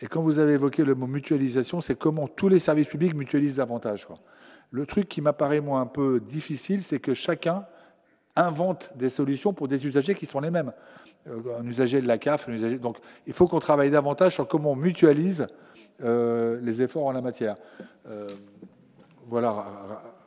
[0.00, 3.56] et quand vous avez évoqué le mot mutualisation, c'est comment tous les services publics mutualisent
[3.56, 4.08] davantage.
[4.72, 7.66] Le truc qui m'apparaît moi un peu difficile, c'est que chacun
[8.36, 10.72] invente des solutions pour des usagers qui sont les mêmes.
[11.28, 12.78] Euh, un usager de la CAF, un usager...
[12.78, 15.46] donc il faut qu'on travaille davantage sur comment on mutualise
[16.02, 17.56] euh, les efforts en la matière.
[18.08, 18.28] Euh,
[19.28, 19.66] voilà,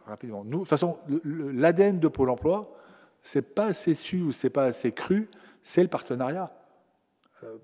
[0.08, 0.44] rapidement.
[0.44, 2.72] De toute façon, l'ADN de Pôle emploi,
[3.22, 5.30] c'est pas assez su ou c'est pas assez cru,
[5.64, 6.52] c'est le partenariat.
[7.44, 7.58] Euh,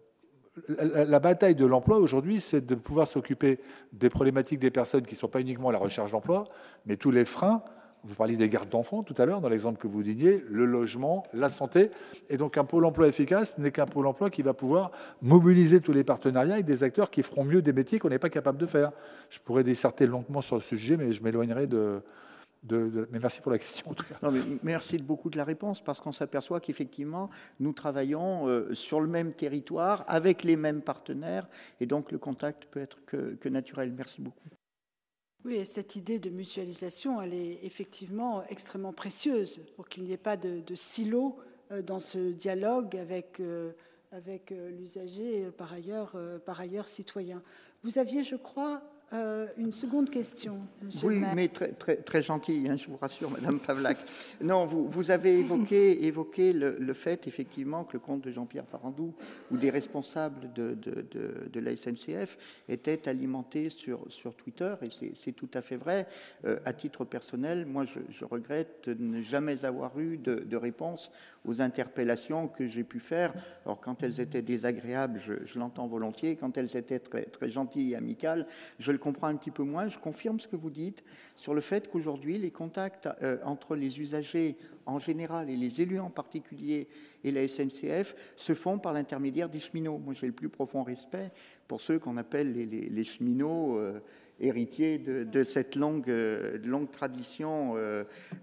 [0.68, 3.60] la, la, bataille de l'emploi aujourd'hui, c'est de pouvoir s'occuper
[3.94, 6.48] des problématiques des personnes qui ne sont pas uniquement à la recherche d'emploi,
[6.86, 7.64] mais tous les freins
[8.04, 11.24] vous parliez des gardes d'enfants tout à l'heure, dans l'exemple que vous disiez, le logement,
[11.34, 11.92] la santé.
[12.30, 14.92] Et donc un pôle emploi efficace n'est qu'un pôle emploi qui va pouvoir
[15.22, 18.30] mobiliser tous les partenariats avec des acteurs qui feront mieux des métiers qu'on n'est pas
[18.30, 18.92] capable de faire.
[19.30, 22.02] Je pourrais disserter longuement sur le sujet, mais je m'éloignerai de,
[22.70, 24.16] mais merci pour la question en tout cas.
[24.22, 27.30] Non, mais merci beaucoup de la réponse parce qu'on s'aperçoit qu'effectivement
[27.60, 31.48] nous travaillons euh, sur le même territoire avec les mêmes partenaires
[31.80, 33.92] et donc le contact peut être que naturel.
[33.96, 34.50] Merci beaucoup.
[35.44, 40.18] Oui, et cette idée de mutualisation, elle est effectivement extrêmement précieuse pour qu'il n'y ait
[40.18, 41.40] pas de, de, silo
[41.72, 43.72] euh, dans ce dialogue avec, euh,
[44.12, 46.16] avec euh, l'usager, par ailleurs,
[46.46, 47.42] par ailleurs citoyen.
[47.84, 52.66] Vous aviez, je crois, euh, une seconde question, Monsieur Oui, mais très, très, très gentil,
[52.70, 53.98] hein, je vous rassure, Madame Pavlak.
[54.42, 58.66] non, vous, vous, avez évoqué, évoqué le, le, fait, effectivement, que le compte de Jean-Pierre
[58.72, 59.14] Farandou
[59.52, 62.38] ou des responsables de, de, de, de, la SNCF
[62.70, 66.08] était alimenté sur, sur Twitter, et c'est tout à fait vrai.
[66.46, 70.56] Euh, à titre personnel, moi, je, je, regrette de ne jamais avoir eu de, de
[70.56, 71.12] réponse
[71.46, 73.34] aux interpellations que j'ai pu faire.
[73.66, 76.38] Alors, quand elles étaient désagréables, je, je l'entends volontiers.
[76.38, 78.48] Quand elles étaient très, très gentilles et amicales,
[78.80, 79.90] je le comprends un petit peu moins.
[79.90, 81.04] Je confirme ce que vous dites
[81.36, 84.56] sur le fait qu'aujourd'hui, les contacts euh, entre les usagers
[84.86, 86.88] en général et les élus en particulier
[87.24, 89.98] et la SNCF se font par l'intermédiaire des cheminots.
[89.98, 91.32] Moi, j'ai le plus profond respect
[91.68, 93.78] pour ceux qu'on appelle les cheminots.
[93.78, 94.00] Euh,
[94.42, 96.12] héritier de, cette longue,
[96.64, 97.76] longue tradition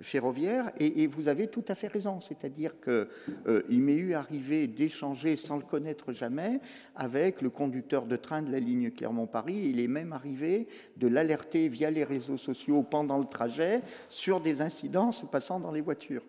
[0.00, 0.70] ferroviaire.
[0.78, 5.62] Et, vous avez tout à fait raison, c'est-à-dire qu'il m'est eu arrivé d'échanger sans le
[5.62, 6.60] connaître jamais
[6.94, 9.62] avec le conducteur de train de la ligne Clermont-Paris.
[9.64, 14.62] Il est même arrivé de l'alerter via les réseaux sociaux pendant le trajet sur des
[14.62, 16.22] incidents se passant dans les voitures.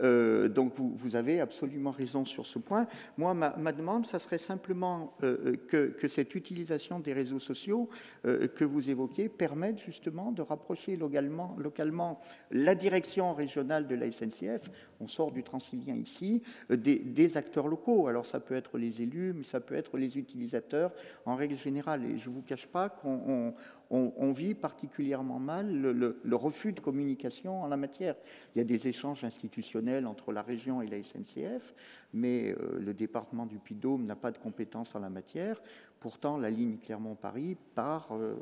[0.00, 2.86] Euh, donc vous, avez absolument raison sur ce point.
[3.16, 7.88] Moi, ma, demande, ça serait simplement euh, euh, que, cette utilisation des réseaux sociaux
[8.22, 12.20] que vous évoquez permette justement de rapprocher localement, localement,
[12.50, 14.70] la direction régionale de la SNCF,
[15.00, 18.08] on sort du transilien ici, des, acteurs locaux.
[18.08, 20.92] Alors ça peut être les élus, mais ça peut être les utilisateurs
[21.26, 22.04] en règle générale.
[22.04, 23.54] Et je ne vous cache pas qu'on
[23.90, 28.16] on, vit particulièrement mal le, refus de communication en la matière.
[28.54, 31.74] Il y a des échanges institutionnels entre la région et la SNCF,
[32.12, 35.60] mais euh, le département du Puy-de-Dôme n'a pas de compétences en la matière.
[36.00, 38.36] Pourtant, la ligne Clermont-Paris part euh,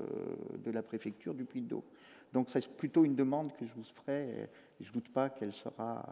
[0.64, 1.82] de la préfecture du Puy-de-Dôme.
[2.32, 4.48] Donc c'est plutôt une demande que je vous ferai,
[4.80, 6.04] et je ne doute pas qu'elle sera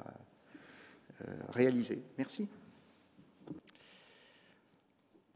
[1.23, 2.03] euh, réalisée.
[2.17, 2.49] Merci.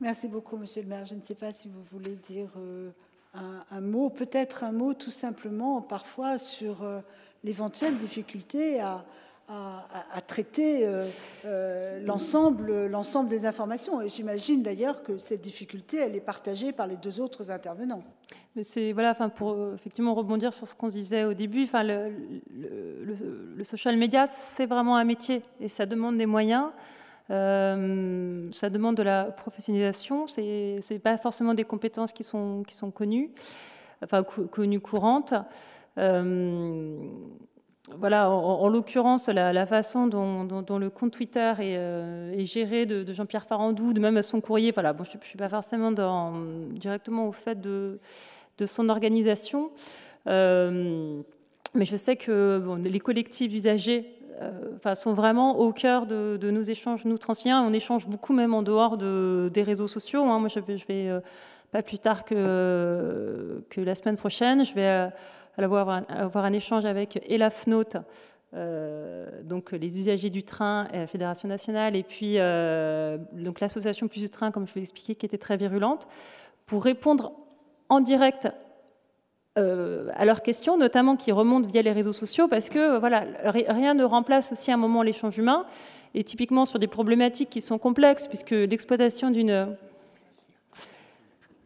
[0.01, 1.05] Merci beaucoup, Monsieur le maire.
[1.05, 2.57] Je ne sais pas si vous voulez dire
[3.71, 7.01] un, mot, peut-être un mot tout simplement parfois sur euh,
[7.45, 9.05] l'éventuelle difficulté à,
[10.27, 11.07] traiter euh,
[11.47, 14.03] euh, l'ensemble, des informations.
[14.03, 18.03] Et j'imagine d'ailleurs que cette difficulté, elle est partagée par les deux autres intervenants.
[18.63, 22.13] C'est voilà, enfin pour effectivement rebondir sur ce qu'on disait au début, enfin le,
[23.57, 26.67] le social media, c'est vraiment un métier et ça demande des moyens.
[27.31, 30.27] Euh, ça demande de la professionnalisation.
[30.27, 30.41] Ce
[30.93, 33.31] n'est pas forcément des compétences qui sont, qui sont connues,
[34.03, 35.35] enfin connues courantes.
[35.99, 36.97] Euh,
[37.97, 43.95] voilà, en, l'occurrence, la, façon dont, le compte Twitter est, euh, géré de, Jean-Pierre Farandou,
[43.95, 45.91] de même son courrier, voilà, bon, je ne suis pas forcément
[46.71, 47.99] directement au fait de,
[48.59, 49.71] de son organisation,
[50.27, 54.18] mais je sais que les collectifs usagers
[54.77, 57.63] enfin, sont vraiment au cœur de, nos échanges, nous transiliens.
[57.63, 60.25] On échange beaucoup même en dehors de, des réseaux sociaux.
[60.25, 60.39] Hein.
[60.39, 61.21] Moi, je vais, euh,
[61.73, 65.09] pas plus tard que, la semaine prochaine, je vais euh,
[65.57, 67.97] avoir un, avoir un échange avec Elafnote,
[69.45, 72.35] donc les usagers du train, et la Fédération nationale, et puis
[73.61, 76.09] l'association Plus du Train, comme je vous l'ai expliqué, qui était très virulente,
[76.65, 77.33] pour répondre
[77.91, 78.49] en direct
[79.59, 83.95] euh, à leurs questions, notamment qui remontent via les réseaux sociaux, parce que voilà, rien
[83.95, 85.67] ne remplace aussi à un moment l'échange humain,
[86.15, 89.77] et typiquement sur des problématiques qui sont complexes, puisque l'exploitation d'une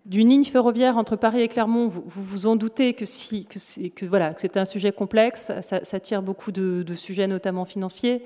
[0.04, 3.90] d'une ligne ferroviaire entre Paris et Clermont, vous vous, en doutez que, si, que c'est
[3.90, 8.24] que, que un sujet complexe, ça, tire beaucoup de, sujets, notamment financiers.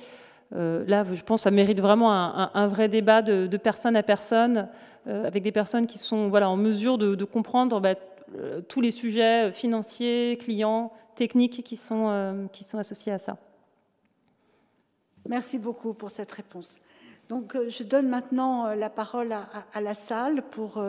[0.55, 4.69] Euh, là, je pense, ça mérite vraiment un, vrai débat de, personne à personne,
[5.07, 7.95] euh, avec des personnes qui sont voilà, en mesure de, comprendre bah,
[8.35, 13.37] euh, tous les sujets financiers, clients, techniques qui sont, euh, qui sont associés à ça.
[15.29, 16.79] Merci beaucoup pour cette réponse.
[17.29, 20.83] Donc, euh, je donne maintenant la parole à, la salle pour,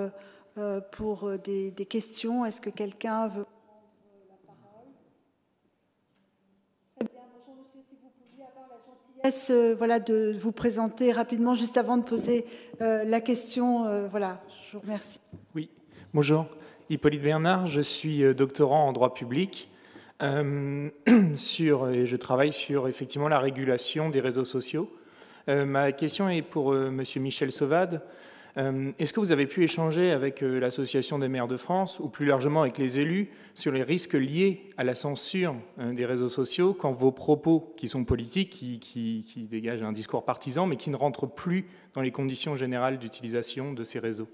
[0.91, 2.45] pour des, questions.
[2.45, 4.87] Est-ce que quelqu'un veut prendre la parole?
[6.95, 11.55] Très bien, bonjour monsieur, si vous pouviez avoir la gentillesse voilà, de vous présenter rapidement
[11.55, 12.45] juste avant de poser
[12.79, 14.07] la question.
[14.09, 15.21] voilà, je vous remercie.
[15.55, 15.71] Oui,
[16.13, 16.45] bonjour.
[16.89, 19.69] Hippolyte Bernard, je suis euh, doctorant en droit public
[20.21, 20.89] euh,
[21.35, 24.89] sur, et je travaille sur effectivement la régulation des réseaux sociaux.
[25.49, 28.01] Euh, ma question est pour Monsieur Michel Sauvade.
[28.97, 32.63] Est-ce que vous avez pu échanger avec l'Association des maires de France ou plus largement
[32.63, 37.11] avec les élus sur les risques liés à la censure des réseaux sociaux quand vos
[37.11, 42.01] propos, qui sont politiques, qui dégagent un discours partisan, mais qui ne rentrent plus dans
[42.01, 44.27] les conditions générales d'utilisation de ces réseaux?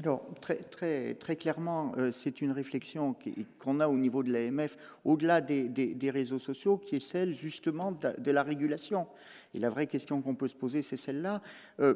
[0.00, 3.14] Alors, très, très, très clairement, euh, c'est une réflexion
[3.58, 8.30] qu'on a au niveau de l'AMF, au-delà des, réseaux sociaux, qui est celle justement de,
[8.30, 9.06] la régulation.
[9.54, 11.42] Et la vraie question qu'on peut se poser, c'est celle-là.
[11.80, 11.94] Euh,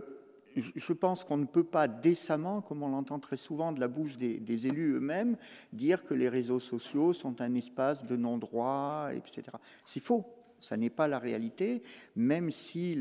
[0.57, 4.19] je pense qu'on ne peut pas décemment, comme on l'entend très souvent de la bouche
[4.19, 5.37] des, élus eux-mêmes,
[5.73, 9.43] dire que les réseaux sociaux sont un espace de non-droit, etc.
[9.85, 10.25] C'est faux.
[10.60, 11.82] Ça n'est pas la réalité,
[12.16, 13.01] même si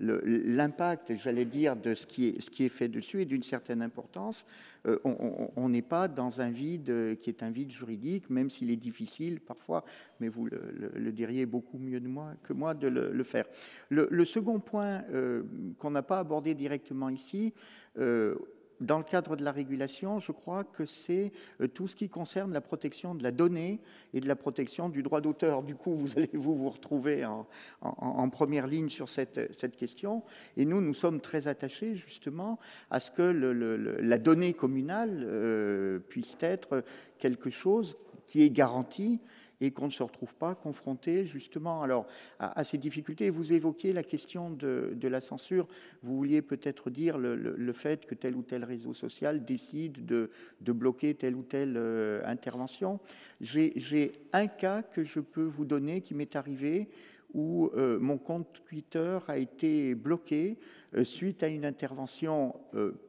[0.00, 4.46] l'impact, j'allais dire, de ce qui, est, fait dessus est d'une certaine importance.
[4.86, 8.76] Euh, on n'est pas dans un vide qui est un vide juridique, même s'il est
[8.76, 9.84] difficile parfois,
[10.20, 12.00] mais vous le, diriez beaucoup mieux
[12.42, 13.44] que moi de le, faire.
[13.90, 15.42] Le, second point euh,
[15.78, 17.52] qu'on n'a pas abordé directement ici,
[17.98, 18.34] euh,
[18.82, 21.32] dans le cadre de la régulation, je crois que c'est
[21.74, 23.80] tout ce qui concerne la protection de la donnée
[24.12, 25.62] et de la protection du droit d'auteur.
[25.62, 30.22] Du coup, vous allez vous, retrouver en, première ligne sur cette, cette, question.
[30.56, 32.58] Et nous, nous sommes très attachés justement
[32.90, 36.84] à ce que la donnée communale puisse être
[37.18, 37.96] quelque chose
[38.26, 39.20] qui est garanti
[39.62, 42.06] et qu'on ne se retrouve pas confronté justement alors
[42.40, 43.30] à, ces difficultés.
[43.30, 45.68] Vous évoquiez la question de, la censure.
[46.02, 50.28] Vous vouliez peut-être dire le, fait que tel ou tel réseau social décide de,
[50.72, 52.98] bloquer telle ou telle euh, intervention.
[53.40, 56.88] J'ai un cas que je peux vous donner qui m'est arrivé
[57.32, 60.58] où euh, mon compte Twitter a été bloqué
[60.94, 62.56] euh, suite à une intervention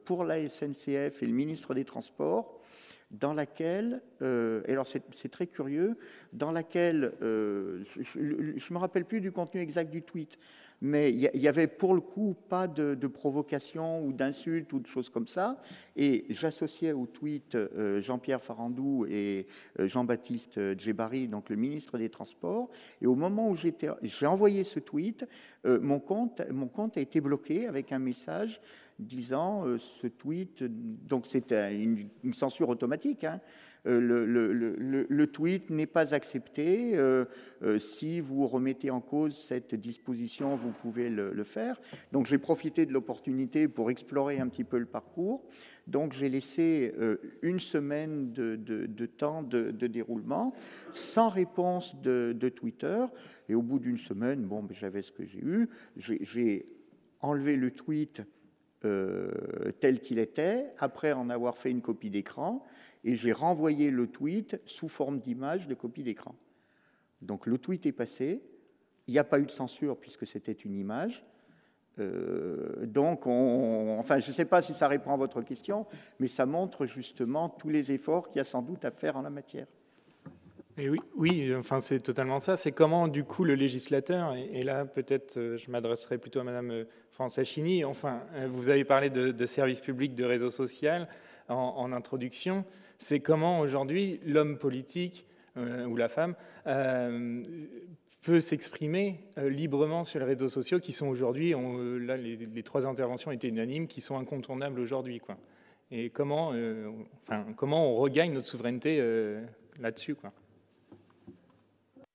[0.04, 2.60] pour la SNCF et le ministre des Transports
[3.20, 5.96] dans laquelle, euh, et alors c'est très curieux,
[6.32, 10.38] dans laquelle, euh, je ne me rappelle plus du contenu exact du tweet,
[10.80, 15.08] mais il n'y avait pour le coup pas de, provocation ou d'insulte ou de choses
[15.08, 15.62] comme ça.
[15.96, 19.46] Et j'associais au tweet euh, Jean-Pierre Farandou et
[19.78, 22.68] Jean-Baptiste Djebari, donc le ministre des Transports.
[23.00, 25.26] Et au moment où j'ai envoyé ce tweet,
[25.64, 28.60] mon, compte, mon compte a été bloqué avec un message
[28.98, 33.24] disant euh, ce tweet, donc c'est une, censure automatique.
[33.24, 33.40] Hein.
[33.86, 34.00] Euh,
[35.08, 36.96] le, tweet n'est pas accepté.
[36.96, 37.26] Euh,
[37.78, 41.80] si vous remettez en cause cette disposition, vous pouvez le, faire.
[42.12, 45.44] Donc j'ai profité de l'opportunité pour explorer un petit peu le parcours.
[45.86, 46.94] Donc j'ai laissé
[47.42, 50.54] une semaine de, temps de, déroulement
[50.90, 53.04] sans réponse de, Twitter.
[53.50, 55.68] Et au bout d'une semaine, bon, ben, j'avais ce que j'ai eu.
[55.96, 56.66] J'ai
[57.20, 58.22] enlevé le tweet
[58.84, 59.30] euh,
[59.80, 62.64] tel qu'il était, après en avoir fait une copie d'écran,
[63.04, 66.34] et j'ai renvoyé le tweet sous forme d'image de copie d'écran.
[67.22, 68.42] Donc le tweet est passé,
[69.06, 71.24] il n'y a pas eu de censure puisque c'était une image.
[71.98, 75.86] Euh, donc, on, enfin, je ne sais pas si ça répond à votre question,
[76.18, 79.22] mais ça montre justement tous les efforts qu'il y a sans doute à faire en
[79.22, 79.66] la matière.
[80.76, 82.56] Et oui, enfin c'est totalement ça.
[82.56, 86.70] C'est comment du coup le législateur, et, là peut-être euh, je m'adresserai plutôt à Madame
[86.72, 91.08] euh, Françoise Chini, enfin euh, vous avez parlé de, de services publics, de réseau social
[91.48, 92.64] en, introduction,
[92.98, 95.26] c'est comment aujourd'hui l'homme politique
[95.56, 96.34] ou la femme
[98.22, 101.54] peut s'exprimer librement sur les réseaux sociaux qui sont aujourd'hui,
[102.00, 105.20] là les, trois interventions étaient unanimes, qui sont incontournables aujourd'hui.
[105.90, 106.54] Et comment,
[107.24, 109.02] enfin, comment on regagne notre souveraineté
[109.78, 110.16] là-dessus.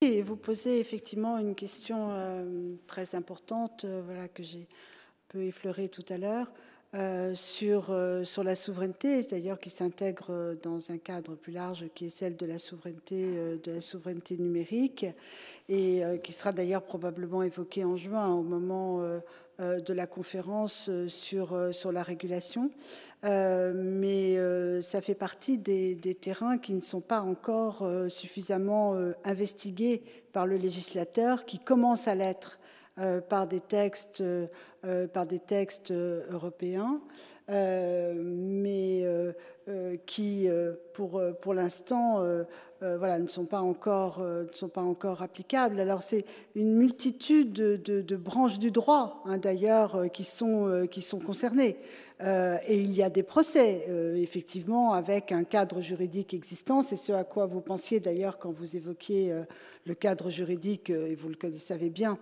[0.01, 5.89] Vous posez effectivement une question euh, très importante, euh, voilà, que j'ai un peu effleurée
[5.89, 6.47] tout à l'heure,
[6.93, 7.93] euh, sur,
[8.23, 12.45] sur la souveraineté, d'ailleurs qui s'intègre dans un cadre plus large qui est celle de
[12.45, 15.05] la souveraineté, de la souveraineté numérique,
[15.67, 19.03] et qui sera d'ailleurs probablement évoquée en juin au moment
[19.59, 22.71] de la conférence sur, sur la régulation.
[23.25, 28.95] Euh, mais euh, ça fait partie des, terrains qui ne sont pas encore euh, suffisamment
[29.25, 32.59] investigués par le législateur, qui commence à l'être
[33.29, 34.21] par des textes,
[35.81, 36.99] européens,
[37.47, 39.05] mais
[40.05, 40.49] qui,
[40.93, 42.21] pour, l'instant,
[42.81, 44.21] ne sont pas encore,
[45.21, 45.79] applicables.
[45.79, 46.25] Alors c'est
[46.55, 50.83] une multitude de, branches du droit, hein, d'ailleurs, qui sont
[51.25, 51.77] concernées.
[52.21, 56.81] Euh, et il y a des procès, euh, effectivement, avec un cadre juridique existant.
[56.81, 59.43] C'est ce à quoi vous pensiez d'ailleurs quand vous évoquiez euh,
[59.85, 62.19] le cadre juridique, et vous le savez bien,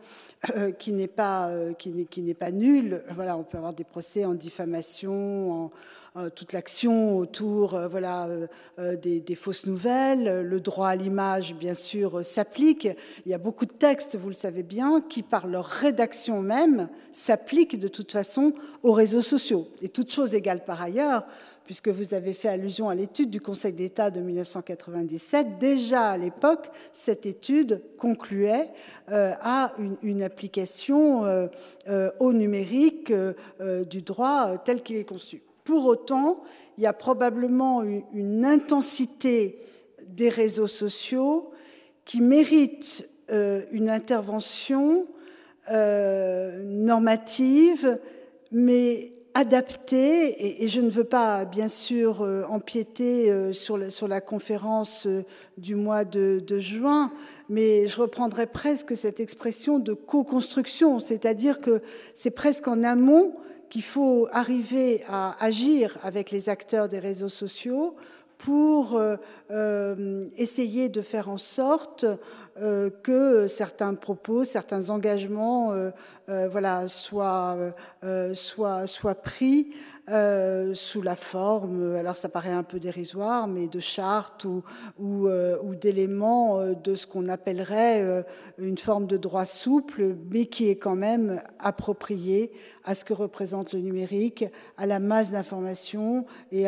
[0.80, 3.04] qui n'est pas, qui n'est pas nul.
[3.14, 5.72] Voilà, on peut avoir des procès en diffamation, en,
[6.36, 8.28] toute l'action autour euh, voilà,
[8.80, 10.42] euh, des, fausses nouvelles.
[10.42, 12.88] Le droit à l'image, bien sûr, s'applique.
[13.26, 16.90] Il y a beaucoup de textes, vous le savez bien, qui, par leur rédaction même,
[17.12, 18.54] s'appliquent de toute façon
[18.84, 19.68] aux réseaux sociaux.
[19.82, 21.24] Et toute chose égale par ailleurs,
[21.66, 26.70] puisque vous avez fait allusion à l'étude du Conseil d'État de 1997, déjà à l'époque,
[26.94, 28.72] cette étude concluait
[29.08, 31.50] à une, application
[32.20, 33.12] au numérique
[33.90, 35.42] du droit tel qu'il est conçu.
[35.68, 36.44] Pour autant,
[36.78, 37.84] il y a probablement
[38.14, 39.60] une intensité
[40.08, 41.52] des réseaux sociaux
[42.06, 45.08] qui mérite euh, une intervention
[45.70, 48.00] euh, normative,
[48.50, 55.06] mais adaptée, et, je ne veux pas bien sûr euh, empiéter sur la, conférence
[55.58, 57.12] du mois de, de, juin,
[57.50, 61.82] mais je reprendrai presque cette expression de co-construction, c'est-à-dire que
[62.14, 63.36] c'est presque en amont
[63.70, 67.96] qu'il faut arriver à agir avec les acteurs des réseaux sociaux
[68.38, 69.18] pour euh,
[69.52, 72.06] euh, essayer de faire en sorte
[72.62, 75.74] euh, que certains propos, certains engagements
[78.34, 79.68] soient pris
[80.10, 84.64] euh, sous la forme, alors ça paraît un peu dérisoire, mais de chartes ou,
[84.98, 88.24] ou, euh, d'éléments euh, de ce qu'on appellerait
[88.58, 92.54] une forme de droit souple, mais qui est quand même approprié
[92.86, 94.46] à ce que représente le numérique,
[94.78, 96.68] à la masse d'informations et,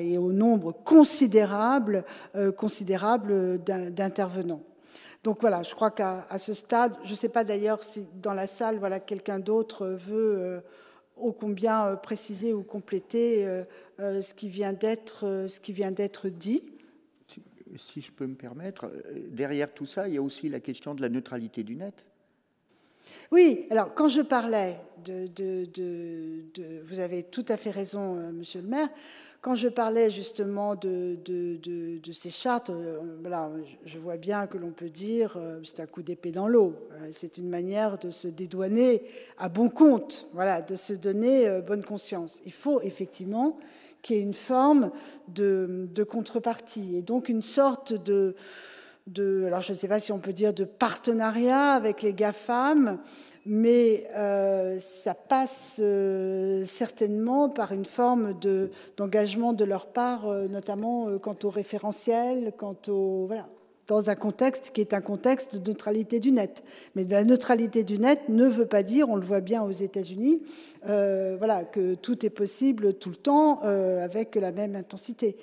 [0.00, 2.04] et au nombre considérable,
[2.56, 4.62] considérable d'intervenants.
[5.24, 8.46] Donc voilà, je crois qu'à ce stade, je ne sais pas d'ailleurs si dans la
[8.46, 10.62] salle, voilà, quelqu'un d'autre veut
[11.16, 13.64] ô combien euh, préciser ou compléter euh,
[14.00, 16.62] euh, ce qui vient d'être dit.
[17.76, 18.90] Si, je peux me permettre,
[19.28, 22.04] derrière tout ça, il y a aussi la question de la neutralité du net.
[23.30, 28.62] Oui, alors quand je parlais de, de, de vous avez tout à fait raison, Monsieur
[28.62, 28.88] le Maire,
[29.46, 31.16] quand je parlais justement de,
[32.12, 32.98] ces chartes, euh,
[33.84, 36.74] je vois bien que l'on peut dire euh, c'est un coup d'épée dans l'eau.
[36.90, 39.04] Euh, c'est une manière de se dédouaner
[39.38, 42.40] à bon compte, voilà, de se donner bonne conscience.
[42.44, 43.56] Il faut effectivement
[44.02, 44.90] qu'il y ait une forme
[45.28, 48.34] de, contrepartie et donc une sorte de,
[49.46, 52.98] alors je ne sais pas si on peut dire de partenariat avec les GAFAM,
[53.46, 58.34] mais euh, ça passe euh, certainement par une forme
[58.96, 63.46] d'engagement de, leur part, euh, notamment quant au référentiel, quant au voilà,
[63.86, 66.64] dans un contexte qui est un contexte de neutralité du net.
[66.96, 70.42] Mais la neutralité du net ne veut pas dire, on le voit bien aux États-Unis,
[70.84, 75.36] voilà, que tout est possible tout le temps avec la même intensité.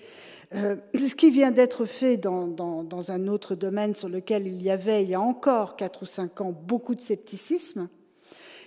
[0.53, 5.09] Ce qui vient d'être fait dans, un autre domaine sur lequel il y avait, il
[5.09, 7.89] y a encore 4 ou 5 ans, beaucoup de scepticisme,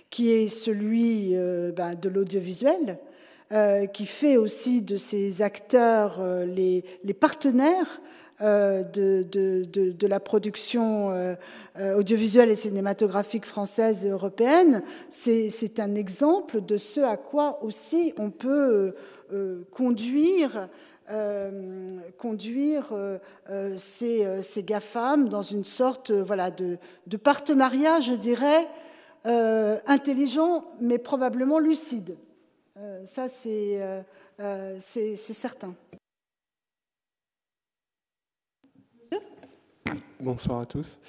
[0.09, 2.99] qui est celui euh, ben, de l'audiovisuel,
[3.51, 6.83] euh, qui fait aussi de ces acteurs euh, les,
[7.13, 8.01] partenaires
[8.39, 11.09] de, la production
[11.75, 14.83] audiovisuelle et cinématographique française et européenne.
[15.09, 18.93] C'est un exemple de ce à quoi aussi on peut
[19.71, 20.69] conduire
[21.09, 23.17] euh, conduire euh,
[23.49, 28.67] euh, ces, GAFAM dans une sorte voilà, de, de, partenariat, je dirais,
[29.85, 32.17] intelligent, mais probablement lucide.
[33.05, 35.75] ça, c'est certain.
[40.19, 40.99] Bonsoir à tous.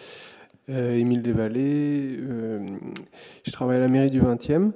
[0.68, 2.18] Émile Desvallées,
[3.44, 4.72] je travaille à la mairie du 20e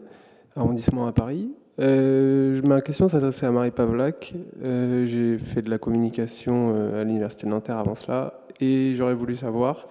[0.57, 1.53] arrondissement à Paris.
[1.79, 4.35] Euh, ma question s'adressait à Marie Pavlak.
[4.63, 9.15] Euh, j'ai fait de la communication euh, à l'Université de Nanterre avant cela et j'aurais
[9.15, 9.89] voulu savoir,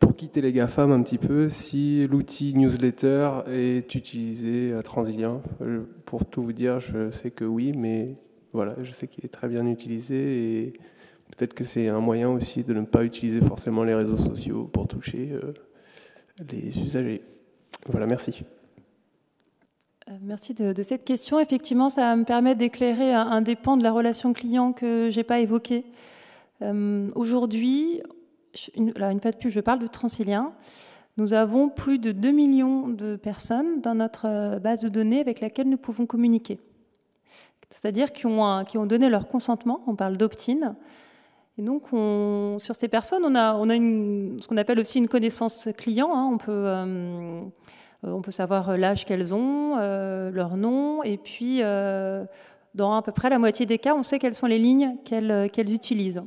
[0.00, 5.40] pour quitter les GAFAM un petit peu, si l'outil newsletter est utilisé à Transilien.
[6.04, 8.16] Pour tout vous dire, je sais que oui, mais
[8.52, 10.72] voilà, je sais qu'il est très bien utilisé et
[11.30, 14.88] peut-être que c'est un moyen aussi de ne pas utiliser forcément les réseaux sociaux pour
[14.88, 15.30] toucher
[16.50, 17.22] les usagers.
[17.88, 18.44] Voilà, merci.
[20.22, 21.40] Merci de, cette question.
[21.40, 25.24] Effectivement, ça me permet d'éclairer un, des pans de la relation client que je n'ai
[25.24, 25.84] pas évoqué.
[26.62, 28.02] Euh, aujourd'hui,
[28.74, 30.52] une, une fois de plus, je parle de Transilien.
[31.16, 35.40] Nous avons plus de 2 millions de personnes dans notre euh, base de données avec
[35.40, 36.58] laquelle nous pouvons communiquer.
[37.70, 40.76] C'est-à-dire qui ont, qui ont donné leur consentement, on parle d'opt-in.
[41.56, 45.08] Et donc, on, sur ces personnes, on a, on a ce qu'on appelle aussi une
[45.08, 46.14] connaissance client.
[46.14, 46.30] Hein.
[46.32, 47.40] On peut euh,
[48.12, 51.60] on peut savoir euh, l'âge qu'elles ont, euh, leur nom, et puis
[52.74, 55.72] dans à peu près la moitié des cas, on sait quelles sont les lignes qu'elles
[55.72, 56.22] utilisent.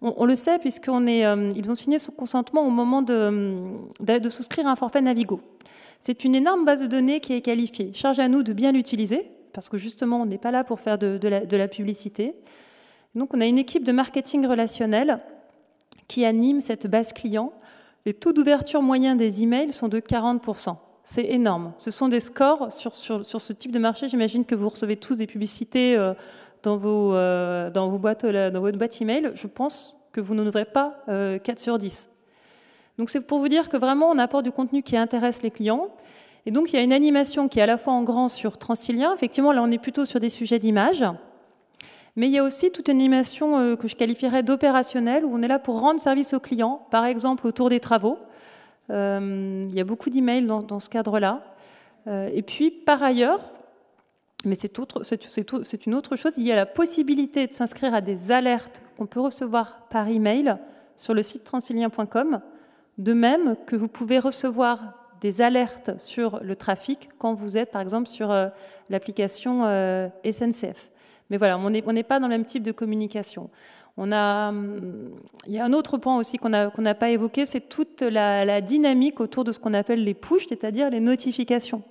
[0.00, 5.02] On, le sait puisqu'ils est, ont signé son consentement au moment de, souscrire un forfait
[5.02, 5.40] Navigo.
[6.00, 7.92] C'est une énorme base de données qui est qualifiée.
[7.94, 10.98] Charge à nous de bien l'utiliser, parce que justement, on n'est pas là pour faire
[10.98, 11.18] de,
[11.56, 12.34] la, publicité.
[13.14, 15.20] Donc, on a une équipe de marketing relationnel
[16.06, 17.52] qui anime cette base client.
[18.06, 20.76] Les taux d'ouverture moyens des emails sont de 40%.
[21.10, 21.72] C'est énorme.
[21.78, 24.10] Ce sont des scores sur, sur, sur ce type de marché.
[24.10, 26.12] J'imagine que vous recevez tous des publicités euh,
[26.62, 29.30] dans, vos, euh, dans, vos boîtes, euh, dans votre boîte email.
[29.34, 32.10] Je pense que vous n'en ouvrez pas 4 sur 10.
[32.98, 35.88] Donc c'est pour vous dire que vraiment on apporte du contenu qui intéresse les clients.
[36.44, 38.58] Et donc il y a une animation qui est à la fois en grand sur
[38.58, 39.14] Transilien.
[39.14, 41.06] Effectivement, là on est plutôt sur des sujets d'image.
[42.16, 45.48] Mais il y a aussi toute une animation que je qualifierais d'opérationnelle, où on est
[45.48, 48.18] là pour rendre service aux clients, par exemple autour des travaux.
[48.90, 51.42] Euh, il y a beaucoup d'emails dans, ce cadre-là.
[52.06, 53.40] Euh, et puis, par ailleurs,
[54.44, 58.82] mais c'est une autre chose, il y a la possibilité de s'inscrire à des alertes
[58.96, 60.56] qu'on peut recevoir par email
[60.96, 62.40] sur le site transilien.com,
[62.98, 67.82] de même que vous pouvez recevoir des alertes sur le trafic quand vous êtes, par
[67.82, 68.48] exemple, sur euh,
[68.88, 69.64] l'application
[70.24, 70.90] SNCF.
[71.30, 73.50] Mais voilà, on n'est pas dans le même type de communication.
[74.12, 74.52] A,
[75.46, 79.20] il y a un autre point aussi qu'on n'a pas évoqué, c'est toute la, dynamique
[79.20, 81.82] autour de ce qu'on appelle les push, c'est-à-dire les notifications.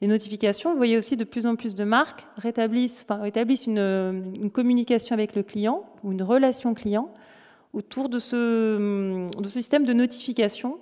[0.00, 5.14] les notifications, vous voyez aussi de plus en plus de marques rétablissent, établissent une, communication
[5.14, 7.10] avec le client ou une relation client
[7.72, 10.78] autour de ce, ce système de notification.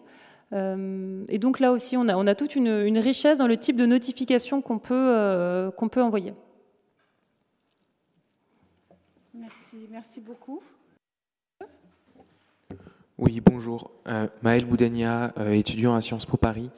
[0.52, 4.62] Euh, et donc là aussi, on a, toute une, richesse dans le type de notification
[4.62, 6.32] qu'on peut, euh, qu'on peut envoyer.
[9.94, 10.60] Merci, beaucoup.
[13.16, 13.92] Oui, bonjour.
[14.08, 16.68] Euh, Maël Boudania, étudiant à Sciences Po Paris.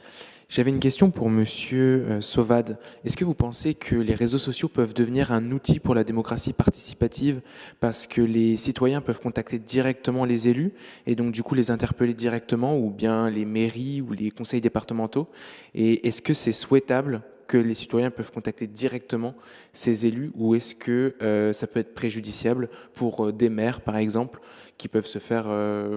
[0.50, 2.78] J'avais une question pour Monsieur euh, Sauvad.
[3.06, 6.52] Est-ce que vous pensez que les réseaux sociaux peuvent devenir un outil pour la démocratie
[6.52, 7.40] participative
[7.80, 10.74] parce que les citoyens peuvent contacter directement les élus
[11.06, 15.26] et donc du coup les interpeller directement ou bien les mairies ou les conseils départementaux?
[15.74, 19.34] Et est-ce que c'est souhaitable que les citoyens peuvent contacter directement
[19.72, 23.96] ces élus ou est-ce que euh, ça peut être préjudiciable pour euh, des maires par
[23.96, 24.40] exemple
[24.76, 25.46] qui peuvent se faire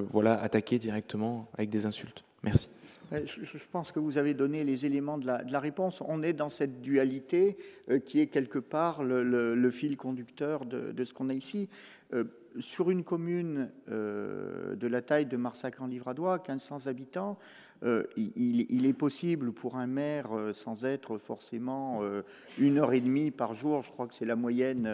[0.08, 2.24] voilà attaquer directement avec des insultes?
[2.44, 2.70] Merci.
[3.12, 6.02] Je, pense que vous avez donné les éléments de la, réponse.
[6.08, 7.58] On est dans cette dualité
[7.90, 11.70] euh, qui est quelque part le, fil conducteur de, ce qu'on a ici.
[12.14, 12.26] Euh,
[12.60, 17.38] sur une commune euh, de la taille de Marsac en Livradois, 1500 habitants,
[17.84, 22.24] euh, il, est possible pour un maire, euh, sans être forcément euh,
[22.58, 24.90] une heure et demie par jour, je crois que c'est la moyenne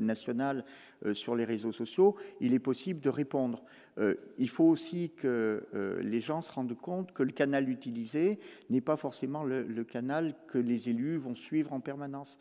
[0.00, 0.64] nationale
[1.12, 3.62] sur les réseaux sociaux, il est possible de répondre.
[4.38, 5.64] il faut aussi que
[6.02, 8.38] les gens se rendent compte que le canal utilisé
[8.68, 12.38] n'est pas forcément le, canal que les élus vont suivre en permanence.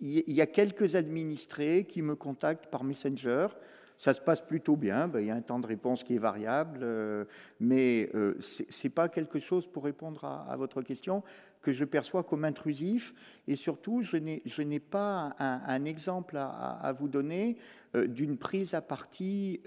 [0.00, 3.48] Il y a quelques administrés qui me contactent par Messenger
[3.98, 5.08] ça se passe plutôt bien.
[5.08, 7.24] Ben, il y a un temps de réponse qui est variable, euh,
[7.60, 11.22] mais euh, ce n'est pas quelque chose pour répondre à, votre question
[11.62, 13.14] que je perçois comme intrusif.
[13.48, 14.16] Et surtout, je
[14.62, 17.56] n'ai pas un, exemple à, vous donner
[17.96, 19.60] euh, d'une prise à partie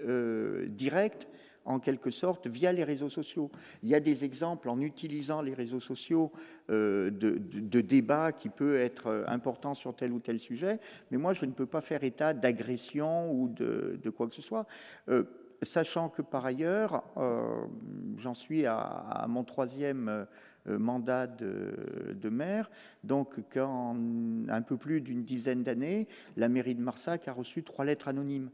[0.68, 1.28] directe
[1.68, 3.50] en quelque sorte via les réseaux sociaux.
[3.82, 6.32] Il y a des exemples en utilisant les réseaux sociaux
[6.70, 10.80] euh, de, débats qui peuvent être euh, importants sur tel ou tel sujet,
[11.10, 14.66] mais moi je ne peux pas faire état d'agression ou de, quoi que ce soit.
[15.08, 15.24] Euh,
[15.60, 17.02] sachant que par ailleurs,
[18.16, 20.26] j'en suis à, mon troisième
[20.66, 22.70] mandat de, maire.
[23.02, 23.96] Donc, quand
[24.48, 28.50] un peu plus d'une dizaine d'années, la mairie de Marsac a reçu trois lettres anonymes.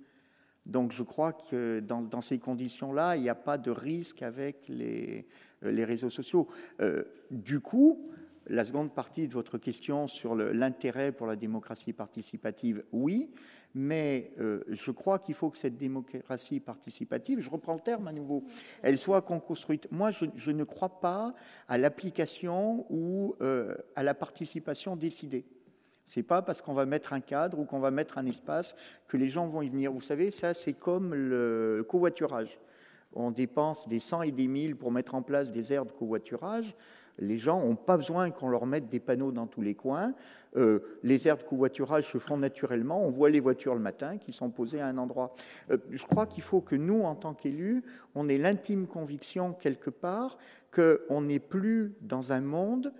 [0.66, 5.26] Donc je crois que dans, ces conditions-là, il n'y a pas de risque avec les,
[5.64, 6.48] euh, réseaux sociaux.
[6.80, 8.10] Euh, du coup,
[8.46, 13.30] la seconde partie de votre question sur l'intérêt pour la démocratie participative, oui,
[13.74, 18.12] mais euh, je crois qu'il faut que cette démocratie participative, je reprends le terme à
[18.12, 18.44] nouveau,
[18.82, 19.88] elle soit construite.
[19.90, 21.34] Moi, je, ne crois pas
[21.68, 23.34] à l'application ou
[23.96, 25.46] à la participation décidée.
[26.06, 28.76] C'est pas parce qu'on va mettre un cadre ou qu'on va mettre un espace
[29.08, 29.92] que les gens vont y venir.
[29.92, 32.58] Vous savez, ça, c'est comme le covoiturage.
[33.14, 36.76] On dépense des cent et des mille pour mettre en place des aires de covoiturage.
[37.18, 40.14] Les gens n'ont pas besoin qu'on leur mette des panneaux dans tous les coins.
[40.56, 43.04] Euh, les aires de covoiturage se font naturellement.
[43.04, 45.32] On voit les voitures le matin qui sont posées à un endroit.
[45.70, 47.84] Euh, je crois qu'il faut que nous, en tant qu'élus,
[48.16, 50.38] on ait l'intime conviction quelque part
[50.72, 52.92] qu'on n'est plus dans un monde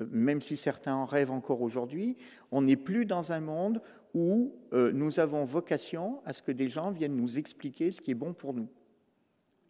[0.00, 2.16] même si certains en rêvent encore aujourd'hui,
[2.50, 3.82] on n'est plus dans un monde
[4.14, 8.10] où euh, nous avons vocation à ce que des gens viennent nous expliquer ce qui
[8.10, 8.68] est bon pour nous.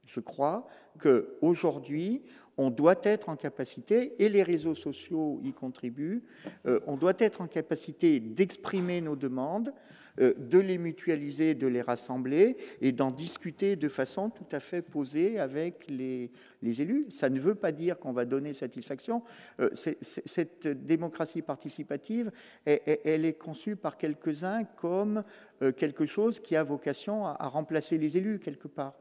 [0.07, 0.67] Je crois
[1.01, 2.23] qu'aujourd'hui,
[2.57, 6.25] on doit être en capacité, et les réseaux sociaux y contribuent,
[6.67, 9.73] euh, on doit être en capacité d'exprimer nos demandes,
[10.19, 15.39] de les mutualiser, de les rassembler et d'en discuter de façon tout à fait posée
[15.39, 16.31] avec les,
[16.63, 17.07] élus.
[17.09, 19.23] Ça ne veut pas dire qu'on va donner satisfaction.
[19.61, 22.31] Euh, cette démocratie participative,
[22.65, 25.23] elle, est conçue par quelques-uns comme
[25.63, 28.95] euh, quelque chose qui a vocation à remplacer les élus quelque part.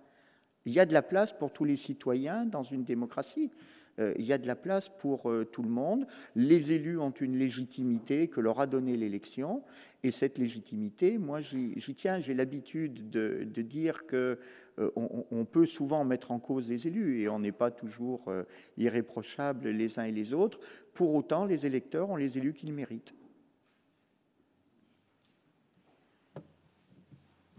[0.68, 3.52] Il y a de la place pour tous les citoyens dans une démocratie.
[4.00, 6.06] Euh, il y a de la place pour euh, tout le monde.
[6.36, 9.64] Les élus ont une légitimité que leur a donnée l'élection,
[10.04, 14.40] et cette légitimité, moi j'y tiens, j'ai l'habitude de, dire que
[14.80, 18.32] euh, on, peut souvent mettre en cause les élus, et on n'est pas toujours
[18.78, 20.60] irréprochables les uns et les autres.
[20.94, 23.16] Pour autant, les électeurs ont les élus qu'ils méritent.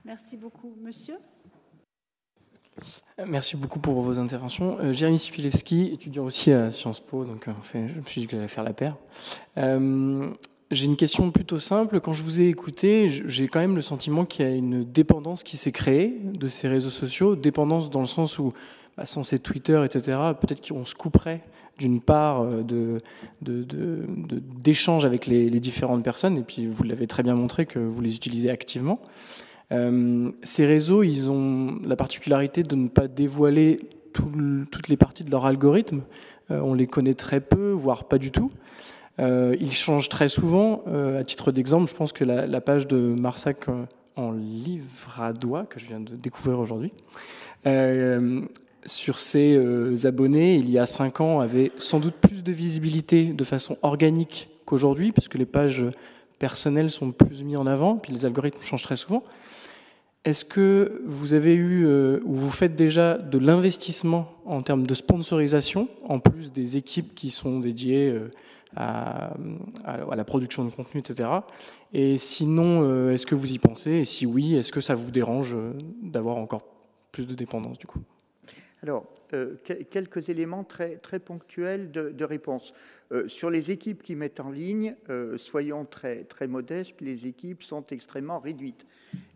[0.04, 0.74] Merci beaucoup.
[0.80, 1.16] Monsieur?
[3.26, 4.78] Merci beaucoup pour vos interventions.
[4.78, 8.20] Euh, Jérémy Spilewski, étudiant aussi à Sciences Po, donc euh, en fait, je me suis
[8.20, 8.96] dit que j'allais faire la paire.
[9.56, 10.30] Euh,
[10.70, 12.00] j'ai une question plutôt simple.
[12.00, 15.42] Quand je vous ai écouté, j'ai quand même le sentiment qu'il y a une dépendance
[15.42, 17.34] qui s'est créée de ces réseaux sociaux.
[17.34, 18.52] Dépendance dans le sens où,
[18.96, 21.42] bah, sans ces Twitter, etc., peut-être qu'on se couperait
[21.78, 23.00] d'une part de,
[23.40, 28.16] d'échanges avec les, différentes personnes, et puis vous l'avez très bien montré que vous les
[28.16, 29.00] utilisez activement.
[29.72, 33.78] Euh, ces réseaux, ils ont la particularité de ne pas dévoiler
[34.12, 36.00] toutes les parties de leur algorithme.
[36.50, 38.50] on les connaît très peu, voire pas du tout.
[39.18, 40.82] ils changent très souvent.
[40.86, 43.66] à titre d'exemple, je pense que la, la page de Marsac
[44.16, 46.92] en livradois, que je viens de découvrir aujourd'hui,
[48.88, 53.32] sur ses euh, abonnés, il y a cinq ans, avait sans doute plus de visibilité
[53.32, 55.84] de façon organique qu'aujourd'hui, puisque les pages
[56.38, 59.22] personnelles sont plus mises en avant, puis les algorithmes changent très souvent.
[60.28, 64.92] Est-ce que vous avez eu euh, ou vous faites déjà de l'investissement en termes de
[64.92, 68.28] sponsorisation, en plus des équipes qui sont dédiées euh,
[68.76, 69.32] à,
[70.14, 71.30] la production de contenu, etc.
[71.94, 73.92] Et sinon, est-ce que vous y pensez?
[73.92, 75.56] Et si oui, est-ce que ça vous dérange
[76.02, 76.62] d'avoir encore
[77.10, 78.00] plus de dépendance du coup?
[78.82, 79.56] Alors, euh,
[79.90, 82.72] quelques éléments très, ponctuels de, réponse.
[83.10, 87.62] Euh, sur les équipes qui mettent en ligne, euh, soyons très, très modestes, les équipes
[87.62, 88.86] sont extrêmement réduites.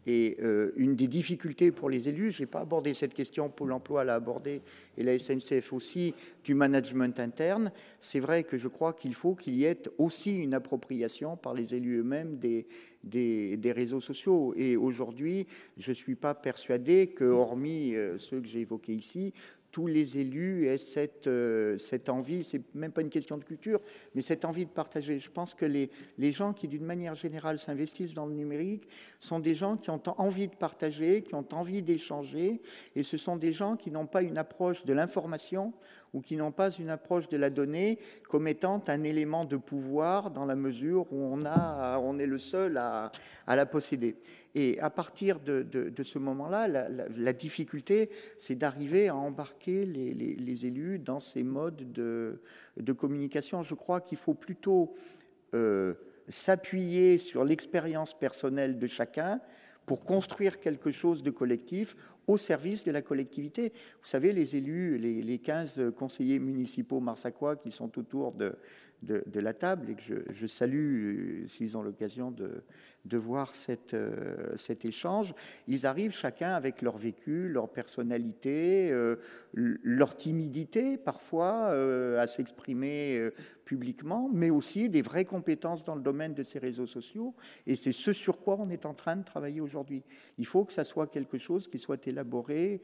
[0.06, 0.38] Et
[0.76, 4.16] une des difficultés pour les élus, je n'ai pas abordé cette question, Pôle emploi l'a
[4.16, 4.62] abordé
[4.96, 6.14] et la SNCF aussi,
[6.44, 10.54] du management interne, c'est vrai que je crois qu'il faut qu'il y ait aussi une
[10.54, 12.66] appropriation par les élus eux-mêmes des,
[13.04, 14.54] des, réseaux sociaux.
[14.56, 15.46] Et aujourd'hui,
[15.78, 19.32] je ne suis pas persuadé que, hormis euh, ceux que j'ai évoqués ici,
[19.72, 23.80] tous les élus aient cette, euh, cette envie, c'est même pas une question de culture,
[24.14, 25.18] mais cette envie de partager.
[25.18, 28.86] Je pense que les, les gens qui, d'une manière générale, s'investissent dans le numérique
[29.18, 32.60] sont des gens qui ont envie de partager, qui ont envie d'échanger,
[32.94, 35.72] et ce sont des gens qui n'ont pas une approche de l'information
[36.12, 40.30] ou qui n'ont pas une approche de la donnée comme étant un élément de pouvoir
[40.30, 43.10] dans la mesure où on, a, on est le seul à,
[43.46, 44.16] à la posséder.
[44.54, 51.20] Et à partir de, ce moment-là, la, difficulté, c'est d'arriver à embarquer les, élus dans
[51.20, 52.40] ces modes de,
[52.76, 53.62] de communication.
[53.62, 54.94] Je crois qu'il faut plutôt
[55.54, 55.94] euh,
[56.28, 59.40] s'appuyer sur l'expérience personnelle de chacun
[59.86, 61.96] pour construire quelque chose de collectif
[62.26, 63.72] au service de la collectivité.
[64.00, 68.54] Vous savez, les élus, les, les 15 conseillers municipaux marsaquois qui sont autour de,
[69.02, 74.84] de, la table et que je, salue euh, s'ils ont l'occasion de, voir euh, cet
[74.84, 75.34] échange.
[75.66, 79.16] Ils arrivent chacun avec leur vécu, leur personnalité, euh,
[79.54, 81.70] leur timidité parfois
[82.18, 83.30] à s'exprimer
[83.64, 87.34] publiquement, mais aussi des vraies compétences dans le domaine de ces réseaux sociaux.
[87.66, 90.02] Et c'est ce sur quoi on est en train de travailler aujourd'hui.
[90.38, 92.80] Il faut que ça soit quelque chose qui soit élaboré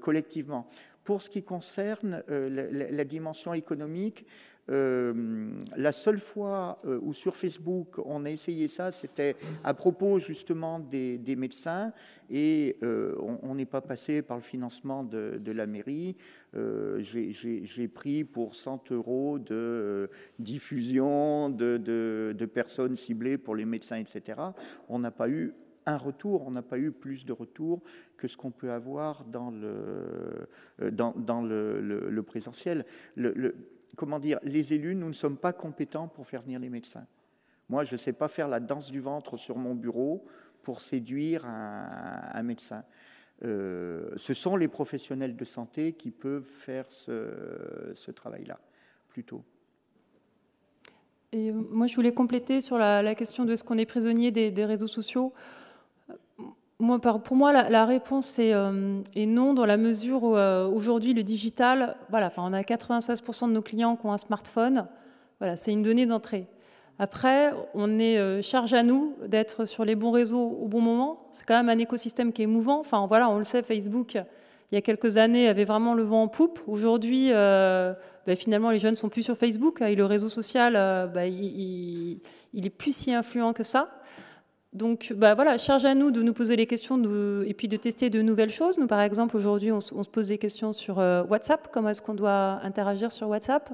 [0.00, 0.68] collectivement.
[1.04, 4.26] Pour ce qui concerne la, dimension économique,
[4.70, 5.14] euh,
[5.76, 9.34] la seule fois euh, où sur Facebook on a essayé ça, c'était
[9.64, 11.92] à propos justement des, médecins
[12.30, 16.16] et euh, on n'est pas passé par le financement de, la mairie.
[16.54, 24.40] J'ai pris pour 100 euros de diffusion de, personnes ciblées pour les médecins, etc.
[24.88, 25.54] On n'a pas eu
[25.86, 27.80] un retour, on n'a pas eu plus de retours
[28.18, 30.48] que ce qu'on peut avoir dans le,
[32.26, 32.84] présentiel.
[33.98, 37.04] Comment dire, les élus, nous ne sommes pas compétents pour faire venir les médecins.
[37.68, 40.24] Moi, je ne sais pas faire la danse du ventre sur mon bureau
[40.62, 42.84] pour séduire un, médecin.
[43.44, 48.58] Euh, ce sont les professionnels de santé qui peuvent faire ce, travail-là,
[49.08, 49.42] plutôt.
[51.32, 54.86] Et moi, je voulais compléter sur la, question de ce qu'on est prisonnier des réseaux
[54.86, 55.34] sociaux
[56.78, 61.96] pour moi, la, réponse euh, est, non, dans la mesure où euh, aujourd'hui, le digital,
[62.08, 64.86] voilà, on a 96% de nos clients qui ont un smartphone.
[65.40, 66.46] Voilà, c'est une donnée d'entrée.
[67.00, 71.26] Après, on est euh, charge à nous d'être sur les bons réseaux au bon moment.
[71.32, 72.78] C'est quand même un écosystème qui est mouvant.
[72.78, 76.22] Enfin, voilà, on le sait, Facebook, il y a quelques années, avait vraiment le vent
[76.22, 76.60] en poupe.
[76.68, 77.96] Aujourd'hui, ben,
[78.36, 80.74] finalement, les jeunes sont plus sur Facebook et le réseau social,
[81.12, 82.20] ben, il,
[82.52, 83.97] il, est plus si influent que ça.
[84.74, 87.02] Donc bah voilà, charge à nous de nous poser les questions
[87.42, 88.76] et puis de tester de nouvelles choses.
[88.76, 91.68] Nous, par exemple, aujourd'hui, on, se pose des questions sur euh, WhatsApp.
[91.72, 93.70] Comment est-ce qu'on doit interagir sur WhatsApp?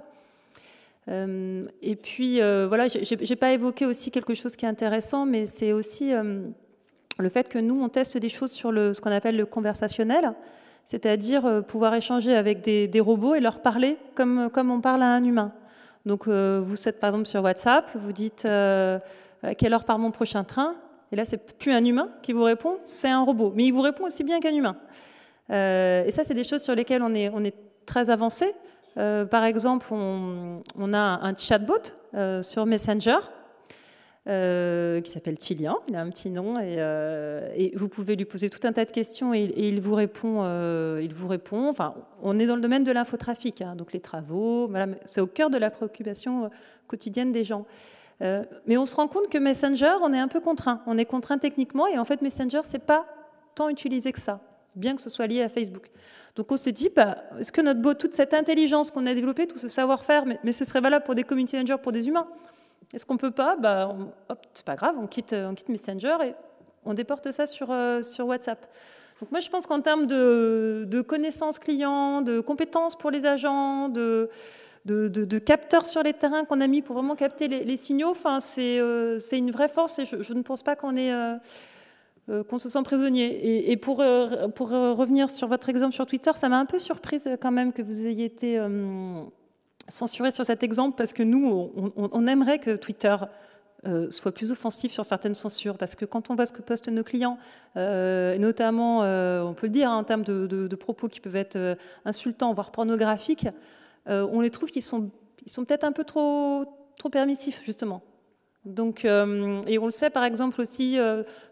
[1.09, 5.47] Euh, Et puis, euh, voilà, j'ai pas évoqué aussi quelque chose qui est intéressant, mais
[5.47, 9.47] c'est aussi le fait que nous, on teste des choses sur ce qu'on appelle le
[9.47, 10.33] conversationnel,
[10.87, 15.13] c'est-à-dire pouvoir échanger avec des, des, robots et leur parler comme, comme on parle à
[15.13, 15.53] un humain.
[16.07, 19.01] Donc, vous êtes par exemple sur WhatsApp, vous dites à
[19.59, 20.77] quelle heure part mon prochain train?
[21.15, 23.53] Et là, c'est plus un humain qui vous répond, c'est un robot.
[23.55, 24.77] Mais il vous répond aussi bien qu'un humain.
[25.51, 27.55] Euh, et ça, c'est des choses sur lesquelles on est,
[27.87, 28.53] très avancé.
[28.97, 31.75] Euh, par exemple, on, a un chatbot
[32.15, 33.19] euh, sur Messenger
[34.27, 35.79] qui s'appelle Tilian.
[35.87, 39.33] Il a un petit nom et, vous pouvez lui poser tout un tas de questions
[39.33, 40.43] et, il vous répond.
[40.99, 41.69] il vous répond.
[41.69, 44.69] Enfin, on est dans le domaine de l'infotrafic, hein, donc les travaux.
[45.05, 46.51] c'est au cœur de la préoccupation
[46.89, 47.67] quotidienne des gens.
[48.23, 50.83] Euh, mais on se rend compte que Messenger, on est un peu contraint.
[50.87, 53.07] On est contraint techniquement et en fait, Messenger, c'est pas
[53.55, 54.41] tant utilisé que ça.
[54.75, 55.91] bien que ce soit lié à Facebook.
[56.35, 59.69] Donc on s'est dit, bah, est-ce que toute cette intelligence qu'on a développée, tout ce
[59.69, 62.27] savoir-faire, mais, ce serait valable pour des community managers, pour des humains?
[62.93, 63.97] Est-ce qu'on peut pas bah,
[64.53, 66.35] C'est pas grave, on quitte, on quitte Messenger et
[66.85, 68.67] on déporte ça sur, euh, sur WhatsApp.
[69.21, 74.29] Donc moi, je pense qu'en termes de, connaissances clients, de compétences pour les agents, de,
[74.85, 79.19] de, capteurs sur les terrains qu'on a mis pour vraiment capter les, signaux, enfin, euh,
[79.19, 81.13] c'est une vraie force et je, ne pense pas qu'on est...
[81.13, 81.37] Euh,
[82.49, 83.71] qu'on se sent prisonnier.
[83.71, 87.71] Et, pour, revenir sur votre exemple sur Twitter, ça m'a un peu surprise quand même
[87.71, 88.59] que vous ayez été
[89.89, 93.15] censuré sur cet exemple parce que nous, on aimerait que Twitter
[93.87, 95.77] euh, soit plus offensif sur certaines censures.
[95.77, 97.37] Parce que quand on voit ce que postent nos clients,
[97.77, 101.77] euh, notamment, euh, on peut le dire, hein, en termes de, propos qui peuvent être
[102.07, 103.47] insultants, voire pornographiques,
[104.07, 105.11] on les trouve qu'ils sont,
[105.45, 106.65] ils sont peut-être un peu trop,
[106.99, 108.03] trop permissifs, justement.
[108.65, 110.99] Donc, et on le sait par exemple aussi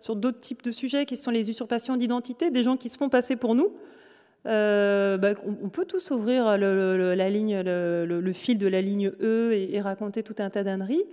[0.01, 3.11] sur d'autres types de sujets qui sont les usurpations d'identité, des gens qui se font
[3.11, 3.75] passer pour nous.
[4.45, 9.81] Bah, on, peut tous ouvrir le, la ligne, le, fil de la ligne E et,
[9.81, 11.05] raconter tout un tas d'âneries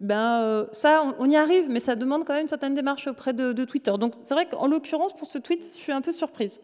[0.00, 3.34] ben, euh, ça, on, y arrive, mais ça demande quand même une certaine démarche auprès
[3.34, 3.92] de, Twitter.
[3.98, 6.60] Donc c'est vrai qu'en l'occurrence, pour ce tweet, je suis un peu surprise.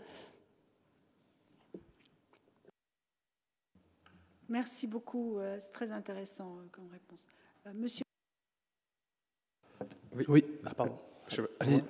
[4.49, 7.27] Merci beaucoup, euh, c'est très intéressant euh, comme réponse.
[7.75, 8.05] monsieur.
[10.15, 10.45] Oui, oui.
[10.65, 10.99] Ah, pardon.
[11.61, 11.83] Allez.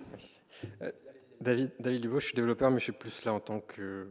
[1.41, 4.09] David, David Dubo, je suis développeur, mais je suis plus là en tant que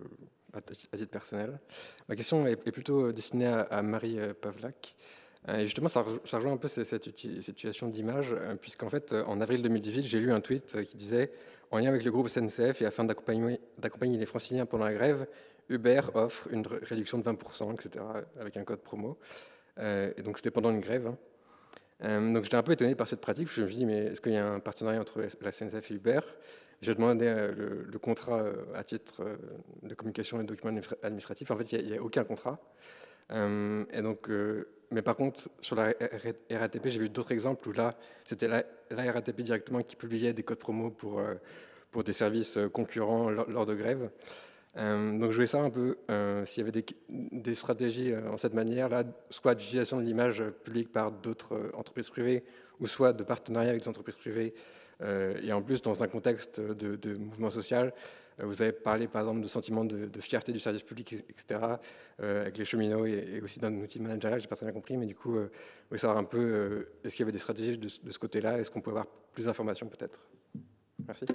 [0.54, 1.60] à titre personnel.
[2.08, 4.96] Ma question est, plutôt destinée à, Marie Pavlak.
[5.50, 7.04] Euh, et justement, ça, rejoint un peu cette,
[7.42, 11.32] situation d'image, euh, puisqu'en fait, euh, en avril 2018, j'ai lu un tweet qui disait
[11.72, 13.60] En lien avec le groupe SNCF et afin d'accompagner
[14.18, 15.28] les franciliens pendant la grève,
[15.70, 18.06] Uber offre une réduction de 20%, etc.,
[18.40, 19.18] avec un code promo.
[19.80, 21.14] et donc, c'était pendant une grève.
[22.02, 22.32] Hein.
[22.34, 23.50] donc, j'étais un peu étonné par cette pratique.
[23.52, 25.96] Je me suis dit Mais est-ce qu'il y a un partenariat entre la SNCF et
[25.96, 26.20] Uber?
[26.82, 28.44] J'ai demandé le, contrat
[28.76, 29.24] à titre
[29.82, 31.50] de communication et de documents administratifs.
[31.50, 32.60] En fait, il n'y a, aucun contrat.
[33.32, 34.30] et donc,
[34.92, 35.94] mais par contre, sur la
[36.52, 38.64] RATP, j'ai vu d'autres exemples où là, c'était la,
[39.12, 41.36] RATP directement qui publiait des codes promo pour, euh,
[41.92, 44.10] pour des services euh, concurrents lors, de grève.
[44.78, 45.98] Euh, donc je voulais savoir un peu
[46.46, 46.84] s'il y avait
[47.32, 52.44] des, stratégies en cette manière-là, soit d'utilisation de l'image publique par d'autres entreprises privées,
[52.80, 54.54] ou soit de partenariat avec des entreprises privées,
[55.02, 57.94] et en plus dans un contexte de, de mouvement social,
[58.42, 61.60] euh, vous avez parlé par exemple de sentiment de, fierté du service public, etc.,
[62.22, 65.06] euh, avec les cheminots et, aussi d'un outil managérial, j'ai pas très bien compris, mais
[65.06, 67.88] du coup, euh, vous voulez savoir un peu, est-ce qu'il y avait des stratégies de,
[67.88, 68.60] ce côté-là?
[68.60, 70.20] Est-ce qu'on peut avoir plus d'informations peut-être?
[71.06, 71.26] Merci.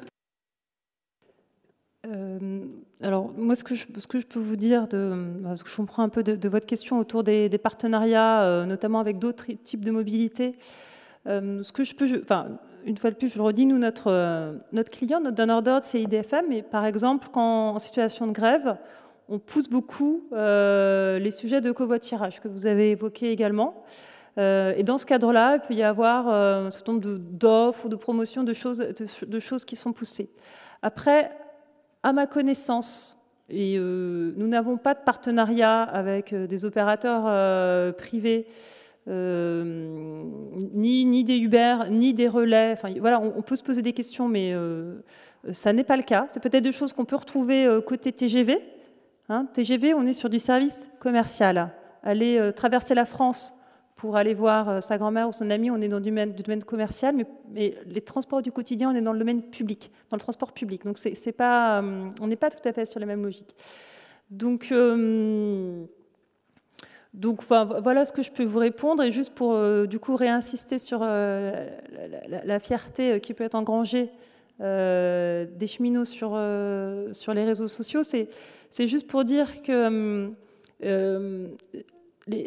[3.03, 3.87] Alors, moi, ce que, je,
[4.27, 5.15] peux vous dire, de,
[5.55, 9.47] ce que je comprends un peu de, votre question autour des, partenariats, notamment avec d'autres
[9.65, 10.57] types de mobilité,
[11.27, 12.49] ce que je peux, enfin,
[12.85, 15.85] une fois de plus, je le redis, nous, notre, euh, notre client, notre donneur d'ordre,
[15.85, 16.47] c'est IDFM.
[16.49, 18.77] Mais par exemple, quand en situation de grève,
[19.29, 23.85] on pousse beaucoup euh, les sujets de covoiturage que vous avez évoqués également.
[24.39, 27.97] Euh, et dans ce cadre-là, il peut y avoir un certain nombre d'offres ou de
[27.97, 30.31] promotions de choses, de, choses qui sont poussées.
[30.83, 31.31] Après,
[32.03, 33.17] à ma connaissance,
[33.49, 38.47] et nous n'avons pas de partenariat avec des opérateurs privés
[39.09, 40.23] euh,
[40.75, 42.73] ni, ni des Uber, ni des relais.
[42.73, 45.01] Enfin, voilà, on, peut se poser des questions, mais euh,
[45.53, 46.27] ça n'est pas le cas.
[46.29, 48.59] C'est peut-être des choses qu'on peut retrouver euh, côté TGV.
[49.29, 49.47] Hein.
[49.53, 51.71] TGV, on est sur du service commercial.
[52.03, 53.53] Aller traverser la France
[54.01, 57.27] pour aller voir sa grand-mère ou son ami, on est dans du domaine, commercial, mais,
[57.87, 60.85] les transports du quotidien, on est dans le domaine public, dans le transport public.
[60.85, 61.83] Donc, c'est, pas,
[62.21, 63.55] on n'est pas tout à fait sur les mêmes logiques.
[64.31, 64.73] Donc,
[67.13, 69.03] donc voilà ce que je peux vous répondre.
[69.03, 71.69] Et juste pour euh, du coup réinsister sur euh,
[72.29, 74.11] la, fierté euh, qui peut être engrangée
[74.61, 80.31] des cheminots sur les réseaux sociaux, c'est juste pour dire que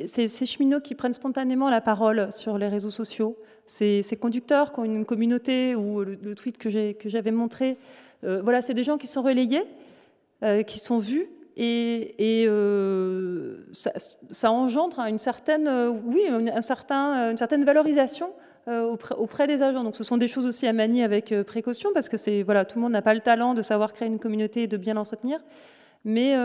[0.08, 4.84] ces, cheminots qui prennent spontanément la parole sur les réseaux sociaux, ces, conducteurs qui ont
[4.86, 7.78] une communauté ou le, tweet que j'avais montré,
[8.22, 9.64] voilà, c'est des gens qui sont relayés,
[10.66, 17.64] qui sont vus et, euh, ça, engendre une certaine, euh, oui, un certain, une certaine
[17.64, 18.34] valorisation
[18.68, 19.84] euh, auprès, des agents.
[19.84, 22.78] Donc, ce sont des choses aussi à manier avec précaution parce que c'est voilà, tout
[22.78, 25.40] le monde n'a pas le talent de savoir créer une communauté et de bien l'entretenir.
[26.06, 26.36] Mais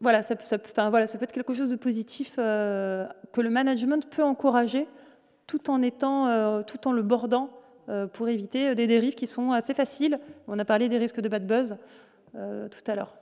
[0.00, 4.86] voilà, ça, peut être quelque chose de positif que le management peut encourager
[5.46, 7.50] tout en étant, tout en le bordant
[8.12, 10.18] pour éviter des dérives qui sont assez faciles.
[10.48, 11.76] On a parlé des risques de bad buzz
[12.32, 13.14] tout à l'heure.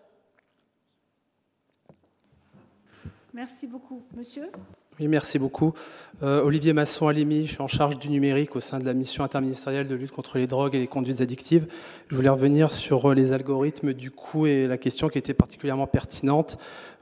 [3.34, 4.02] Merci beaucoup.
[4.16, 4.50] Monsieur?
[5.00, 5.74] Oui, merci beaucoup.
[6.22, 9.88] Euh, Olivier Masson-Alimi, je suis en charge du numérique au sein de la mission interministérielle
[9.88, 11.66] de lutte contre les drogues et les conduites addictives.
[12.06, 15.88] Je voulais revenir sur euh, les algorithmes du coup et la question qui était particulièrement
[15.88, 16.58] pertinente.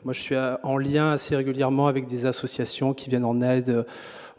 [0.07, 3.85] Moi, je suis en lien assez régulièrement avec des associations qui viennent en aide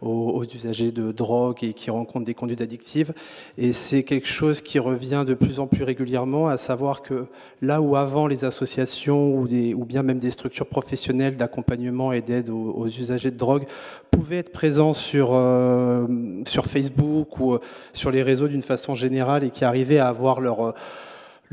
[0.04, 3.14] aux, usagers de drogue et qui rencontrent des conduites addictives.
[3.58, 7.26] Et c'est quelque chose qui revient de plus en plus régulièrement, à savoir que
[7.62, 12.88] là où avant les associations ou, bien même des structures professionnelles d'accompagnement et d'aide aux,
[12.88, 13.66] usagers de drogue
[14.12, 16.06] pouvaient être présents sur, euh,
[16.46, 17.60] sur Facebook ou euh,
[17.94, 20.76] sur les réseaux d'une façon générale et qui arrivaient à avoir leur...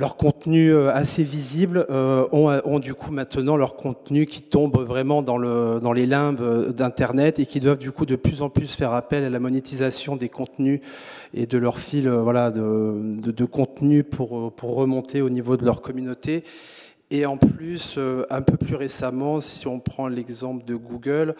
[0.00, 4.78] Euh, leur contenu euh, assez visible euh, ont, du coup maintenant leur contenu qui tombe
[4.86, 8.48] vraiment dans, le, dans les limbes d'Internet et qui doivent du coup de plus en
[8.48, 10.80] plus faire appel à la monétisation des contenus
[11.34, 12.60] et de leur fil euh, voilà, de,
[13.20, 16.44] de, de contenu pour, pour remonter au niveau de leur communauté.
[17.10, 17.98] Et en plus,
[18.30, 21.34] un peu plus récemment, si on prend l'exemple de Google,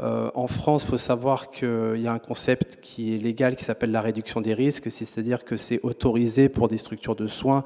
[0.00, 3.64] euh, en France, il faut savoir qu'il y a un concept qui est légal qui
[3.64, 7.64] s'appelle la réduction des risques, c'est-à-dire que c'est autorisé pour des structures de soins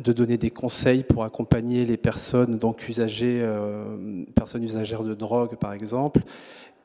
[0.00, 5.56] de donner des conseils pour accompagner les personnes, donc usagers, euh, personnes usagères de drogue
[5.56, 6.20] par exemple.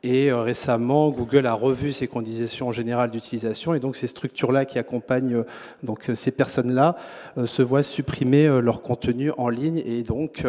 [0.03, 3.73] Et euh, récemment, Google a revu ses conditions générales d'utilisation.
[3.73, 5.43] Et donc ces structures-là qui accompagnent
[5.81, 6.95] donc ces personnes-là
[7.45, 9.81] se voient supprimer leur contenu en ligne.
[9.85, 10.45] Et donc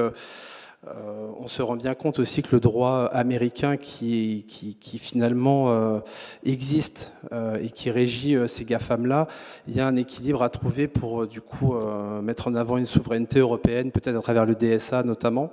[0.87, 6.01] euh, on se rend bien compte aussi que le droit américain qui, qui, finalement euh,
[6.45, 9.29] existe euh, et qui régit ces GAFAM-là,
[9.67, 11.75] il y a un équilibre à trouver pour du coup
[12.23, 15.51] mettre en avant une souveraineté européenne, peut-être à travers le DSA notamment,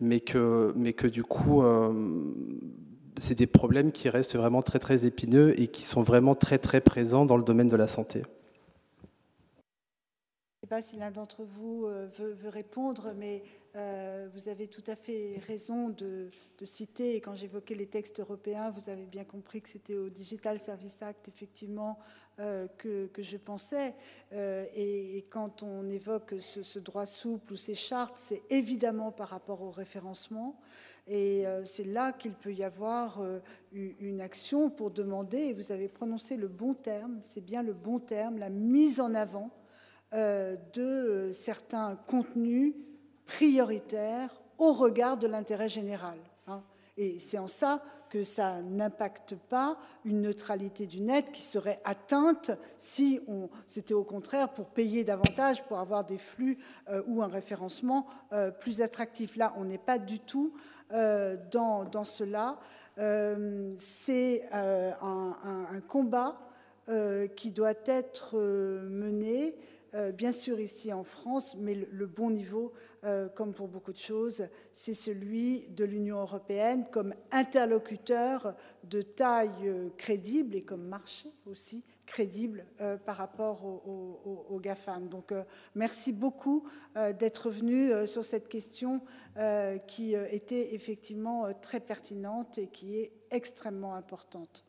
[0.00, 1.62] mais que, mais que du coup
[3.18, 6.80] c'est des problèmes qui restent vraiment très très épineux et qui sont vraiment très très
[6.80, 8.22] présents dans le domaine de la santé.
[10.62, 13.42] Je ne sais pas si l'un d'entre vous veut, veut, répondre, mais
[13.74, 16.30] euh, vous avez tout à fait raison de,
[16.62, 20.60] citer, et quand j'évoquais les textes européens, vous avez bien compris que c'était au Digital
[20.60, 21.98] Service Act, effectivement,
[22.38, 23.94] euh, que, je pensais.
[24.32, 29.62] Euh, et, quand on évoque ce, droit souple ou ces chartes, c'est évidemment par rapport
[29.62, 30.56] au référencement.
[31.06, 33.20] Et c'est là qu'il peut y avoir
[33.72, 37.98] une action pour demander, et vous avez prononcé le bon terme, c'est bien le bon
[37.98, 39.50] terme, la mise en avant
[40.12, 42.74] de certains contenus
[43.26, 46.18] prioritaire au regard de l'intérêt général.
[46.46, 46.62] Hein.
[46.96, 52.50] Et c'est en ça que ça n'impacte pas une neutralité du net qui serait atteinte
[52.76, 53.20] si
[53.66, 56.58] c'était au contraire pour payer davantage pour avoir des flux
[56.90, 59.36] euh, ou un référencement euh, plus attractif.
[59.36, 62.58] Là, on n'est pas du tout euh, dans, dans, cela.
[63.78, 65.36] c'est un,
[65.70, 66.38] un, combat
[67.36, 69.56] qui doit être mené,
[70.14, 72.72] bien sûr ici en France, mais le bon niveau
[73.04, 78.54] euh, comme pour beaucoup de choses, c'est celui de l'Union européenne comme interlocuteur
[78.84, 81.82] de taille euh, crédible et comme marché aussi
[82.12, 85.08] crédible euh, par rapport aux, GAFAM.
[85.08, 85.34] Donc
[85.74, 86.64] merci beaucoup
[87.18, 89.00] d'être venu sur cette question
[89.88, 94.64] qui était effectivement très pertinente et qui est extrêmement importante.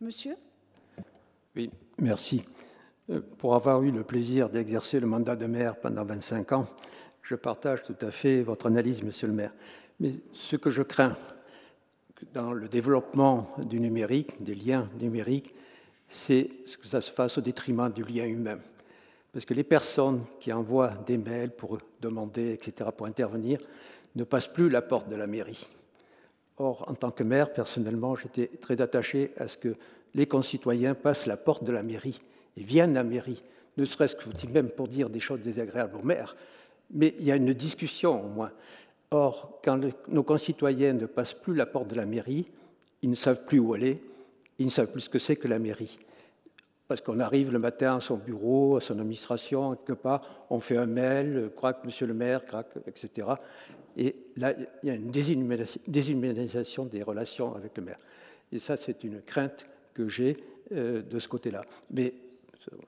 [0.00, 0.36] Monsieur?
[1.54, 2.44] Oui, merci.
[3.38, 6.66] Pour avoir eu le plaisir d'exercer le mandat de maire pendant 25 ans,
[7.22, 9.52] je partage tout à fait votre analyse, monsieur le maire.
[10.00, 11.16] Mais ce que je crains
[12.32, 15.54] dans le développement du numérique, des liens numériques,
[16.08, 16.48] c'est
[16.80, 18.58] que ça se fasse au détriment du lien humain.
[19.32, 23.58] Parce que les personnes qui envoient des mails pour demander, etc., pour intervenir,
[24.14, 25.66] ne passent plus la porte de la mairie.
[26.58, 29.76] Or, en tant que maire, personnellement, j'étais très attaché à ce que
[30.14, 32.20] les concitoyens passent la porte de la mairie
[32.56, 33.42] et viennent à la mairie,
[33.76, 36.34] ne serait-ce que même pour dire des choses désagréables au maire,
[36.90, 38.52] mais il y a une discussion au moins.
[39.10, 39.78] Or, quand
[40.08, 42.46] nos concitoyens ne passent plus la porte de la mairie,
[43.02, 44.02] ils ne savent plus où aller,
[44.58, 45.98] ils ne savent plus ce que c'est que la mairie.
[46.88, 50.76] Parce qu'on arrive le matin à son bureau, à son administration, quelque part, on fait
[50.76, 53.28] un mail, craque monsieur le maire, craque, etc.
[53.96, 57.98] Et là, il y a une déshumanisation des relations avec le maire.
[58.52, 60.36] Et ça, c'est une crainte que j'ai
[60.72, 61.62] euh, de ce côté-là.
[61.90, 62.14] Mais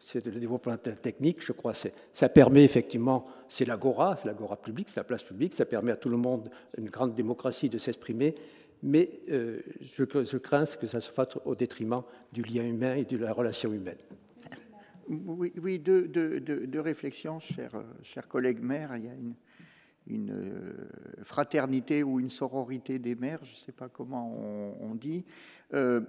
[0.00, 1.72] c'est le développement technique, je crois.
[2.12, 5.96] Ça permet effectivement, c'est l'agora, c'est l'agora publique, c'est la place publique, ça permet à
[5.96, 8.34] tout le monde, une grande démocratie, de s'exprimer,
[8.82, 10.04] mais euh, je,
[10.36, 12.02] crains que ça se fasse au détriment
[12.32, 13.98] du lien humain et de la relation humaine.
[15.08, 18.96] Oui, oui deux, réflexions, chers cher collègues maires.
[18.96, 19.14] Il y a
[20.06, 20.72] une, euh,
[21.22, 24.34] fraternité ou une sororité des maires, je ne sais pas comment
[24.80, 25.24] on, dit.
[25.74, 26.00] Euh,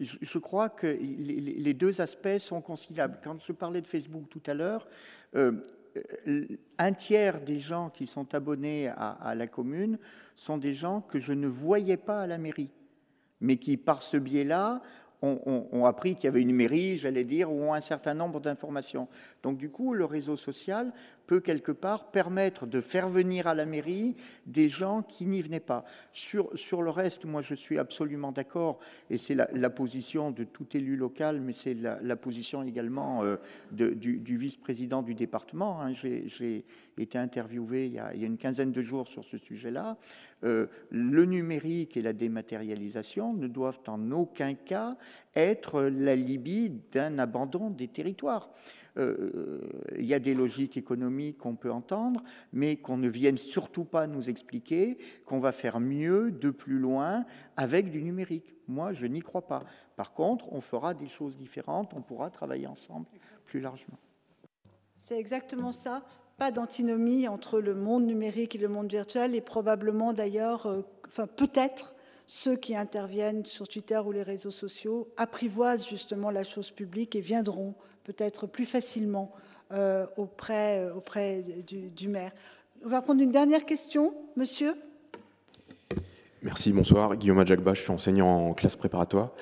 [0.00, 3.18] je crois que les deux aspects sont conciliables.
[3.22, 4.86] Quand je parlais de Facebook tout à l'heure,
[6.78, 9.98] un tiers des gens qui sont abonnés à, la commune
[10.36, 12.70] sont des gens que je ne voyais pas à la mairie.
[13.40, 14.82] mais qui, par ce biais-là,
[15.22, 19.08] ont, appris qu'il y avait une mairie, j'allais dire, ou ont un certain nombre d'informations.
[19.42, 20.92] Donc du coup, le réseau social
[21.28, 25.60] peut quelque part permettre de faire venir à la mairie des gens qui n'y venaient
[25.60, 25.84] pas.
[26.12, 26.48] Sur,
[26.82, 28.80] le reste, moi je suis absolument d'accord,
[29.10, 33.36] et c'est la, position de tout élu local, mais c'est la, position également euh,
[33.70, 35.82] du, vice-président du département.
[35.82, 35.92] Hein.
[35.92, 36.64] J'ai
[36.96, 39.98] été interviewé il y, a, il y, a, une quinzaine de jours sur ce sujet-là.
[40.44, 44.96] Euh, le numérique et la dématérialisation ne doivent en aucun cas
[45.34, 48.50] être la Libye d'un abandon des territoires.
[48.96, 49.60] Euh,
[49.96, 54.06] il y a des logiques économiques qu'on peut entendre, mais qu'on ne vienne surtout pas
[54.06, 57.24] nous expliquer qu'on va faire mieux de plus loin
[57.56, 58.54] avec du numérique.
[58.66, 59.64] Moi, je n'y crois pas.
[59.96, 63.06] Par contre, on fera des choses différentes, on pourra travailler ensemble
[63.46, 63.98] plus largement.
[64.98, 66.02] C'est exactement ça.
[66.36, 71.26] Pas d'antinomie entre le monde numérique et le monde virtuel, et probablement d'ailleurs, euh, enfin
[71.26, 71.94] peut-être,
[72.26, 77.22] ceux qui interviennent sur Twitter ou les réseaux sociaux apprivoisent justement la chose publique et
[77.22, 77.74] viendront
[78.08, 79.34] peut-être plus facilement
[79.70, 81.44] euh, auprès, euh, auprès
[81.94, 82.32] du, maire.
[82.82, 84.72] On va prendre une dernière question, monsieur.
[86.42, 87.16] Merci, bonsoir.
[87.16, 89.32] Guillaume Adjagba, je suis enseignant en classe préparatoire.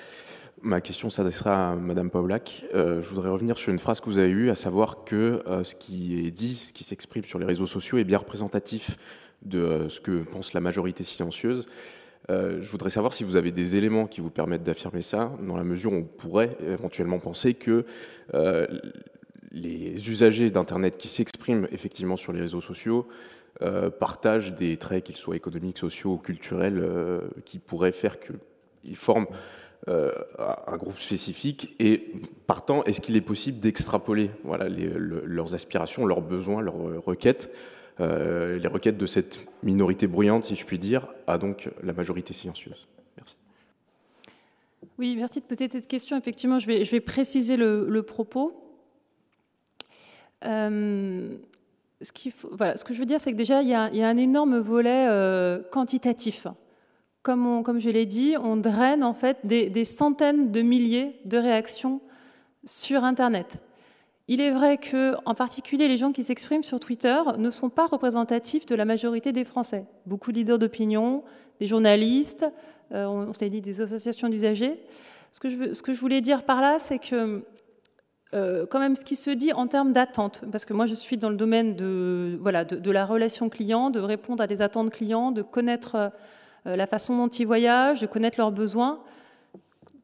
[0.63, 2.65] Ma question s'adressera à Madame Paulac.
[2.75, 5.77] Euh, je voudrais revenir sur une phrase que vous avez eue, à savoir que ce
[5.77, 8.97] qui est dit, ce qui s'exprime sur les réseaux sociaux est bien représentatif
[9.43, 11.69] de ce que pense la majorité silencieuse.
[12.29, 15.65] Je voudrais savoir si vous avez des éléments qui vous permettent d'affirmer ça, dans la
[15.65, 17.85] mesure où on pourrait éventuellement penser que
[18.35, 18.67] euh,
[19.53, 23.07] les usagers d'Internet qui s'expriment effectivement sur les réseaux sociaux
[23.63, 28.97] euh, partagent des traits, qu'ils soient économiques, sociaux ou culturels, euh, qui pourraient faire qu'ils
[28.97, 29.29] forment
[29.89, 31.77] un groupe spécifique.
[31.79, 32.13] Et
[32.49, 37.53] partant, est-ce qu'il est possible d'extrapoler leurs aspirations, leurs besoins, leurs requêtes,
[37.99, 42.87] les requêtes de cette minorité bruyante, si je puis dire, à donc la majorité silencieuse
[44.99, 46.17] oui, merci de poser cette question.
[46.17, 48.53] Effectivement, je vais, préciser le, propos.
[50.45, 51.37] Euh,
[52.01, 55.07] ce, ce, que je veux dire, c'est que déjà, il y, a, un énorme volet
[55.09, 56.47] euh, quantitatif.
[57.23, 62.01] Comme, comme, je l'ai dit, on draine en fait des, centaines de milliers de réactions
[62.65, 63.61] sur Internet.
[64.29, 67.87] Il est vrai que, en particulier, les gens qui s'expriment sur Twitter ne sont pas
[67.87, 69.87] représentatifs de la majorité des Français.
[70.05, 71.23] Beaucoup de leaders d'opinion,
[71.61, 72.45] des journalistes,
[72.93, 74.81] euh, on, s'est dit des associations d'usagers.
[75.33, 77.45] Ce, que je voulais dire par là, c'est que
[78.35, 81.17] euh, quand même ce qui se dit en termes d'attente, parce que moi je suis
[81.17, 86.11] dans le domaine de, la relation client, de répondre à des attentes clients, de connaître
[86.67, 89.01] euh, la façon dont ils voyagent, de connaître leurs besoins.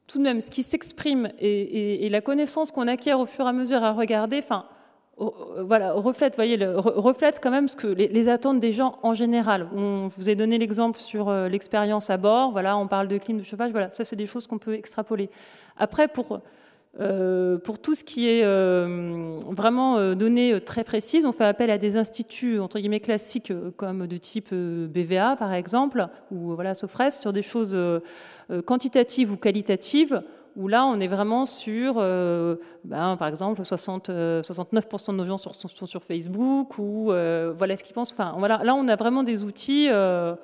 [0.06, 3.52] Tout de même, ce qui s'exprime et, la connaissance qu'on acquiert au fur et à
[3.52, 4.66] mesure à regarder, enfin,
[5.18, 9.68] voilà, reflète, voyez, reflète quand même ce que les, attentes des gens en général.
[9.74, 12.52] On, je vous ai donné l'exemple sur euh, l'expérience à bord.
[12.52, 13.72] Voilà, on parle de clim, de chauffage.
[13.72, 15.30] Voilà, ça c'est des choses qu'on peut extrapoler.
[15.76, 16.40] Après, pour
[17.00, 21.78] euh, pour tout ce qui est euh, vraiment données très précises, on fait appel à
[21.78, 27.32] des instituts entre guillemets classiques comme de type BVA par exemple ou voilà Sofres sur
[27.32, 27.74] des choses
[28.60, 30.22] quantitatives ou qualitatives
[30.56, 35.26] où là, on est vraiment sur, euh, ben, par exemple, 60, 69% euh, de nos
[35.26, 38.12] gens sont, sur Facebook, ou euh, voilà ce qu'ils pensent.
[38.12, 40.36] Enfin, voilà, là, on a vraiment des outils, enfin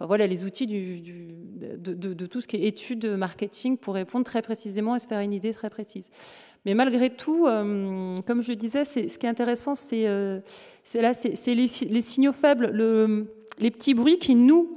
[0.00, 4.98] voilà, les outils de, tout ce qui est études marketing pour répondre très précisément et
[4.98, 6.10] se faire une idée très précise.
[6.66, 10.06] Mais malgré tout, comme je disais, ce qui est intéressant, c'est
[11.46, 14.76] les, signaux faibles, le, les petits bruits qui nous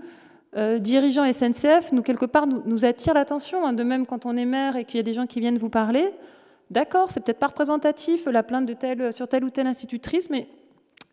[0.55, 3.65] euh, dirigeants SNCF, nous, quelque part, nous, attirent l'attention.
[3.65, 3.73] Hein.
[3.73, 5.69] De même, quand on est maire et qu'il y a des gens qui viennent vous
[5.69, 6.11] parler,
[6.71, 10.47] d'accord, c'est peut-être pas représentatif, la plainte de telle, sur telle ou telle institutrice, mais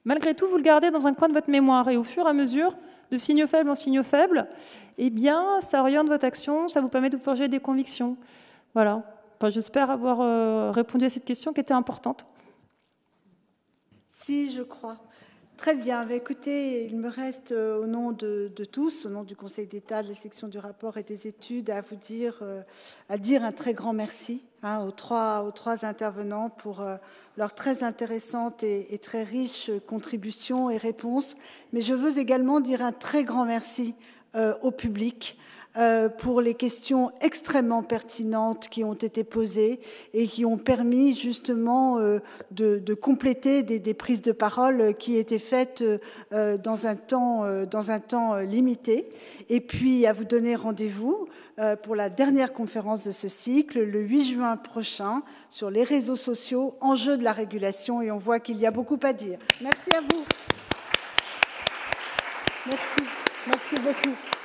[0.04, 1.88] malgré tout, vous le gardez dans un coin de votre mémoire.
[1.90, 2.76] Et au fur et à mesure,
[3.10, 4.48] de signaux faibles en signaux faibles,
[4.98, 8.16] eh bien, ça oriente votre action, ça vous permet de vous forger des convictions.
[8.74, 9.02] Voilà.
[9.38, 12.26] Enfin, J'espère avoir euh, répondu à cette question qui était importante.
[14.06, 14.96] Si, je crois.
[15.56, 16.04] Très bien.
[16.04, 20.02] Bah, écoutez, il me reste euh, au nom de, tous, au nom du Conseil d'État,
[20.02, 22.60] de la section du rapport et des études, à vous dire, euh,
[23.08, 26.96] un très grand merci hein, aux, trois, intervenants pour euh,
[27.38, 31.36] leurs très intéressantes et, très riches contributions et réponses.
[31.72, 33.94] Mais je veux également dire un très grand merci
[34.60, 35.38] au public
[35.78, 39.78] euh, pour les questions extrêmement pertinentes qui ont été posées
[40.14, 42.20] et qui ont permis justement euh,
[42.50, 45.84] de, compléter des, prises de parole qui étaient faites
[46.32, 49.10] euh, dans, un temps, dans un temps limité.
[49.50, 51.28] Et puis à vous donner rendez-vous
[51.82, 56.76] pour la dernière conférence de ce cycle le 8 juin prochain sur les réseaux sociaux,
[56.80, 58.02] enjeux de la régulation.
[58.02, 59.38] Et on voit qu'il y a beaucoup à dire.
[59.62, 60.24] Merci à vous.
[62.66, 63.04] Merci.
[63.46, 64.35] Merci beaucoup.